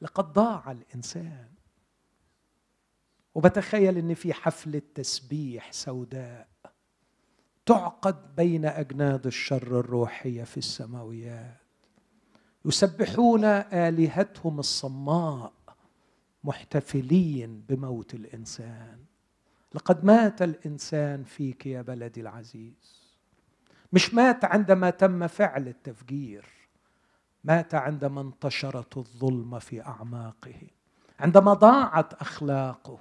لقد 0.00 0.32
ضاع 0.32 0.70
الإنسان. 0.70 1.48
وبتخيل 3.34 3.98
إن 3.98 4.14
في 4.14 4.32
حفله 4.32 4.82
تسبيح 4.94 5.72
سوداء 5.72 6.48
تعقد 7.66 8.36
بين 8.36 8.64
أجناد 8.64 9.26
الشر 9.26 9.80
الروحية 9.80 10.44
في 10.44 10.56
السماويات. 10.56 11.60
يسبحون 12.64 13.44
آلهتهم 13.44 14.58
الصماء 14.58 15.52
محتفلين 16.44 17.60
بموت 17.60 18.14
الإنسان. 18.14 18.98
لقد 19.74 20.04
مات 20.04 20.42
الإنسان 20.42 21.24
فيك 21.24 21.66
يا 21.66 21.82
بلدي 21.82 22.20
العزيز. 22.20 23.03
مش 23.94 24.14
مات 24.14 24.44
عندما 24.44 24.90
تم 24.90 25.26
فعل 25.26 25.68
التفجير 25.68 26.44
مات 27.44 27.74
عندما 27.74 28.20
انتشرت 28.20 28.96
الظلمه 28.96 29.58
في 29.58 29.86
أعماقه 29.86 30.54
عندما 31.20 31.54
ضاعت 31.54 32.14
أخلاقه 32.14 32.98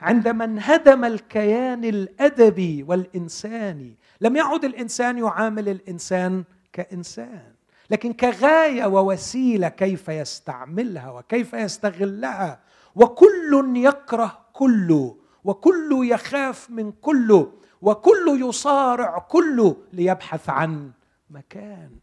عندما 0.00 0.44
انهدم 0.44 1.04
الكيان 1.04 1.84
الأدبي 1.84 2.82
والإنساني. 2.82 3.94
لم 4.20 4.36
يعد 4.36 4.64
الإنسان 4.64 5.18
يعامل 5.18 5.68
الإنسان 5.68 6.44
كإنسان 6.72 7.52
لكن 7.90 8.12
كغاية 8.12 8.86
ووسيلة 8.86 9.68
كيف 9.68 10.08
يستعملها 10.08 11.10
وكيف 11.10 11.52
يستغلها 11.54 12.60
وكل 12.94 13.72
يكره 13.76 14.38
كله 14.52 15.16
وكل 15.44 16.08
يخاف 16.10 16.70
من 16.70 16.92
كله. 16.92 17.52
وكل 17.82 18.38
يصارع 18.48 19.18
كله 19.18 19.76
ليبحث 19.92 20.48
عن 20.48 20.90
مكان. 21.30 21.98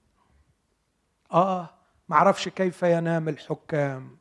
آه 1.32 1.70
معرفش 2.10 2.50
كيف 2.50 2.84
ينام 2.84 3.30
الحكام. 3.30 4.18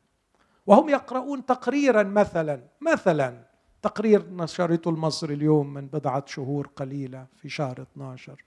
وهم 0.67 0.89
يقرؤون 0.89 1.45
تقريرا 1.45 2.03
مثلا 2.03 2.61
مثلا 2.81 3.43
تقرير 3.81 4.29
نشرته 4.29 4.89
المصري 4.89 5.33
اليوم 5.33 5.73
من 5.73 5.87
بضعة 5.87 6.23
شهور 6.27 6.67
قليلة 6.75 7.25
في 7.35 7.49
شهر 7.49 7.81
12 7.81 8.43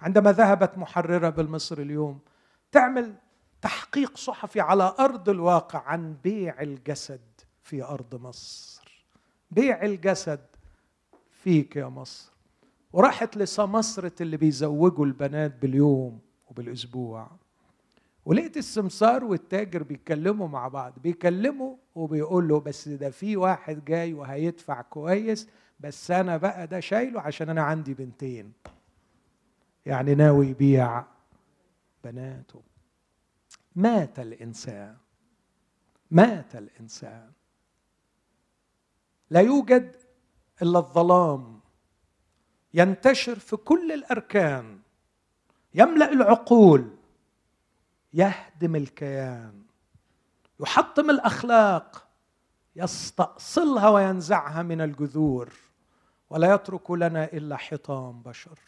عندما 0.00 0.32
ذهبت 0.32 0.78
محررة 0.78 1.28
بالمصر 1.28 1.78
اليوم 1.78 2.18
تعمل 2.72 3.14
تحقيق 3.62 4.16
صحفي 4.16 4.60
على 4.60 4.94
أرض 4.98 5.28
الواقع 5.28 5.78
عن 5.78 6.16
بيع 6.24 6.60
الجسد 6.60 7.20
في 7.62 7.82
أرض 7.84 8.14
مصر. 8.14 9.06
بيع 9.50 9.82
الجسد 9.82 10.40
فيك 11.42 11.76
يا 11.76 11.86
مصر. 11.86 12.29
وراحت 12.92 13.36
لسمسرة 13.36 14.12
اللي 14.20 14.36
بيزوجوا 14.36 15.06
البنات 15.06 15.62
باليوم 15.62 16.18
وبالأسبوع. 16.50 17.30
ولقيت 18.24 18.56
السمسار 18.56 19.24
والتاجر 19.24 19.82
بيتكلموا 19.82 20.48
مع 20.48 20.68
بعض 20.68 20.92
بيكلموا 21.02 21.76
وبيقول 21.94 22.48
له 22.48 22.60
بس 22.60 22.88
ده 22.88 23.10
في 23.10 23.36
واحد 23.36 23.84
جاي 23.84 24.14
وهيدفع 24.14 24.82
كويس 24.82 25.48
بس 25.80 26.10
أنا 26.10 26.36
بقى 26.36 26.66
ده 26.66 26.80
شايله 26.80 27.20
عشان 27.20 27.48
أنا 27.48 27.62
عندي 27.62 27.94
بنتين. 27.94 28.52
يعني 29.86 30.14
ناوي 30.14 30.46
يبيع 30.48 31.04
بناته. 32.04 32.62
مات 33.76 34.18
الإنسان. 34.18 34.96
مات 36.10 36.56
الإنسان. 36.56 37.30
لا 39.30 39.40
يوجد 39.40 39.96
إلا 40.62 40.78
الظلام. 40.78 41.59
ينتشر 42.74 43.38
في 43.38 43.56
كل 43.56 43.92
الأركان. 43.92 44.78
يملأ 45.74 46.12
العقول. 46.12 46.90
يهدم 48.12 48.76
الكيان. 48.76 49.62
يحطم 50.60 51.10
الأخلاق. 51.10 52.06
يستأصلها 52.76 53.88
وينزعها 53.88 54.62
من 54.62 54.80
الجذور. 54.80 55.52
ولا 56.30 56.54
يترك 56.54 56.90
لنا 56.90 57.24
إلا 57.24 57.56
حطام 57.56 58.22
بشر. 58.22 58.58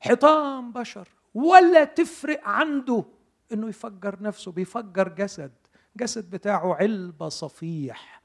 حطام 0.00 0.72
بشر. 0.72 1.08
ولا 1.34 1.84
تفرق 1.84 2.40
عنده. 2.48 3.04
إنه 3.52 3.68
يفجر 3.68 4.22
نفسه. 4.22 4.52
بيفجر 4.52 5.08
جسد. 5.08 5.52
جسد 5.96 6.30
بتاعه 6.30 6.74
علبة 6.74 7.28
صفيح. 7.28 8.22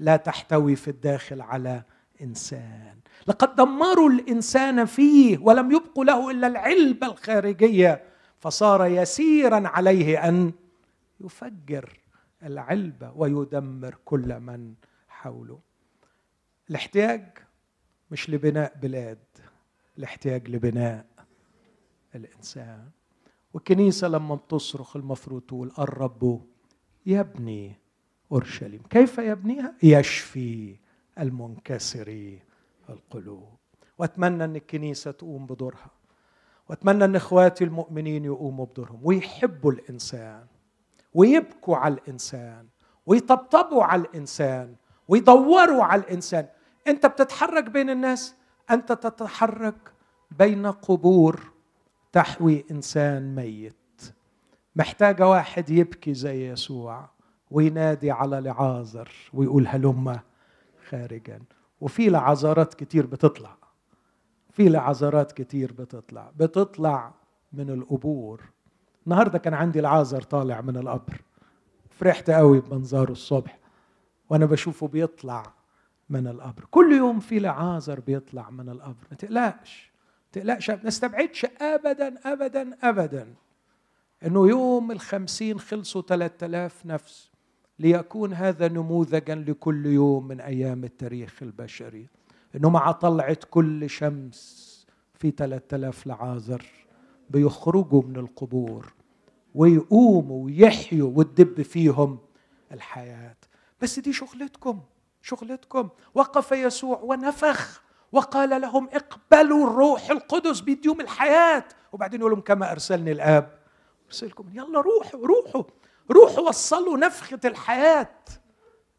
لا 0.00 0.16
تحتوي 0.16 0.76
في 0.76 0.88
الداخل 0.88 1.40
على 1.40 1.82
انسان 2.20 2.96
لقد 3.26 3.56
دمروا 3.56 4.10
الإنسان 4.10 4.84
فيه 4.84 5.38
ولم 5.38 5.72
يبقوا 5.72 6.04
له 6.04 6.30
إلا 6.30 6.46
العلبه 6.46 7.06
الخارجية. 7.06 8.04
فصار 8.38 8.86
يسيرا 8.86 9.68
عليه 9.68 10.28
أن 10.28 10.52
يفجر 11.20 12.00
العلبه 12.42 13.12
ويدمر 13.16 13.98
كل 14.04 14.40
من 14.40 14.74
حوله. 15.08 15.58
الاحتياج 16.70 17.38
مش 18.10 18.30
لبناء 18.30 18.78
بلاد 18.82 19.18
الاحتياج 19.98 20.50
لبناء 20.50 21.06
الإنسان. 22.14 22.88
والكنيسة 23.54 24.08
لما 24.08 24.34
بتصرخ 24.34 24.96
المفروض 24.96 25.42
تقول 25.42 25.72
الرب 25.78 26.40
يبني 27.06 27.78
أورشليم 28.32 28.82
كيف 28.90 29.18
يبنيها؟ 29.18 29.74
يشفي. 29.82 30.76
المنكسر 31.18 32.38
القلوب. 32.88 33.48
واتمنى 33.98 34.44
أن 34.44 34.56
الكنيسة 34.56 35.10
تقوم 35.10 35.46
بدورها. 35.46 35.90
واتمنى 36.68 37.04
أن 37.04 37.16
إخواتي 37.16 37.64
المؤمنين 37.64 38.24
يقوموا 38.24 38.66
بدورهم. 38.66 39.00
ويحبوا 39.02 39.72
الإنسان. 39.72 40.46
ويبكوا 41.14 41.76
على 41.76 41.94
الإنسان. 41.94 42.66
ويطبطبوا 43.06 43.84
على 43.84 44.02
الإنسان. 44.02 44.74
ويدوروا 45.08 45.84
على 45.84 46.02
الإنسان. 46.02 46.46
أنت 46.88 47.06
بتتحرك 47.06 47.64
بين 47.64 47.90
الناس؟ 47.90 48.34
أنت 48.70 48.92
تتحرك 48.92 49.92
بين 50.30 50.66
قبور 50.66 51.40
تحوي 52.12 52.64
إنسان 52.70 53.34
ميت. 53.34 53.74
محتاجة 54.76 55.28
واحد 55.28 55.70
يبكي 55.70 56.14
زي 56.14 56.50
يسوع 56.50 57.08
وينادي 57.50 58.10
على 58.10 58.40
لعازر 58.40 59.12
ويقول 59.34 59.66
هلم 59.66 60.20
خارجا. 60.84 61.42
وفي 61.80 62.08
لعذارات 62.08 62.74
كتير 62.74 63.06
بتطلع. 63.06 63.56
في 64.50 64.68
لعذارات 64.68 65.32
كتير 65.32 65.72
بتطلع. 65.72 66.32
بتطلع 66.36 67.14
من 67.52 67.70
القبور. 67.70 68.40
النهارده 69.06 69.38
كان 69.38 69.54
عندي 69.54 69.80
العازر 69.80 70.22
طالع 70.22 70.60
من 70.60 70.76
القبر. 70.76 71.22
فرحت 71.90 72.30
قوي 72.30 72.60
بمنظره 72.60 73.12
الصبح. 73.12 73.58
وأنا 74.30 74.46
بشوفه 74.46 74.88
بيطلع 74.88 75.52
من 76.10 76.26
القبر. 76.26 76.64
كل 76.70 76.92
يوم 76.92 77.20
في 77.20 77.38
لعازر 77.38 78.00
بيطلع 78.00 78.50
من 78.50 78.68
القبر. 78.68 79.06
ما 79.10 79.16
تقلقش. 79.16 79.92
ما 80.24 80.42
تقلقش. 80.42 80.70
ما 80.70 80.80
نستبعدش 80.84 81.46
ابدا 81.60 82.32
ابدا 82.32 82.76
ابدا. 82.82 83.34
إنه 84.26 84.48
يوم 84.48 84.90
الخمسين 84.90 85.60
خلصوا 85.60 86.02
3000 86.02 86.86
نفس. 86.86 87.33
ليكون 87.78 88.32
هذا 88.32 88.68
نموذجا 88.68 89.34
لكل 89.34 89.86
يوم 89.86 90.28
من 90.28 90.40
أيام 90.40 90.84
التاريخ 90.84 91.42
البشري. 91.42 92.06
إنه 92.56 92.70
مع 92.70 92.92
طلعة 92.92 93.38
كل 93.50 93.90
شمس 93.90 94.64
في 95.14 95.30
3000 95.30 96.06
لعازر 96.06 96.66
بيخرجوا 97.30 98.02
من 98.02 98.16
القبور 98.16 98.92
ويقوموا 99.54 100.44
ويحيوا 100.44 101.12
وتدب 101.14 101.62
فيهم 101.62 102.18
الحياة. 102.72 103.36
بس 103.80 103.98
دي 103.98 104.12
شغلتكم 104.12 104.80
شغلتكم. 105.22 105.88
وقف 106.14 106.52
يسوع 106.52 107.00
ونفخ 107.02 107.82
وقال 108.12 108.60
لهم 108.60 108.88
اقبلوا 108.92 109.70
الروح 109.70 110.10
القدس 110.10 110.60
بيديهم 110.60 111.00
الحياة. 111.00 111.64
وبعدين 111.92 112.20
يقول 112.20 112.32
لهم 112.32 112.40
كما 112.40 112.72
أرسلني 112.72 113.12
الآب. 113.12 113.58
أرسلكم. 114.06 114.44
يلا 114.52 114.80
روحوا 114.80 115.26
روحوا. 115.26 115.62
روحوا 116.10 116.48
وصلوا 116.48 116.98
نفخة 116.98 117.40
الحياة 117.44 118.14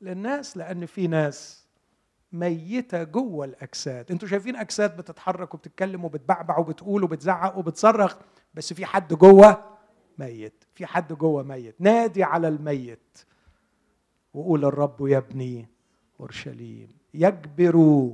للناس 0.01 0.57
لأن 0.57 0.85
في 0.85 1.07
ناس 1.07 1.65
ميتة 2.31 3.03
جوه 3.03 3.45
الأجساد. 3.45 4.11
أنتوا 4.11 4.27
شايفين 4.27 4.55
أجساد 4.55 4.97
بتتحرك 4.97 5.53
وبتتكلم 5.53 6.05
وبتبعبع 6.05 6.57
وبتقول 6.57 7.03
وبتزعق 7.03 7.57
وبتصرخ 7.57 8.17
بس 8.53 8.73
في 8.73 8.85
حد 8.85 9.13
جوه 9.13 9.77
ميت. 10.17 10.63
في 10.75 10.85
حد 10.85 11.13
جوه 11.13 11.43
ميت. 11.43 11.75
نادي 11.79 12.23
على 12.23 12.47
الميت. 12.47 13.17
وقول 14.33 14.65
الرب 14.65 15.07
يبني 15.07 15.67
أورشليم 16.19 16.97
يجبر 17.13 18.09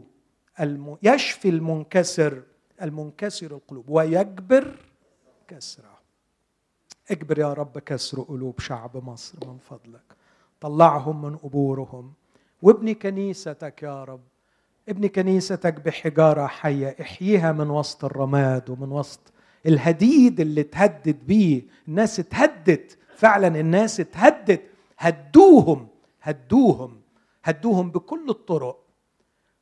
الم... 0.59 0.97
يشفي 1.03 1.49
المنكسر 1.49 2.43
المنكسر 2.81 3.51
القلوب 3.51 3.89
ويجبر 3.89 4.75
كسرة. 5.47 5.90
اجبر 7.11 7.39
يا 7.39 7.53
رب 7.53 7.79
كسر 7.79 8.21
قلوب 8.21 8.59
شعب 8.59 9.05
مصر 9.09 9.37
من 9.47 9.57
فضلك. 9.57 10.15
طلعهم 10.61 11.21
من 11.21 11.37
قبورهم. 11.37 12.13
وابني 12.61 12.93
كنيستك 12.93 13.83
يا 13.83 14.03
رب 14.03 14.21
ابني 14.89 15.09
كنيستك 15.09 15.73
بحجارة 15.81 16.47
حية 16.47 16.95
احييها 17.01 17.51
من 17.51 17.69
وسط 17.69 18.05
الرماد 18.05 18.69
ومن 18.69 18.91
وسط 18.91 19.19
الهديد 19.65 20.39
اللي 20.39 20.63
تهدد 20.63 21.27
بيه. 21.27 21.61
الناس 21.87 22.19
اتهدت 22.19 22.97
فعلا 23.15 23.59
الناس 23.59 23.99
اتهدت. 23.99 24.61
هدوهم 24.97 25.87
هدوهم 26.21 27.01
هدوهم 27.43 27.91
بكل 27.91 28.29
الطرق. 28.29 28.83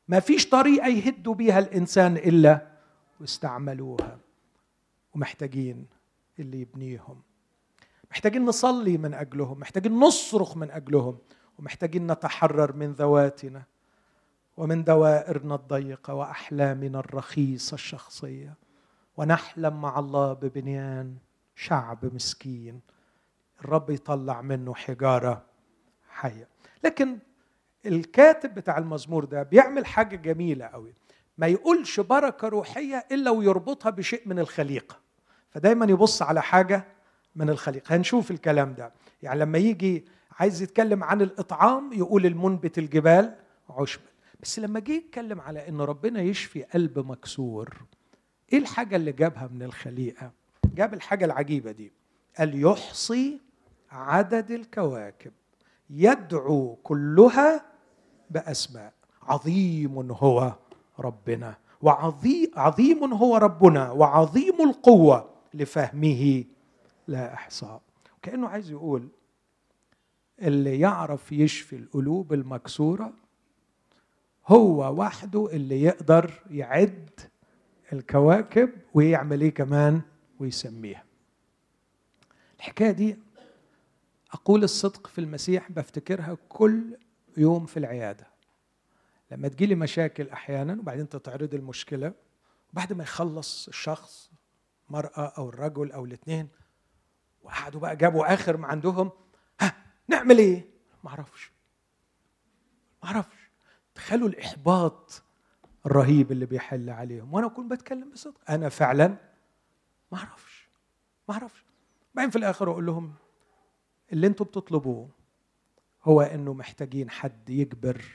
ما 0.08 0.20
فيش 0.20 0.50
طريقة 0.50 0.88
يهدوا 0.88 1.34
بيها 1.36 1.60
الإنسان 1.60 2.18
إلا 2.18 2.68
واستعملوها 3.22 4.20
ومحتاجين 5.16 5.86
اللي 6.39 6.62
يبنيهم. 6.62 7.22
محتاجين 8.12 8.45
نصلي 8.45 8.97
من 8.97 9.14
أجلهم 9.14 9.60
محتاجين 9.60 9.99
نصرخ 9.99 10.57
من 10.57 10.72
أجلهم 10.72 11.18
ومحتاجين 11.60 12.12
نتحرر 12.12 12.74
من 12.74 12.91
ذواتنا 12.91 13.64
ومن 14.57 14.84
دوائرنا 14.84 15.55
الضيقة 15.55 16.14
وأحلامنا 16.14 16.99
الرخيصة 16.99 17.74
الشخصية. 17.76 18.53
ونحلم 19.18 19.82
مع 19.82 19.99
الله 19.99 20.34
ببنيان 20.34 21.16
شعب 21.55 22.14
مسكين. 22.16 22.82
الرب 23.62 23.89
يطلع 23.89 24.41
منه 24.41 24.74
حجارة 24.76 25.41
حية. 26.10 26.47
لكن 26.84 27.20
الكاتب 27.86 28.53
بتاع 28.53 28.78
المزمور 28.78 29.26
ده 29.26 29.43
بيعمل 29.43 29.86
حاجة 29.86 30.16
جميلة 30.16 30.66
قوي. 30.66 30.93
ما 31.38 31.47
يقولش 31.47 31.99
بركة 31.99 32.47
روحية 32.47 33.05
إلا 33.12 33.32
ويربطها 33.32 33.89
بشيء 33.89 34.22
من 34.26 34.39
الخليقة. 34.39 34.99
فدايما 35.49 35.86
يبص 35.86 36.22
على 36.22 36.41
حاجة 36.41 36.86
من 37.36 37.49
الخليقة 37.49 37.95
هنشوف 37.95 38.32
الكلام 38.32 38.73
ده. 38.73 38.91
يعني 39.23 39.39
لما 39.39 39.57
يجي 39.57 40.05
عايز 40.39 40.61
يتكلم 40.61 41.03
عن 41.03 41.21
الإطعام 41.21 41.93
يقول 41.93 42.25
المنبت 42.25 42.77
الجبال 42.77 43.36
عشبا 43.69 44.03
بس 44.41 44.59
لما 44.59 44.80
جه 44.80 44.91
يتكلم 44.91 45.41
على 45.41 45.67
إن 45.67 45.82
ربنا 45.82 46.21
يشفي 46.21 46.63
قلب 46.63 46.99
مكسور 46.99 47.75
إيه 48.53 48.59
الحاجة 48.59 48.95
اللي 48.95 49.11
جابها 49.11 49.47
من 49.53 49.63
الخليقة؟ 49.63 50.32
جاب 50.75 50.93
الحاجة 50.93 51.25
العجيبة 51.25 51.71
دي. 51.71 51.91
قال 52.38 52.63
يحصي 52.65 53.39
عدد 53.91 54.51
الكواكب 54.51 55.32
يدعو 55.89 56.75
كلها 56.84 57.65
بأسماء. 58.30 58.93
عظيم 59.23 60.11
هو 60.11 60.55
ربنا 60.99 61.55
وعظيم 61.82 62.51
عظيم 62.55 63.13
هو 63.13 63.38
ربنا 63.38 63.91
وعظيم 63.91 64.61
القوة 64.69 65.30
لفهمه 65.53 66.43
لا 67.10 67.34
إحصاء. 67.34 67.82
كانه 68.22 68.47
عايز 68.47 68.72
يقول 68.72 69.07
اللي 70.41 70.80
يعرف 70.80 71.32
يشفي 71.32 71.76
القلوب 71.76 72.34
المكسورة 72.34 73.14
هو 74.47 74.93
وحده 75.01 75.49
اللي 75.53 75.82
يقدر 75.82 76.43
يعد 76.51 77.10
الكواكب 77.93 78.70
ويعمل 78.93 79.41
إيه 79.41 79.53
كمان؟ 79.53 80.01
ويسميها. 80.39 81.03
الحكاية 82.57 82.91
دي 82.91 83.18
أقول 84.32 84.64
الصدق 84.64 85.07
في 85.07 85.22
المسيح 85.22 85.72
بفتكرها 85.72 86.38
كل 86.49 86.97
يوم 87.38 87.66
في 87.66 87.78
العيادة. 87.78 88.28
لما 89.32 89.47
تجيلي 89.47 89.76
مشاكل 89.76 90.30
أحيانا 90.30 90.74
وبعدين 90.74 91.10
تتعرض 91.10 91.53
المشكلة 91.53 92.14
وبعد 92.74 92.93
ما 92.93 93.03
يخلص 93.03 93.68
الشخص 93.68 94.32
مرأة 94.89 95.34
أو 95.38 95.49
الرجل 95.49 95.91
أو 95.91 96.05
الاثنين 96.05 96.47
وقعدوا 97.44 97.80
بقى 97.82 97.96
جابوا 97.96 98.34
آخر 98.34 98.58
ما 98.58 98.68
عندهم 98.68 99.12
ها 99.62 99.76
نعمل 100.08 100.38
إيه؟ 100.38 100.70
ما 101.04 101.10
أعرفش. 101.10 101.52
ما 103.04 103.10
أعرفش. 103.10 103.50
تخيلوا 103.96 104.28
الإحباط 104.28 105.24
الرهيب 105.86 106.32
اللي 106.32 106.46
بيحل 106.46 106.90
عليهم 106.90 107.34
وأنا 107.34 107.48
أكون 107.48 107.68
بتكلم 107.68 108.12
بصدق. 108.12 108.52
أنا 108.52 108.70
فعلا 108.70 109.08
ما 110.12 110.18
أعرفش. 110.18 110.70
ما 111.30 111.36
أعرفش. 111.36 111.66
بعدين 112.16 112.30
في 112.30 112.36
الآخر 112.38 112.72
أقول 112.72 112.86
لهم 112.86 113.14
اللي 114.14 114.28
أنتم 114.28 114.46
بتطلبوه 114.46 115.10
هو 116.04 116.22
إنه 116.22 116.54
محتاجين 116.54 117.10
حد 117.10 117.50
يجبر 117.50 118.06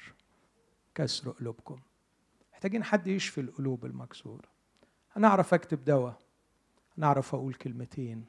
كسر 0.94 1.30
قلوبكم. 1.30 1.80
محتاجين 2.52 2.84
حد 2.84 3.06
يشفي 3.06 3.40
القلوب 3.40 3.84
المكسورة. 3.84 4.48
أنا 5.16 5.28
أعرف 5.28 5.54
أكتب 5.54 5.84
دواء. 5.84 6.18
أنا 6.98 7.06
أعرف 7.06 7.34
أقول 7.34 7.54
كلمتين. 7.54 8.24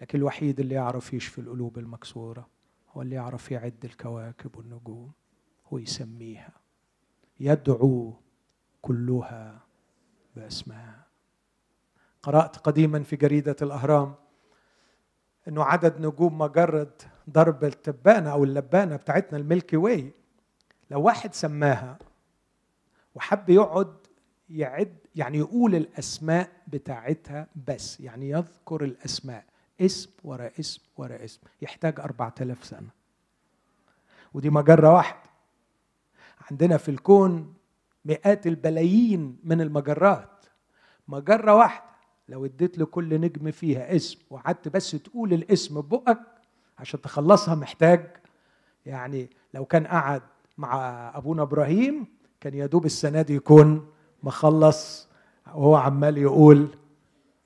لكن 0.00 0.18
الوحيد 0.18 0.60
اللي 0.60 0.74
يعرف 0.74 1.14
يشفي 1.14 1.40
القلوب 1.40 1.78
المكسورة 1.78 2.48
هو 2.90 3.02
اللي 3.02 3.16
يعرف 3.16 3.50
يعد 3.50 3.84
الكواكب 3.84 4.56
والنجوم 4.56 5.12
ويسميها 5.70 6.52
يدعو 7.40 8.14
كلها 8.82 9.60
بأسماء. 10.36 11.06
قرأت 12.22 12.56
قديما 12.56 13.02
في 13.02 13.16
جريدة 13.16 13.56
الأهرام 13.62 14.14
إنه 15.48 15.64
عدد 15.64 16.06
نجوم 16.06 16.38
مجره 16.38 16.92
درب 17.26 17.64
التبانة 17.64 18.32
أو 18.32 18.44
اللبانة 18.44 18.96
بتاعتنا 18.96 19.38
الميلكي 19.38 19.76
واي. 19.76 20.12
لو 20.90 21.02
واحد 21.02 21.34
سماها 21.34 21.98
وحب 23.14 23.50
يقعد 23.50 23.96
يعد 24.50 24.96
يعني 25.14 25.38
يقول 25.38 25.74
الأسماء 25.74 26.50
بتاعتها 26.68 27.48
بس 27.68 28.00
يعني 28.00 28.30
يذكر 28.30 28.84
الأسماء. 28.84 29.44
اسم 29.80 30.10
ورا 30.24 30.50
اسم 30.60 30.82
ورا 30.96 31.24
اسم. 31.24 31.40
يحتاج 31.62 32.00
أربعة 32.00 32.34
آلاف 32.40 32.64
سنة. 32.64 32.88
ودي 34.34 34.50
مجرة 34.50 34.92
واحدة. 34.94 35.30
عندنا 36.50 36.76
في 36.76 36.90
الكون 36.90 37.54
مئات 38.04 38.46
البلايين 38.46 39.38
من 39.44 39.60
المجرات. 39.60 40.44
مجرة 41.08 41.54
واحدة. 41.54 41.86
لو 42.28 42.44
اديت 42.44 42.78
لكل 42.78 43.20
نجم 43.20 43.50
فيها 43.50 43.96
اسم 43.96 44.18
وقعدت 44.30 44.68
بس 44.68 44.90
تقول 44.90 45.32
الاسم 45.32 45.80
ببقك 45.80 46.20
عشان 46.78 47.00
تخلصها 47.00 47.54
محتاج 47.54 48.16
يعني 48.86 49.30
لو 49.54 49.64
كان 49.64 49.86
قعد 49.86 50.22
مع 50.58 50.76
أبونا 51.14 51.42
إبراهيم 51.42 52.06
كان 52.40 52.54
يدوب 52.54 52.86
السنة 52.86 53.22
دي 53.22 53.34
يكون 53.34 53.90
مخلص. 54.22 55.08
وهو 55.46 55.76
عمال 55.76 56.18
يقول 56.18 56.68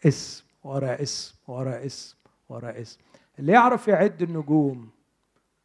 اسم 0.06 0.44
ورا 0.64 1.02
اسم 1.02 1.34
ورا 1.48 1.86
اسم. 1.86 2.16
ورا 2.50 2.80
اسم. 2.80 3.00
اللي 3.38 3.52
يعرف 3.52 3.88
يعد 3.88 4.22
النجوم 4.22 4.90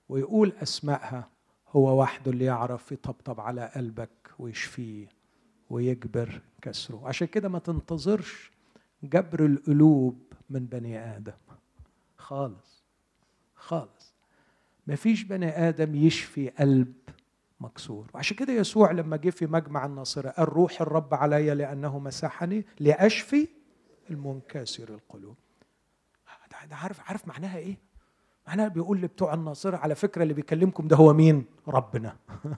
ويقول 0.09 0.53
أسمائها 0.63 1.29
هو 1.69 2.01
وحده 2.01 2.31
اللي 2.31 2.45
يعرف 2.45 2.91
يطبطب 2.91 3.39
على 3.39 3.71
قلبك 3.75 4.09
ويشفيه 4.39 5.07
ويجبر 5.69 6.41
كسره. 6.61 7.01
عشان 7.07 7.27
كده 7.27 7.49
ما 7.49 7.59
تنتظرش 7.59 8.51
جبر 9.03 9.45
القلوب 9.45 10.19
من 10.49 10.65
بني 10.65 10.99
آدم. 10.99 11.33
خالص. 12.17 12.83
خالص. 13.55 14.13
مفيش 14.87 15.23
بني 15.23 15.49
آدم 15.69 15.95
يشفي 15.95 16.49
قلب 16.49 16.93
مكسور. 17.59 18.07
وعشان 18.13 18.37
كده 18.37 18.53
يسوع 18.53 18.91
لما 18.91 19.17
جه 19.17 19.29
في 19.29 19.45
مجمع 19.45 19.85
الناصرة 19.85 20.29
قال 20.29 20.49
روح 20.49 20.81
الرب 20.81 21.13
علي 21.13 21.53
لأنه 21.53 21.99
مسحني 21.99 22.65
لأشفي 22.79 23.47
المنكسر 24.09 24.89
القلوب. 24.89 25.35
ده 26.65 26.75
عارف 26.75 26.99
عارف 27.09 27.27
معناها 27.27 27.57
إيه؟ 27.57 27.77
معناها 28.47 28.67
بيقول 28.67 29.01
لبتوع 29.01 29.33
الناصرة 29.33 29.77
على 29.77 29.95
فكرة 29.95 30.23
اللي 30.23 30.33
بيكلمكم 30.33 30.87
ده 30.87 30.95
هو 30.95 31.13
مين؟ 31.13 31.45
ربنا. 31.67 32.17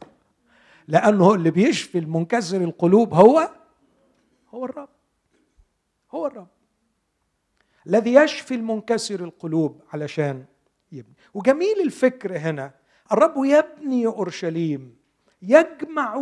لأنه 0.88 1.34
اللي 1.34 1.51
بيشفي 1.51 1.97
المنكسر 1.97 2.62
القلوب 2.62 3.14
هو 3.14 3.49
هو 4.49 4.66
الرب. 4.66 4.89
هو 6.12 6.28
الرب. 6.28 6.47
الذي 7.88 8.14
يشفي 8.14 8.55
المنكسر 8.55 9.24
القلوب 9.24 9.82
علشان 9.93 10.45
يبني. 10.91 11.14
وجميل 11.34 11.82
الفكر 11.86 12.38
هنا. 12.38 12.74
الرب 13.12 13.34
يبني 13.45 14.05
أورشليم 14.05 14.95
يجمع 15.41 16.22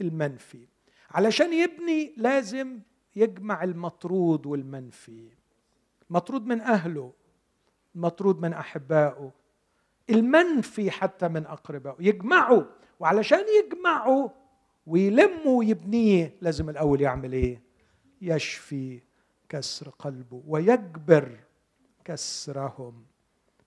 المنفي. 0.00 0.68
علشان 1.10 1.52
يبني 1.52 2.14
لازم 2.16 2.80
يجمع 3.16 3.64
المطرود 3.64 4.46
والمنفي. 4.46 5.30
مطرود 6.10 6.46
من 6.46 6.60
أهله 6.60 7.12
مطرود 7.94 8.40
من 8.40 8.52
أحبائه 8.52 9.32
المنفي 10.10 10.90
حتى 10.90 11.28
من 11.28 11.46
أقربائه. 11.46 11.96
يجمعه 12.00 12.66
وعلشان 13.00 13.44
يجمعه 13.64 14.34
ويلمه 14.86 15.46
ويبنيه 15.46 16.36
لازم 16.40 16.70
الأول 16.70 17.00
يعمل 17.00 17.32
إيه؟ 17.32 17.62
يشفي 18.22 19.00
كسر 19.48 19.88
قلبه 19.88 20.42
ويجبر 20.46 21.38
كسرهم. 22.04 23.04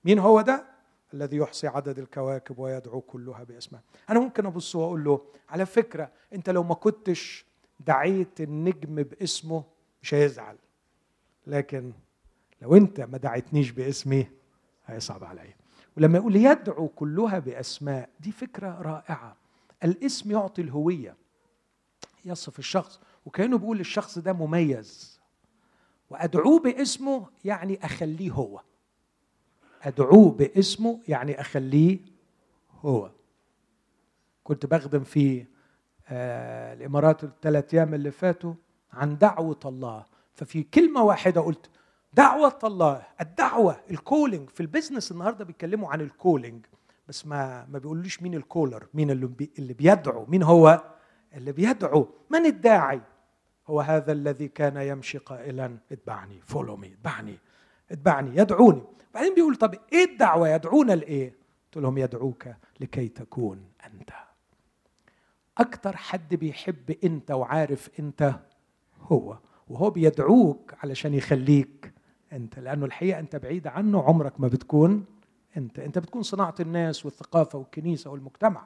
مين 0.05 0.19
هو 0.19 0.41
ده؟ 0.41 0.65
الذي 1.13 1.37
يحصي 1.37 1.67
عدد 1.67 1.99
الكواكب 1.99 2.59
ويدعو 2.59 3.01
كلها 3.01 3.43
باسمه. 3.43 3.79
أنا 4.09 4.19
ممكن 4.19 4.45
أبص 4.45 4.75
وأقول 4.75 5.03
له 5.03 5.21
على 5.49 5.65
فكرة 5.65 6.11
أنت 6.33 6.49
لو 6.49 6.63
ما 6.63 6.73
كنتش 6.73 7.45
دعيت 7.79 8.41
النجم 8.41 8.95
باسمه 8.95 9.63
مش 10.01 10.13
هيزعل. 10.13 10.57
لكن 11.47 11.93
لو 12.61 12.75
انت 12.75 13.01
ما 13.01 13.17
دعيتنيش 13.17 13.71
باسمي 13.71 14.27
هيصعب 14.85 15.23
عليا. 15.23 15.55
ولما 15.97 16.17
يقول 16.17 16.35
يدعو 16.35 16.87
كلها 16.87 17.39
بأسماء 17.39 18.09
دي 18.19 18.31
فكرة 18.31 18.81
رائعة. 18.81 19.35
الاسم 19.83 20.31
يعطي 20.31 20.61
الهوية. 20.61 21.15
يصف 22.25 22.59
الشخص 22.59 22.99
وكأنه 23.25 23.57
بيقول 23.57 23.79
الشخص 23.79 24.19
ده 24.19 24.33
مميز. 24.33 25.19
وأدعوه 26.09 26.59
باسمه 26.59 27.27
يعني 27.45 27.85
أخليه 27.85 28.31
هو. 28.31 28.61
أدعوه 29.81 30.31
باسمه 30.31 30.99
يعني 31.07 31.41
أخليه 31.41 31.99
هو. 32.81 33.11
كنت 34.43 34.65
بخدم 34.65 35.03
في 35.03 35.45
آه 36.07 36.73
الإمارات 36.73 37.23
الثلاث 37.23 37.73
أيام 37.73 37.93
اللي 37.93 38.11
فاتوا 38.11 38.53
عن 38.93 39.17
دعوة 39.17 39.59
الله. 39.65 40.05
ففي 40.35 40.63
كلمة 40.63 41.03
واحدة 41.03 41.41
قلت 41.41 41.69
دعوة 42.13 42.59
الله 42.63 43.03
الدعوة 43.21 43.81
ال 43.91 43.98
calling 43.98 44.49
في 44.49 44.59
ال 44.59 44.65
business 44.65 45.11
النهارده 45.11 45.45
بيتكلموا 45.45 45.89
عن 45.89 46.01
ال 46.01 46.09
calling 46.09 46.65
بس 47.07 47.25
ما 47.25 47.65
ما 47.65 47.79
بيقولوش 47.79 48.21
مين 48.21 48.33
ال 48.35 48.43
caller 48.43 48.87
مين 48.93 49.11
اللي 49.11 49.49
اللي 49.59 49.73
بيدعو 49.73 50.25
مين 50.25 50.43
هو 50.43 50.83
اللي 51.33 51.51
بيدعو 51.51 52.07
من 52.29 52.45
الداعي؟ 52.45 53.01
هو 53.67 53.81
هذا 53.81 54.11
الذي 54.11 54.47
كان 54.47 54.77
يمشي 54.77 55.17
قائلا 55.17 55.77
اتبعني 55.91 56.41
فولو 56.41 56.77
مي 56.77 56.87
اتبعني 56.93 57.37
اتبعني 57.91 58.37
يدعوني. 58.37 58.83
بعدين 59.13 59.35
بيقول 59.35 59.55
طب 59.55 59.75
إيه 59.93 60.05
الدعوة؟ 60.11 60.49
يدعونا 60.49 60.93
لإيه؟ 60.93 61.33
قلت 61.65 61.83
لهم 61.83 61.97
يدعوك 61.97 62.47
لكي 62.79 63.07
تكون 63.07 63.63
أنت. 63.85 64.09
أكتر 65.57 65.97
حد 65.97 66.35
بيحب 66.35 66.97
أنت 67.03 67.31
وعارف 67.31 67.89
أنت 67.99 68.33
هو 69.01 69.37
وهو 69.67 69.89
بيدعوك 69.89 70.73
علشان 70.83 71.13
يخليك 71.13 71.93
أنت 72.33 72.59
لأنه 72.59 72.85
الحقيقة 72.85 73.19
أنت 73.19 73.35
بعيد 73.35 73.67
عنه 73.67 74.03
عمرك 74.03 74.39
ما 74.39 74.47
بتكون 74.47 75.05
أنت. 75.57 75.79
أنت 75.79 75.99
بتكون 75.99 76.23
صناعة 76.23 76.55
الناس 76.59 77.05
والثقافة 77.05 77.59
والكنيسة 77.59 78.09
والمجتمع 78.09 78.65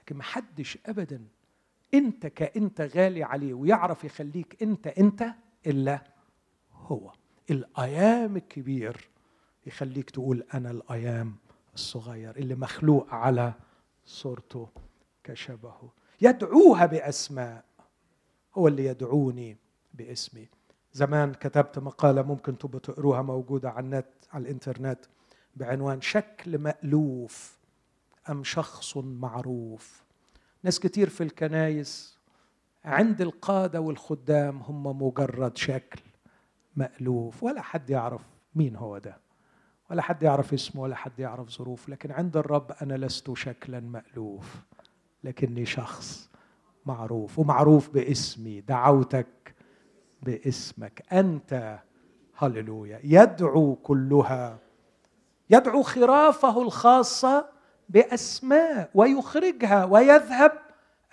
لكن 0.00 0.16
ما 0.16 0.22
حدش 0.22 0.78
ابدا 0.86 1.24
أنت 1.94 2.26
كأنت 2.26 2.80
غالي 2.80 3.22
عليه 3.22 3.54
ويعرف 3.54 4.04
يخليك 4.04 4.62
أنت 4.62 4.86
أنت 4.86 5.24
إلا 5.66 6.04
هو. 6.72 7.12
الأيام 7.50 8.36
الكبير 8.36 9.08
يخليك 9.66 10.10
تقول 10.10 10.44
أنا 10.54 10.70
الأيام 10.70 11.36
الصغير 11.74 12.36
اللي 12.36 12.54
مخلوق 12.54 13.14
على 13.14 13.54
صورته 14.04 14.68
كشبهه. 15.24 15.92
يدعوها 16.20 16.86
بأسماء 16.86 17.64
هو 18.54 18.68
اللي 18.68 18.84
يدعوني 18.84 19.56
باسمي. 19.94 20.48
زمان 20.94 21.34
كتبت 21.34 21.78
مقالة 21.78 22.22
ممكن 22.22 22.58
تبقوا 22.58 22.80
تقروها 22.80 23.22
موجودة 23.22 23.70
على 23.70 23.84
النت 23.84 24.06
على 24.32 24.42
الإنترنت 24.42 24.98
بعنوان 25.56 26.00
شكل 26.00 26.58
مألوف 26.58 27.58
أم 28.30 28.44
شخص 28.44 28.96
معروف. 28.96 30.02
ناس 30.62 30.80
كتير 30.80 31.08
في 31.08 31.22
الكنايس 31.22 32.18
عند 32.84 33.20
القادة 33.20 33.80
والخدام 33.80 34.58
هم 34.62 35.02
مجرد 35.02 35.56
شكل 35.56 36.00
مألوف 36.76 37.42
ولا 37.42 37.62
حد 37.62 37.90
يعرف 37.90 38.22
مين 38.54 38.76
هو 38.76 38.98
ده 38.98 39.18
ولا 39.90 40.02
حد 40.02 40.22
يعرف 40.22 40.52
اسمه 40.52 40.82
ولا 40.82 40.94
حد 40.96 41.18
يعرف 41.18 41.50
ظروفه 41.50 41.90
لكن 41.90 42.10
عند 42.12 42.36
الرب 42.36 42.72
أنا 42.82 42.94
لست 42.94 43.34
شكلا 43.34 43.80
مألوف 43.80 44.54
لكني 45.24 45.66
شخص 45.66 46.30
معروف 46.86 47.38
ومعروف 47.38 47.90
باسمي 47.90 48.60
دعوتك 48.60 49.53
باسمك. 50.24 51.02
أنت 51.12 51.78
هللويا 52.36 53.00
يدعو 53.04 53.74
كلها. 53.74 54.58
يدعو 55.50 55.82
خرافه 55.82 56.62
الخاصة 56.62 57.48
بأسماء 57.88 58.90
ويخرجها 58.94 59.84
ويذهب 59.84 60.52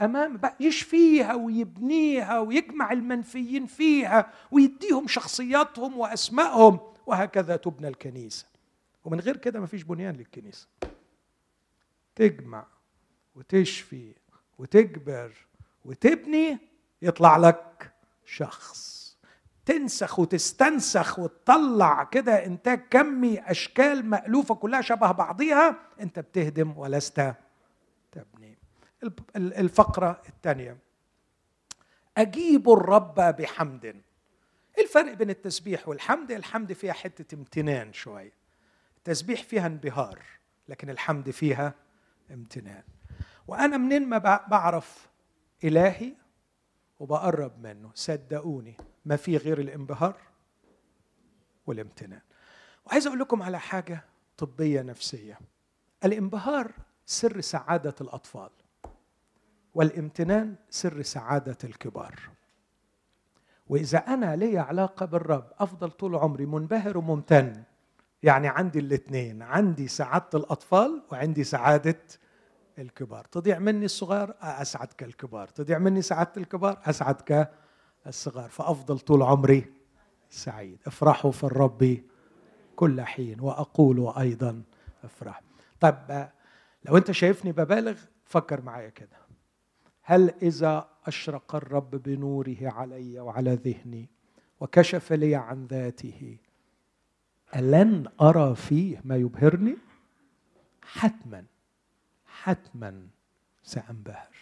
أمام 0.02 0.40
يشفيها 0.60 1.34
ويبنيها 1.34 2.40
ويجمع 2.40 2.92
المنفيين 2.92 3.66
فيها 3.66 4.32
ويديهم 4.52 5.08
شخصياتهم 5.08 5.98
وأسمائهم 5.98 6.80
وهكذا 7.08 7.56
تبنى 7.56 7.88
الكنيسة. 7.88 8.46
ومن 9.06 9.20
غير 9.20 9.38
كده 9.38 9.60
ما 9.60 9.66
فيش 9.66 9.84
بنيان 9.84 10.16
للكنيسة. 10.16 10.68
تجمع 12.16 12.66
وتشفي 13.36 14.14
وتجبر 14.58 15.32
وتبني 15.86 16.58
يطلع 17.02 17.38
لك 17.38 17.91
شخص. 18.32 19.02
تنسخ 19.66 20.20
وتستنسخ 20.20 21.20
وتطلع 21.20 22.04
كده 22.04 22.46
انتاج 22.46 22.82
كمي 22.90 23.52
أشكال 23.52 24.06
مألوفة 24.06 24.56
كلها 24.56 24.82
شبه 24.82 25.12
بعضيها 25.12 25.80
انت 26.00 26.20
بتهدم 26.20 26.78
ولست 26.78 27.34
تبني. 28.12 28.58
الفقرة 29.36 30.22
الثانية. 30.30 30.78
أجيب 32.18 32.70
الرب 32.70 33.16
بحمد. 33.16 33.86
إيه 33.86 34.84
الفرق 34.84 35.14
بين 35.14 35.30
التسبيح 35.30 35.88
والحمد؟ 35.88 36.32
الحمد 36.32 36.74
فيها 36.74 36.94
حتة 36.94 37.36
امتنان 37.36 37.94
شوية. 37.94 38.34
التسبيح 38.98 39.44
فيها 39.44 39.68
انبهار 39.68 40.20
لكن 40.68 40.90
الحمد 40.90 41.30
فيها 41.30 41.74
امتنان. 42.32 42.84
وأنا 43.48 43.78
منين 43.78 44.10
ما 44.10 44.18
بعرف 44.48 45.10
إلهي؟ 45.64 46.21
وبقرب 47.02 47.52
منه. 47.64 47.92
صدقوني 47.94 48.78
ما 49.06 49.16
في 49.16 49.38
غير 49.38 49.60
الانبهار 49.60 50.18
والامتنان. 51.68 52.22
وعايز 52.86 53.08
أقول 53.08 53.20
لكم 53.20 53.44
على 53.44 53.60
حاجة 53.60 54.04
طبية 54.38 54.82
نفسية. 54.82 55.40
الانبهار 56.06 56.72
سر 57.06 57.42
سعادة 57.42 57.96
الأطفال 58.02 58.50
والامتنان 59.74 60.56
سر 60.70 61.02
سعادة 61.02 61.58
الكبار. 61.64 62.20
وإذا 63.68 63.98
أنا 63.98 64.36
لي 64.36 64.60
علاقة 64.60 65.06
بالرب 65.06 65.52
أفضل 65.60 65.92
طول 65.92 66.16
عمري 66.16 66.46
منبهر 66.46 66.98
وممتن. 66.98 67.64
يعني 68.24 68.48
عندي 68.48 68.80
الاثنين 68.80 69.42
عندي 69.42 69.88
سعادة 69.88 70.30
الأطفال 70.34 71.02
وعندي 71.12 71.44
سعادة 71.44 72.00
الكبار. 72.80 73.26
تضيع 73.26 73.60
مني 73.60 73.86
الصغار 73.86 74.36
اسعد 74.42 74.88
كالكبار 74.88 75.48
تضيع 75.48 75.78
مني 75.78 76.02
سعادة 76.02 76.32
الكبار 76.38 76.82
اسعد 76.86 77.22
كالصغار 78.06 78.50
فأفضل 78.50 79.00
طول 79.00 79.22
عمري 79.22 79.74
سعيد. 80.30 80.80
افرحوا 80.88 81.32
في 81.32 81.44
الرب 81.44 81.98
كل 82.76 83.02
حين 83.02 83.40
وأقول 83.40 84.14
أيضا 84.18 84.64
أفرح. 85.04 85.42
طب 85.80 86.28
لو 86.86 86.98
أنت 86.98 87.12
شايفني 87.12 87.52
ببالغ 87.52 87.98
فكر 88.26 88.62
معايا 88.62 88.90
كده. 88.90 89.18
هل 90.02 90.34
إذا 90.42 90.90
أشرق 91.06 91.56
الرب 91.56 91.90
بنوره 91.90 92.58
علي 92.62 93.20
وعلى 93.20 93.54
ذهني 93.54 94.10
وكشف 94.60 95.14
لي 95.14 95.36
عن 95.36 95.66
ذاته 95.66 96.38
ألن 97.56 98.08
أرى 98.22 98.56
فيه 98.56 99.02
ما 99.04 99.16
يبهرني؟ 99.16 99.78
حتما. 100.82 101.46
حتما 102.44 103.08
سأنبهر 103.64 104.36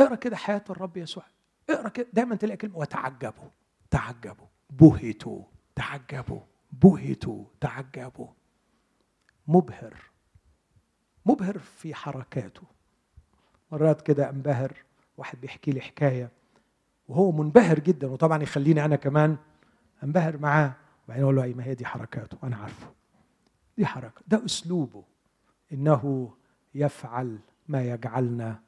اقرأ 0.00 0.14
كده 0.14 0.36
حياة 0.36 0.64
الرب 0.70 0.96
يسوع. 0.96 1.24
اقرأ 1.70 1.88
كده. 1.88 2.06
دايما 2.12 2.34
تلاقي 2.36 2.56
كلمة 2.56 2.78
وتعجبوا. 2.78 3.48
تعجبوا. 3.90 4.46
بهتوا. 4.70 5.42
تعجبوا. 5.74 6.40
بهتوا. 6.72 7.44
تعجبوا. 7.60 8.28
مبهر. 9.46 9.96
مبهر 11.26 11.58
في 11.58 11.94
حركاته. 11.94 12.62
مرات 13.72 14.00
كده 14.00 14.30
انبهر. 14.30 14.72
واحد 15.16 15.40
بيحكي 15.40 15.70
لي 15.70 15.80
حكاية. 15.80 16.30
وهو 17.08 17.32
منبهر 17.32 17.78
جدا. 17.78 18.06
وطبعا 18.06 18.42
يخليني 18.42 18.84
أنا 18.84 18.96
كمان 18.96 19.36
انبهر 20.04 20.38
معاه. 20.38 20.72
وبعدين 21.04 21.24
أقول 21.24 21.36
له 21.36 21.42
أي 21.42 21.54
ما 21.54 21.64
هي 21.64 21.74
دي 21.74 21.86
حركاته. 21.86 22.38
أنا 22.42 22.56
عارفه. 22.56 22.92
دي 23.78 23.86
حركة. 23.86 24.22
ده 24.28 24.44
أسلوبه. 24.44 25.04
إنه 25.72 26.30
يفعل 26.74 27.38
ما 27.68 27.82
يجعلنا 27.82 28.60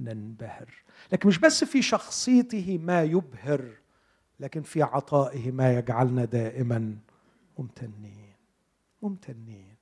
ننبهر. 0.00 0.68
لكن 1.12 1.28
مش 1.28 1.38
بس 1.38 1.64
في 1.64 1.82
شخصيته 1.82 2.78
ما 2.78 3.02
يبهر 3.02 3.70
لكن 4.40 4.62
في 4.62 4.82
عطائه 4.82 5.52
ما 5.52 5.78
يجعلنا 5.78 6.24
دائما 6.24 6.96
ممتنين. 7.58 8.34
ممتنين. 9.02 9.74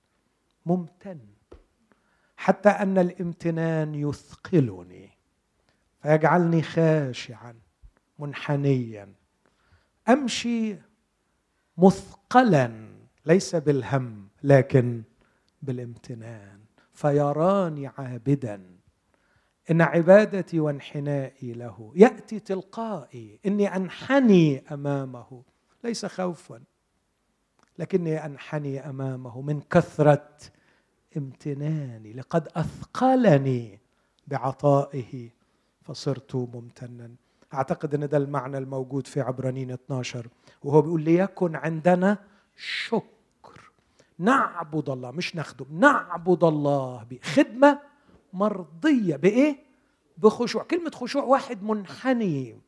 ممتن. 0.67 1.19
حتى 2.37 2.69
أن 2.69 2.99
الامتنان 2.99 3.95
يثقلني 3.95 5.11
فيجعلني 6.03 6.63
خاشعا 6.63 7.55
منحنيا. 8.19 9.13
أمشي 10.09 10.77
مثقلا 11.79 12.89
ليس 13.27 13.57
بالهم 13.57 14.29
لكن 14.43 15.03
بالامتنان. 15.63 16.61
فيراني 16.93 17.87
عابدا 17.87 18.77
إن 19.71 19.83
عبادتي 19.83 20.61
وانحنائي 20.61 21.53
له. 21.53 21.93
يأتي 21.97 22.41
تلقائي 22.41 23.41
إني 23.47 23.77
أنحني 23.77 24.63
أمامه. 24.73 25.43
ليس 25.85 26.07
خوفا 26.07 26.63
لكني 27.79 28.27
أنحني 28.27 28.89
أمامه 28.89 29.41
من 29.41 29.61
كثرة 29.61 30.29
امتناني. 31.17 32.13
لقد 32.13 32.49
أثقلني 32.57 33.81
بعطائه 34.27 35.31
فصرت 35.83 36.35
ممتنا. 36.35 37.11
أعتقد 37.55 37.95
إن 37.95 38.09
ده 38.09 38.17
المعنى 38.17 38.59
الموجود 38.59 39.07
في 39.07 39.21
عبرانين 39.21 39.71
12 39.71 40.29
وهو 40.63 40.83
بيقول 40.83 41.03
ليكن 41.03 41.57
عندنا 41.57 42.19
شك 42.57 43.12
نعبد 44.19 44.91
الله 44.91 45.11
مش 45.11 45.37
نخدم 45.37 45.67
نعبد 45.81 46.45
الله 46.45 47.07
بخدمة 47.11 47.81
مرضية 48.33 49.17
بإيه؟ 49.17 49.57
بخشوع. 50.19 50.63
كلمة 50.63 50.91
خشوع 50.91 51.23
واحد 51.23 51.63
منحني 51.63 52.61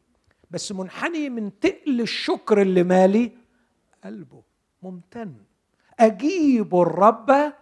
بس 0.51 0.72
منحني 0.72 1.28
من 1.28 1.61
تقل 1.61 2.01
الشكر 2.01 2.62
اللي 2.62 2.82
مالي 2.82 3.32
قلبه. 4.05 4.42
ممتن. 4.82 5.34
أجيب 6.01 6.74
الرب 6.74 7.53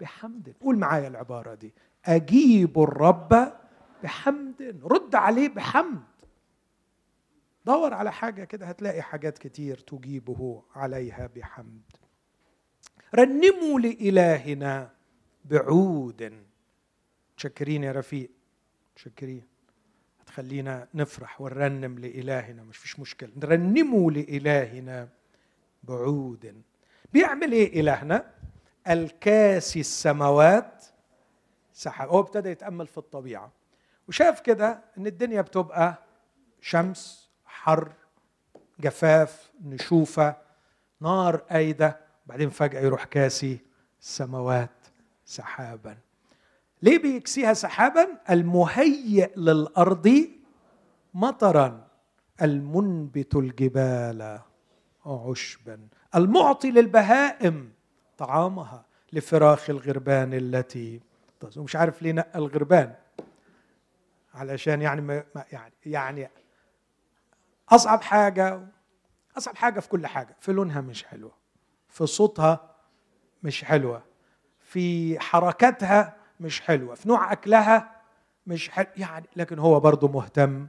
بحمد. 0.00 0.54
قول 0.60 0.78
معايا 0.78 1.08
العبارة 1.08 1.54
دي. 1.54 1.74
أجيب 2.04 2.78
الرب 2.78 3.52
بحمد. 4.02 4.80
رد 4.84 5.14
عليه 5.14 5.48
بحمد. 5.48 6.02
دور 7.66 7.94
على 7.94 8.12
حاجة 8.12 8.44
كده 8.44 8.66
هتلاقي 8.66 9.02
حاجات 9.02 9.38
كتير 9.38 9.78
تجيبه 9.78 10.62
عليها 10.74 11.30
بحمد. 11.36 11.82
رنموا 13.14 13.80
لإلهنا 13.80 14.90
بعود 15.44 16.44
تشكرين 17.36 17.84
يا 17.84 17.92
رفيق. 17.92 18.30
تشكرين 18.96 19.42
هتخلينا 20.20 20.88
نفرح 20.94 21.40
ونرنم 21.40 21.98
لإلهنا 21.98 22.62
مش 22.62 22.76
فيش 22.76 23.00
مشكلة. 23.00 23.30
نرنموا 23.36 24.10
لإلهنا 24.10 25.08
بعود 25.82 26.62
بيعمل 27.12 27.52
إيه 27.52 27.80
إلهنا؟ 27.80 28.30
الكاسي 28.88 29.80
السماوات. 29.80 30.84
سحاب 31.72 32.08
هو 32.08 32.20
ابتدى 32.20 32.48
يتأمل 32.48 32.86
في 32.86 32.98
الطبيعة. 32.98 33.52
وشاف 34.08 34.40
كده 34.40 34.82
إن 34.98 35.06
الدنيا 35.06 35.40
بتبقى 35.40 35.94
شمس 36.60 37.30
حر 37.46 37.92
جفاف 38.80 39.50
نشوفة 39.64 40.36
نار 41.00 41.44
أيدة. 41.52 42.03
بعدين 42.26 42.50
فجأة 42.50 42.80
يروح 42.80 43.04
كاسي 43.04 43.58
السماوات 44.00 44.70
سحابا. 45.24 45.96
ليه 46.82 46.98
بيكسيها 46.98 47.52
سحابا؟ 47.54 48.08
المهيئ 48.30 49.38
للأرض 49.38 50.28
مطرا 51.14 51.88
المنبت 52.42 53.34
الجبال 53.36 54.40
عشبا. 55.06 55.88
المعطي 56.14 56.70
للبهائم 56.70 57.72
طعامها 58.18 58.84
لفراخ 59.12 59.70
الغربان 59.70 60.34
التي 60.34 61.00
مش 61.56 61.76
عارف 61.76 62.02
ليه 62.02 62.12
نقى 62.12 62.38
الغربان 62.38 62.94
علشان 64.34 64.82
يعني 64.82 65.00
ما 65.00 65.24
يعني 65.52 65.74
يعني 65.86 66.30
أصعب 67.68 68.02
حاجة 68.02 68.66
أصعب 69.36 69.56
حاجة 69.56 69.80
في 69.80 69.88
كل 69.88 70.06
حاجة. 70.06 70.36
في 70.40 70.52
لونها 70.52 70.80
مش 70.80 71.04
حلوة. 71.04 71.43
في 71.94 72.06
صوتها 72.06 72.70
مش 73.42 73.64
حلوة. 73.64 74.02
في 74.60 75.18
حركاتها 75.20 76.16
مش 76.40 76.60
حلوة. 76.60 76.94
في 76.94 77.08
نوع 77.08 77.32
أكلها 77.32 78.00
مش 78.46 78.68
حلو. 78.68 78.86
يعني 78.96 79.26
لكن 79.36 79.58
هو 79.58 79.80
برضه 79.80 80.08
مهتم 80.08 80.66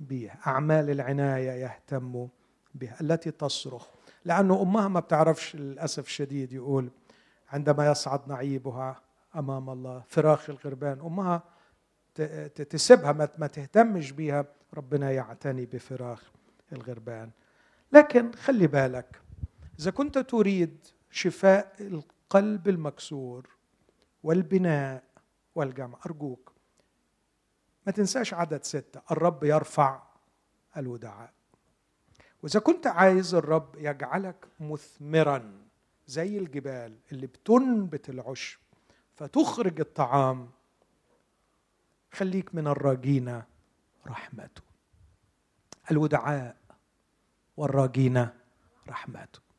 بيها. 0.00 0.38
أعمال 0.46 0.90
العناية 0.90 1.50
يهتم 1.50 2.28
بها 2.74 2.96
التي 3.00 3.30
تصرخ. 3.30 3.86
لأنه 4.24 4.62
أمها 4.62 4.88
ما 4.88 5.00
بتعرفش 5.00 5.56
للأسف 5.56 6.06
الشديد 6.06 6.52
يقول 6.52 6.90
عندما 7.48 7.90
يصعد 7.90 8.28
نعيبها 8.28 9.00
أمام 9.36 9.70
الله 9.70 10.02
فراخ 10.08 10.50
الغربان 10.50 11.00
أمها 11.00 11.42
تسيبها 12.70 13.12
ما 13.12 13.46
تهتمش 13.46 14.12
بيها 14.12 14.44
ربنا 14.74 15.10
يعتني 15.10 15.66
بفراخ 15.66 16.30
الغربان. 16.72 17.30
لكن 17.92 18.32
خلي 18.32 18.66
بالك 18.66 19.20
إذا 19.80 19.90
كنت 19.90 20.18
تريد 20.18 20.86
شفاء 21.10 21.74
القلب 21.80 22.68
المكسور 22.68 23.48
والبناء 24.22 25.04
والجمع 25.54 25.98
أرجوك 26.06 26.52
ما 27.86 27.92
تنساش 27.92 28.34
عدد 28.34 28.64
ستة 28.64 29.00
الرب 29.10 29.44
يرفع 29.44 30.02
الودعاء 30.76 31.32
وإذا 32.42 32.60
كنت 32.60 32.86
عايز 32.86 33.34
الرب 33.34 33.74
يجعلك 33.78 34.46
مثمرا 34.60 35.66
زي 36.06 36.38
الجبال 36.38 36.98
اللي 37.12 37.26
بتنبت 37.26 38.08
العشب 38.10 38.58
فتخرج 39.14 39.80
الطعام 39.80 40.50
خليك 42.12 42.54
من 42.54 42.66
الراجين 42.66 43.42
رحمته. 44.06 44.62
الودعاء 45.90 46.56
والراجين 47.56 48.28
رحمته. 48.88 49.49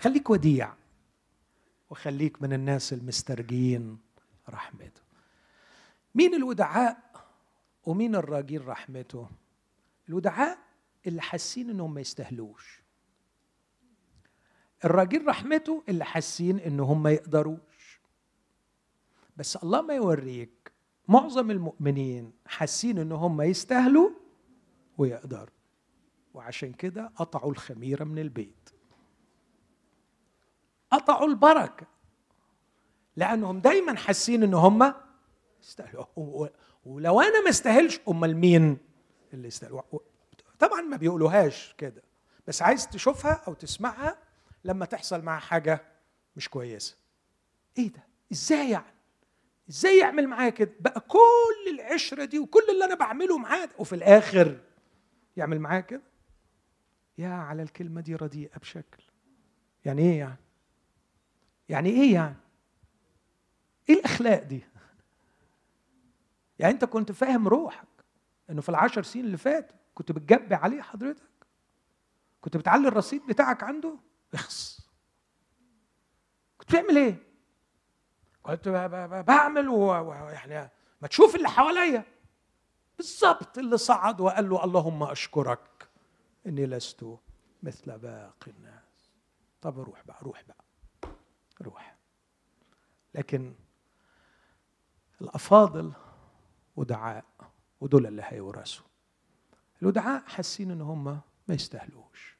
خليك 0.00 0.30
وديع 0.30 0.74
وخليك 1.90 2.42
من 2.42 2.52
الناس 2.52 2.92
المسترجين 2.92 3.98
رحمته. 4.48 5.02
مين 6.14 6.34
الودعاء 6.34 6.96
ومين 7.84 8.14
الراجين 8.14 8.62
رحمته؟ 8.62 9.28
الودعاء 10.08 10.58
اللي 11.06 11.22
حاسين 11.22 11.70
إنهم 11.70 11.94
ما 11.94 12.00
يستاهلوش. 12.00 12.82
الراجين 14.84 15.26
رحمته 15.26 15.82
اللي 15.88 16.04
حاسين 16.04 16.58
إنهم 16.58 17.02
ما 17.02 17.10
يقدروش. 17.10 18.00
بس 19.36 19.56
الله 19.56 19.82
ما 19.82 19.94
يوريك 19.94 20.72
معظم 21.08 21.50
المؤمنين 21.50 22.32
حاسين 22.46 22.98
ان 22.98 23.12
هم 23.12 23.40
يستاهلوا 23.40 24.10
ويقدروا. 24.98 25.54
وعشان 26.34 26.72
كده 26.72 27.06
قطعوا 27.16 27.50
الخميرة 27.50 28.04
من 28.04 28.18
البيت. 28.18 28.69
قطعوا 30.90 31.28
البركة. 31.28 31.86
لأنهم 33.16 33.60
دايما 33.60 33.96
حاسين 33.96 34.42
إن 34.42 34.54
هم 34.54 34.94
يستاهلوا. 35.62 36.04
ولو 36.84 37.20
أنا 37.20 37.42
ما 37.44 37.50
استاهلش 37.50 38.00
أمال 38.08 38.36
مين 38.36 38.78
اللي 39.32 39.48
يستاهل؟ 39.48 39.80
طبعا 40.58 40.80
ما 40.80 40.96
بيقولوهاش 40.96 41.74
كده. 41.78 42.02
بس 42.46 42.62
عايز 42.62 42.88
تشوفها 42.88 43.42
أو 43.48 43.54
تسمعها 43.54 44.18
لما 44.64 44.84
تحصل 44.86 45.22
معاه 45.22 45.40
حاجة 45.40 45.84
مش 46.36 46.48
كويسة. 46.48 46.96
إيه 47.78 47.88
ده؟ 47.92 48.04
إزاي 48.32 48.70
يعني؟ 48.70 48.94
إزاي 49.70 49.98
يعمل 49.98 50.26
معايا 50.28 50.50
كده؟ 50.50 50.72
بقى 50.80 51.00
كل 51.00 51.70
العشرة 51.74 52.24
دي 52.24 52.38
وكل 52.38 52.62
اللي 52.70 52.84
أنا 52.84 52.94
بعمله 52.94 53.38
معاه 53.38 53.68
وفي 53.78 53.94
الآخر 53.94 54.60
يعمل 55.36 55.60
معايا 55.60 55.80
كده؟ 55.80 56.02
يا 57.18 57.28
على 57.28 57.62
الكلمة 57.62 58.00
دي 58.00 58.14
رديئة 58.14 58.58
بشكل. 58.58 59.02
يعني 59.84 60.02
إيه 60.02 60.18
يعني؟ 60.18 60.36
يعني 61.70 61.90
إيه 61.90 62.14
يعني؟ 62.14 62.36
إيه 63.88 63.94
الأخلاق 63.94 64.42
دي؟ 64.42 64.64
يعني 66.58 66.74
أنت 66.74 66.84
كنت 66.84 67.12
فاهم 67.12 67.48
روحك 67.48 67.88
إنه 68.50 68.60
في 68.60 68.68
العشر 68.68 69.02
سنين 69.02 69.24
اللي 69.24 69.36
فاتوا 69.36 69.76
كنت 69.94 70.12
بتجبي 70.12 70.54
عليه 70.54 70.82
حضرتك؟ 70.82 71.30
كنت 72.40 72.56
بتعلي 72.56 72.88
الرصيد 72.88 73.26
بتاعك 73.26 73.62
عنده؟ 73.62 73.96
اخص 74.34 74.80
كنت 76.58 76.70
بتعمل 76.70 76.96
إيه؟ 76.98 77.16
كنت 78.42 78.68
بعمل 79.28 79.68
ويعني 79.68 80.70
ما 81.02 81.08
تشوف 81.08 81.36
اللي 81.36 81.48
حواليا. 81.48 82.04
بالظبط 82.96 83.58
اللي 83.58 83.78
صعد 83.78 84.20
وقال 84.20 84.48
له 84.48 84.64
اللهم 84.64 85.02
أشكرك 85.02 85.88
إني 86.46 86.66
لست 86.66 87.06
مثل 87.62 87.98
باقي 87.98 88.50
الناس. 88.50 89.10
طب 89.62 89.80
روح 89.80 90.02
بقى 90.06 90.18
روح 90.22 90.42
بقى. 90.42 90.64
روح. 91.62 91.96
لكن 93.14 93.54
الأفاضل 95.20 95.92
ودعاء 96.76 97.24
ودول 97.80 98.06
اللي 98.06 98.22
هيورثوا. 98.24 98.86
الودعاء 99.82 100.22
حاسين 100.26 100.70
إن 100.70 100.80
هم 100.80 101.04
ما 101.48 101.54
يستاهلوش. 101.54 102.36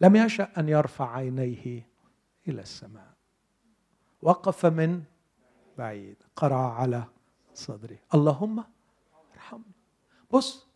لم 0.00 0.16
يشأ 0.16 0.52
أن 0.58 0.68
يرفع 0.68 1.16
عينيه 1.16 1.88
إلى 2.48 2.62
السماء. 2.62 3.14
وقف 4.22 4.66
من 4.66 5.02
بعيد 5.78 6.16
قرع 6.36 6.72
على 6.74 7.04
صدري. 7.54 7.98
اللهم 8.14 8.64
ارحمني. 9.34 9.72
بص 10.30 10.66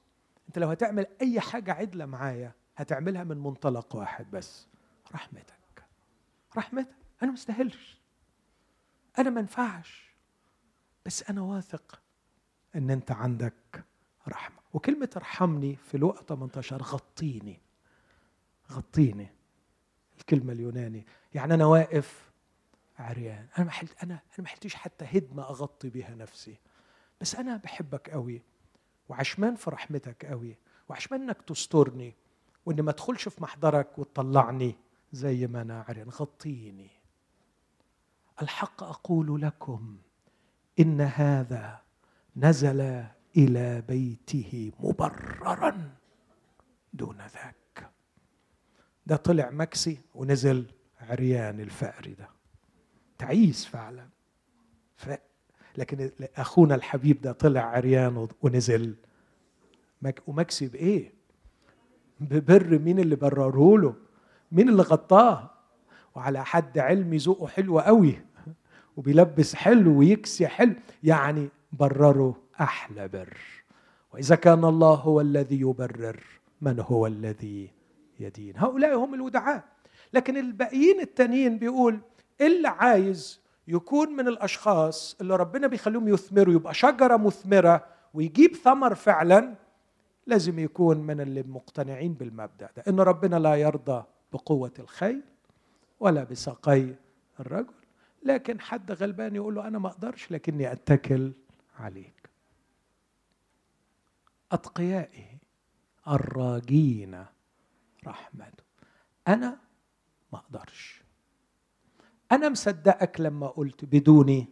أنت 0.48 0.58
لو 0.58 0.68
هتعمل 0.68 1.06
أي 1.22 1.40
حاجة 1.40 1.72
عدلة 1.72 2.06
معايا 2.06 2.52
هتعملها 2.76 3.24
من 3.24 3.38
منطلق 3.38 3.96
واحد 3.96 4.30
بس 4.30 4.66
رحمتك. 5.12 5.84
رحمتك. 6.56 7.01
أنا 7.22 7.30
ما 7.30 7.36
استاهلش. 7.36 8.00
أنا 9.18 9.30
ما 9.30 9.40
ينفعش. 9.40 10.12
بس 11.06 11.30
أنا 11.30 11.40
واثق 11.40 12.00
إن 12.76 12.90
أنت 12.90 13.10
عندك 13.10 13.84
رحمة. 14.28 14.56
وكلمة 14.72 15.10
ارحمني 15.16 15.76
في 15.76 15.98
لوقا 15.98 16.22
18 16.22 16.82
غطيني. 16.82 17.60
غطيني 18.72 19.28
الكلمة 20.18 20.52
اليوناني. 20.52 21.06
يعني 21.34 21.54
أنا 21.54 21.66
واقف 21.66 22.30
عريان. 22.98 23.46
أنا 23.58 23.64
ما 23.66 23.70
حلت 23.70 24.02
أنا 24.02 24.14
أنا 24.14 24.22
ما 24.38 24.46
حلتش 24.48 24.74
حتى 24.74 25.04
هدمة 25.04 25.42
أغطي 25.42 25.90
بها 25.90 26.14
نفسي. 26.14 26.56
بس 27.20 27.34
أنا 27.34 27.56
بحبك 27.56 28.10
قوي 28.10 28.42
وعشمان 29.08 29.54
في 29.54 29.70
رحمتك 29.70 30.24
قوي 30.24 30.56
وعشمان 30.88 31.22
إنك 31.22 31.42
تسترني. 31.42 32.14
واني 32.66 32.82
ما 32.82 32.90
ادخلش 32.90 33.28
في 33.28 33.42
محضرك 33.42 33.98
وتطلعني 33.98 34.76
زي 35.12 35.46
ما 35.46 35.62
أنا 35.62 35.84
عريان. 35.88 36.08
غطيني. 36.08 37.01
الحق 38.42 38.82
أقول 38.82 39.42
لكم 39.42 39.96
إن 40.80 41.00
هذا 41.00 41.80
نزل 42.36 43.04
إلى 43.36 43.82
بيته 43.88 44.72
مبررا 44.80 45.90
دون 46.92 47.16
ذاك. 47.16 47.90
ده 49.06 49.16
طلع 49.16 49.50
مكسي 49.50 49.98
ونزل 50.14 50.66
عريان 51.00 51.60
الفأر 51.60 52.14
ده 52.18 52.28
تعيس 53.18 53.66
فعلا. 53.66 54.08
ف... 54.96 55.10
لكن 55.76 56.10
أخونا 56.36 56.74
الحبيب 56.74 57.20
ده 57.20 57.32
طلع 57.32 57.60
عريان 57.60 58.28
ونزل 58.42 58.94
مك... 60.02 60.22
ومكسي 60.26 60.68
بإيه؟ 60.68 61.12
ببر 62.20 62.78
مين 62.78 62.98
اللي 62.98 63.16
برره 63.16 63.78
له؟ 63.78 63.94
مين 64.52 64.68
اللي 64.68 64.82
غطاه؟ 64.82 65.50
وعلى 66.14 66.44
حد 66.44 66.78
علمي 66.78 67.16
ذوقه 67.16 67.46
حلو 67.46 67.80
قوي. 67.80 68.20
وبيلبس 68.96 69.54
حلو 69.54 69.98
ويكسي 69.98 70.46
حلو 70.46 70.74
يعني 71.04 71.48
برره 71.72 72.36
أحلى 72.60 73.08
بر. 73.08 73.36
وإذا 74.14 74.34
كان 74.34 74.64
الله 74.64 74.94
هو 74.94 75.20
الذي 75.20 75.60
يبرر 75.60 76.24
من 76.60 76.80
هو 76.80 77.06
الذي 77.06 77.70
يدين؟ 78.20 78.54
هؤلاء 78.56 78.94
هم 78.96 79.14
الودعاء. 79.14 79.64
لكن 80.12 80.36
الباقيين 80.36 81.00
التانيين 81.00 81.58
بيقول 81.58 81.98
اللي 82.40 82.68
عايز 82.68 83.40
يكون 83.68 84.08
من 84.16 84.28
الأشخاص 84.28 85.16
اللي 85.20 85.36
ربنا 85.36 85.66
بيخليهم 85.66 86.08
يثمروا 86.08 86.54
يبقى 86.54 86.74
شجرة 86.74 87.16
مثمرة 87.16 87.84
ويجيب 88.14 88.54
ثمر 88.56 88.94
فعلا 88.94 89.54
لازم 90.26 90.58
يكون 90.58 90.96
من 90.98 91.20
اللي 91.20 91.42
مقتنعين 91.42 92.12
بالمبدأ 92.14 92.68
ده. 92.76 92.82
إن 92.88 93.00
ربنا 93.00 93.36
لا 93.36 93.54
يرضى 93.54 94.04
بقوة 94.32 94.72
الخيل 94.78 95.20
ولا 96.00 96.24
بساقي 96.24 96.86
الرجل. 97.40 97.74
لكن 98.24 98.60
حد 98.60 98.92
غلبان 98.92 99.36
يقول 99.36 99.54
له 99.54 99.68
أنا 99.68 99.78
ما 99.78 99.88
أقدرش 99.88 100.32
لكني 100.32 100.72
أتكل 100.72 101.32
عليك. 101.78 102.30
اتقيائه 104.52 105.38
الراجين 106.08 107.26
رحمته 108.06 108.64
أنا 109.28 109.58
ما 110.32 110.38
أقدرش. 110.38 111.02
أنا 112.32 112.48
مصدقك 112.48 113.20
لما 113.20 113.46
قلت 113.46 113.84
بدوني 113.84 114.48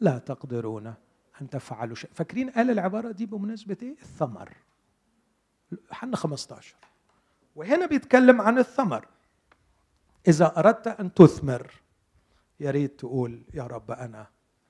لا 0.00 0.18
تقدرون 0.18 0.94
أن 1.40 1.50
تفعلوا 1.50 1.94
شيء 1.96 2.10
فاكرين 2.14 2.50
قال 2.50 2.70
العبارة 2.70 3.10
دي 3.12 3.26
بمناسبة 3.26 3.76
إيه؟ 3.82 3.92
الثمر. 4.02 4.52
حنا 5.90 6.16
15 6.16 6.76
وهنا 7.56 7.86
بيتكلم 7.86 8.40
عن 8.40 8.58
الثمر. 8.58 9.08
إذا 10.28 10.58
أردت 10.58 10.86
أن 10.86 11.14
تثمر 11.14 11.72
يا 12.60 12.70
ريت 12.70 12.98
تقول 12.98 13.42
يا 13.54 13.62
رب 13.62 13.90
أنا 13.90 14.26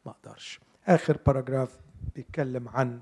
ما 0.06 0.12
أقدرش. 0.12 0.60
آخر 0.86 1.18
باراجراف 1.26 1.78
بيتكلم 2.14 2.68
عن 2.68 3.00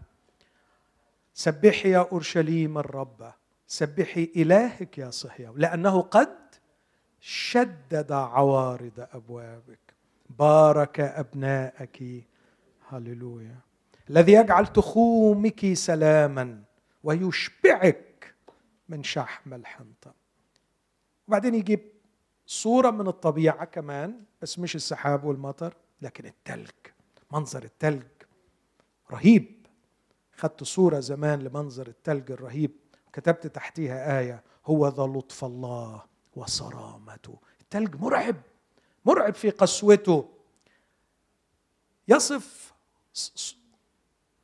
سبحي 1.34 1.90
يا 1.90 2.08
أورشليم 2.12 2.78
الرب 2.78 3.32
سبحي 3.66 4.32
إلهك 4.36 4.98
يا 4.98 5.10
صهيون 5.10 5.58
لأنه 5.58 6.00
قد 6.00 6.36
شدد 7.20 8.12
عوارض 8.12 9.06
أبوابك. 9.12 9.94
بارك 10.38 11.00
أبناءك. 11.00 12.24
هللويا. 12.88 13.58
الذي 14.10 14.32
يجعل 14.32 14.66
تخومك 14.66 15.72
سلاما 15.72 16.62
ويشبعك 17.04 18.34
من 18.88 19.02
شحم 19.02 19.54
الحنطة. 19.54 20.14
وبعدين 21.28 21.54
يجيب 21.54 21.80
صورة 22.46 22.90
من 22.90 23.08
الطبيعة 23.08 23.64
كمان. 23.64 24.24
بس 24.42 24.58
مش 24.58 24.76
السحاب 24.76 25.24
والمطر 25.24 25.74
لكن 26.02 26.26
التلج 26.26 26.70
منظر 27.32 27.64
التلج 27.64 28.02
رهيب. 29.10 29.66
خدت 30.36 30.64
صورة 30.64 31.00
زمان 31.00 31.38
لمنظر 31.42 31.86
التلج 31.86 32.30
الرهيب 32.32 32.70
وكتبت 33.08 33.46
تحتيها 33.46 34.20
آية 34.20 34.42
هو 34.66 34.88
ذا 34.88 35.02
لطف 35.02 35.44
الله 35.44 36.02
وصرامته. 36.36 37.38
التلج 37.60 37.96
مرعب 37.96 38.36
مرعب 39.04 39.34
في 39.34 39.50
قسوته. 39.50 40.28
يصف 42.08 42.72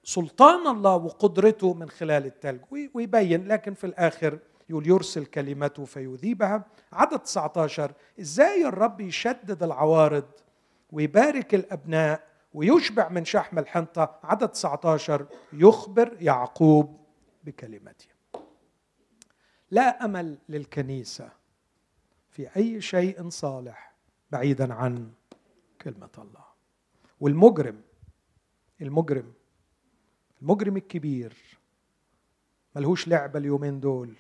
سلطان 0.04 0.66
الله 0.66 0.96
وقدرته 0.96 1.74
من 1.74 1.90
خلال 1.90 2.26
التلج 2.26 2.60
ويبين 2.94 3.48
لكن 3.48 3.74
في 3.74 3.84
الآخر 3.84 4.38
يقول 4.70 4.86
يرسل 4.86 5.26
كلمته 5.26 5.84
فيذيبها. 5.84 6.64
عدد 6.92 7.18
19 7.18 7.92
إزاي 8.20 8.66
الرب 8.66 9.00
يشدد 9.00 9.62
العوارض 9.62 10.30
ويبارك 10.92 11.54
الأبناء 11.54 12.28
ويشبع 12.54 13.08
من 13.08 13.24
شحم 13.24 13.58
الحنطة؟ 13.58 14.20
عدد 14.22 14.48
19 14.48 15.26
يخبر 15.52 16.16
يعقوب 16.20 17.00
بكلمته. 17.44 18.06
لا 19.70 20.04
أمل 20.04 20.38
للكنيسة 20.48 21.30
في 22.30 22.56
أي 22.56 22.80
شيء 22.80 23.28
صالح 23.28 23.94
بعيدا 24.30 24.74
عن 24.74 25.12
كلمة 25.82 26.10
الله. 26.18 26.44
والمجرم 27.20 27.80
المجرم 28.80 29.32
المجرم 30.42 30.76
الكبير 30.76 31.58
ملهوش 32.76 33.08
لعبة 33.08 33.38
اليومين 33.38 33.80
دول. 33.80 34.14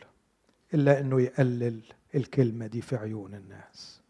إلا 0.74 1.00
أنه 1.00 1.20
يقلل 1.20 1.80
الكلمة 2.14 2.66
دي 2.66 2.80
في 2.80 2.96
عيون 2.96 3.34
الناس. 3.34 4.00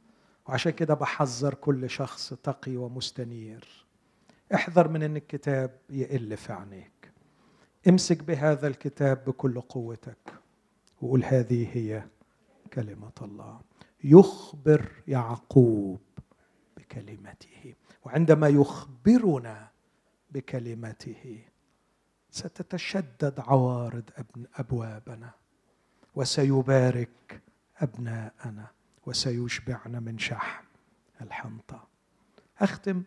وعشان 0.46 0.72
كده 0.72 0.94
بحذر 0.94 1.54
كل 1.54 1.90
شخص 1.90 2.34
تقي 2.34 2.76
ومستنير. 2.76 3.86
احذر 4.54 4.88
من 4.88 5.02
إن 5.02 5.16
الكتاب 5.16 5.78
يقل 5.90 6.36
في 6.36 6.52
عينيك. 6.52 7.12
امسك 7.88 8.22
بهذا 8.22 8.66
الكتاب 8.68 9.24
بكل 9.24 9.60
قوتك. 9.60 10.32
وقول 11.02 11.24
هذه 11.24 11.68
هي 11.72 12.02
كلمة 12.72 13.12
الله. 13.22 13.60
يخبر 14.04 14.92
يعقوب 15.08 16.00
بكلمته. 16.76 17.74
وعندما 18.04 18.48
يخبرنا 18.48 19.68
بكلمته 20.30 21.38
ستتشدد 22.30 23.40
عوارض 23.40 24.10
أبوابنا. 24.56 25.30
وسيبارك 26.14 27.42
أبناءنا 27.78 28.66
وسيشبعنا 29.06 30.00
من 30.00 30.18
شحم 30.18 30.64
الحنطة. 31.20 31.84
أختم 32.60 33.02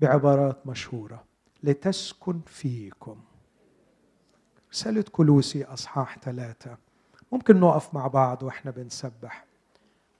بعبارات 0.00 0.66
مشهورة. 0.66 1.24
لتسكن 1.62 2.40
فيكم. 2.46 3.20
رساله 4.72 5.04
كلوسي 5.12 5.64
أصحاح 5.64 6.18
ثلاثة. 6.18 6.76
ممكن 7.32 7.60
نقف 7.60 7.94
مع 7.94 8.06
بعض 8.06 8.42
وإحنا 8.42 8.70
بنسبح. 8.70 9.44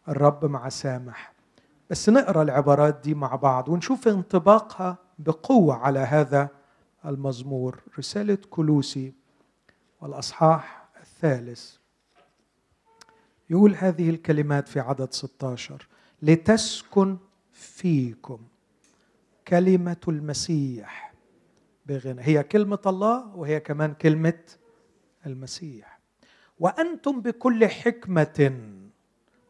الرب 0.09 0.45
مع 0.45 0.69
سامح. 0.69 1.33
بس 1.91 2.09
نقرأ 2.09 2.43
العبارات 2.43 3.01
دي 3.01 3.15
مع 3.15 3.35
بعض 3.37 3.69
ونشوف 3.69 4.09
انطباقها 4.09 4.99
بقوة 5.19 5.75
على 5.75 5.99
هذا 5.99 6.49
المزمور. 7.05 7.81
رسالة 7.99 8.39
كلوسي 8.51 9.15
والأصحاح 10.01 10.89
الثالث. 11.01 11.77
يقول 13.51 13.75
هذه 13.75 14.11
الكلمات 14.11 14.69
في 14.69 14.81
عدد 14.81 15.13
16 15.13 15.89
لتسكن 16.23 17.17
فيكم. 17.53 18.39
كلمة 19.49 19.97
المسيح 20.09 21.15
بغنى. 21.87 22.23
هي 22.23 22.43
كلمة 22.43 22.79
الله 22.87 23.37
وهي 23.37 23.61
كمان 23.61 23.95
كلمة 23.95 24.39
المسيح. 25.27 25.99
وأنتم 26.61 27.21
بكل 27.21 27.69
حكمة 27.69 28.61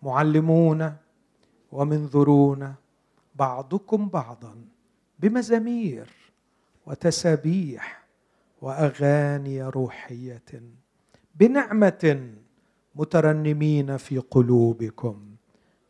معلمون 0.03 0.97
ومنذرون 1.73 2.75
بعضكم 3.35 4.09
بعضا 4.09 4.55
بمزامير 5.19 6.11
وتسابيح 6.87 8.07
وأغاني 8.63 9.63
روحية 9.63 10.63
بنعمة 11.35 12.31
مترنمين 12.97 13.97
في 13.97 14.19
قلوبكم 14.19 15.27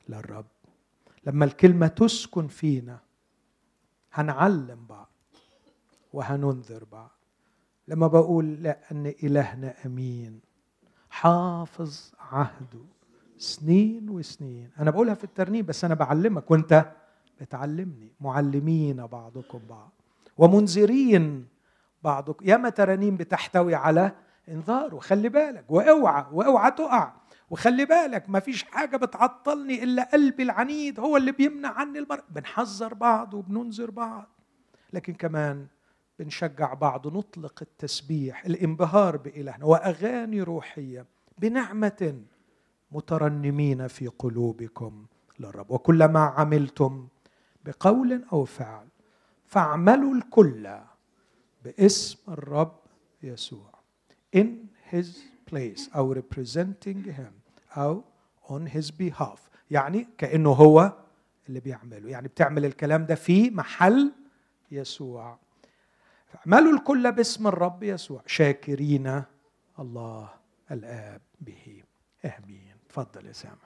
للرب. 0.09 0.45
لما 1.27 1.45
الكلمة 1.45 1.87
تسكن 1.87 2.47
فينا 2.47 2.99
هنعلم 4.13 4.87
بعض 4.89 5.09
وهننذر 6.13 6.85
بعض. 6.93 7.11
لما 7.89 8.07
بقول 8.07 8.63
لأن 8.63 9.15
إلهنا 9.23 9.75
أمين 9.87 10.41
حافظ 11.11 12.13
عهده 12.19 12.85
سنين 13.39 14.11
وسنين. 14.11 14.71
أنا 14.79 14.91
بقولها 14.91 15.15
في 15.15 15.25
الترنيم 15.25 15.67
بس 15.67 15.85
أنا 15.85 15.95
بعلمك 15.95 16.51
وأنت 16.51 16.93
بتعلمني. 17.41 18.13
معلمين 18.21 19.07
بعضكم 19.07 19.61
بعض 19.69 19.93
ومنذرين 20.39 21.47
بعضكم 22.05 22.49
ياما 22.49 22.69
ترانيم 22.69 23.17
بتحتوي 23.17 23.75
على 23.75 24.13
انذار 24.49 24.95
وخلي 24.95 25.29
بالك 25.29 25.65
واوعى 25.69 26.27
واوعى 26.33 26.71
تقع. 26.71 27.13
وخلي 27.51 27.85
بالك 27.85 28.31
ما 28.31 28.41
فيش 28.41 28.63
حاجة 28.65 28.97
بتعطلني 28.97 29.83
إلا 29.83 30.11
قلبي 30.13 30.43
العنيد 30.43 31.01
هو 31.01 31.17
اللي 31.17 31.33
بيمنع 31.33 31.69
عني 31.69 31.99
المرء 31.99 32.25
بنحذر 32.31 32.95
بعض 32.95 33.35
وبننذر 33.35 33.91
بعض. 33.91 34.29
لكن 34.93 35.15
كمان 35.15 35.67
بنشجع 36.19 36.75
بعض 36.75 37.07
نطلق 37.07 37.59
التسبيح 37.63 38.45
الانبهار 38.45 39.17
بإلهنا 39.17 39.65
وأغاني 39.65 40.43
روحية 40.43 41.07
بنعمة 41.39 42.23
مترنمين 42.93 43.87
في 43.87 44.07
قلوبكم 44.07 45.07
للرب. 45.41 45.71
وكلما 45.71 46.21
عملتم 46.21 47.09
بقول 47.65 48.25
أو 48.33 48.45
فعل 48.45 48.87
فاعملوا 49.47 50.15
الكل 50.15 50.77
باسم 51.65 52.19
الرب 52.33 52.79
يسوع. 53.23 53.76
In 54.37 54.47
his 54.93 55.07
place 55.51 55.97
أو 55.97 56.15
representing 56.15 57.05
him 57.19 57.33
أو 57.79 58.05
on 58.49 58.69
his 58.77 58.91
behalf. 58.91 59.39
يعني 59.71 60.09
كأنه 60.19 60.51
هو 60.51 60.93
اللي 61.49 61.61
بيعمله. 61.61 62.11
يعني 62.11 62.29
بتعمل 62.29 62.65
الكلام 62.65 63.07
ده 63.07 63.15
في 63.15 63.51
محل 63.51 64.13
يسوع. 64.71 65.39
اعملوا 66.37 66.73
الكل 66.73 67.13
باسم 67.13 67.47
الرب 67.47 67.83
يسوع. 67.83 68.23
شاكرين 68.27 69.23
الله 69.79 70.31
الآب 70.71 71.21
به. 71.41 71.83
آمين. 72.25 72.77
تفضل 72.89 73.27
يا 73.27 73.33
سامح. 73.33 73.66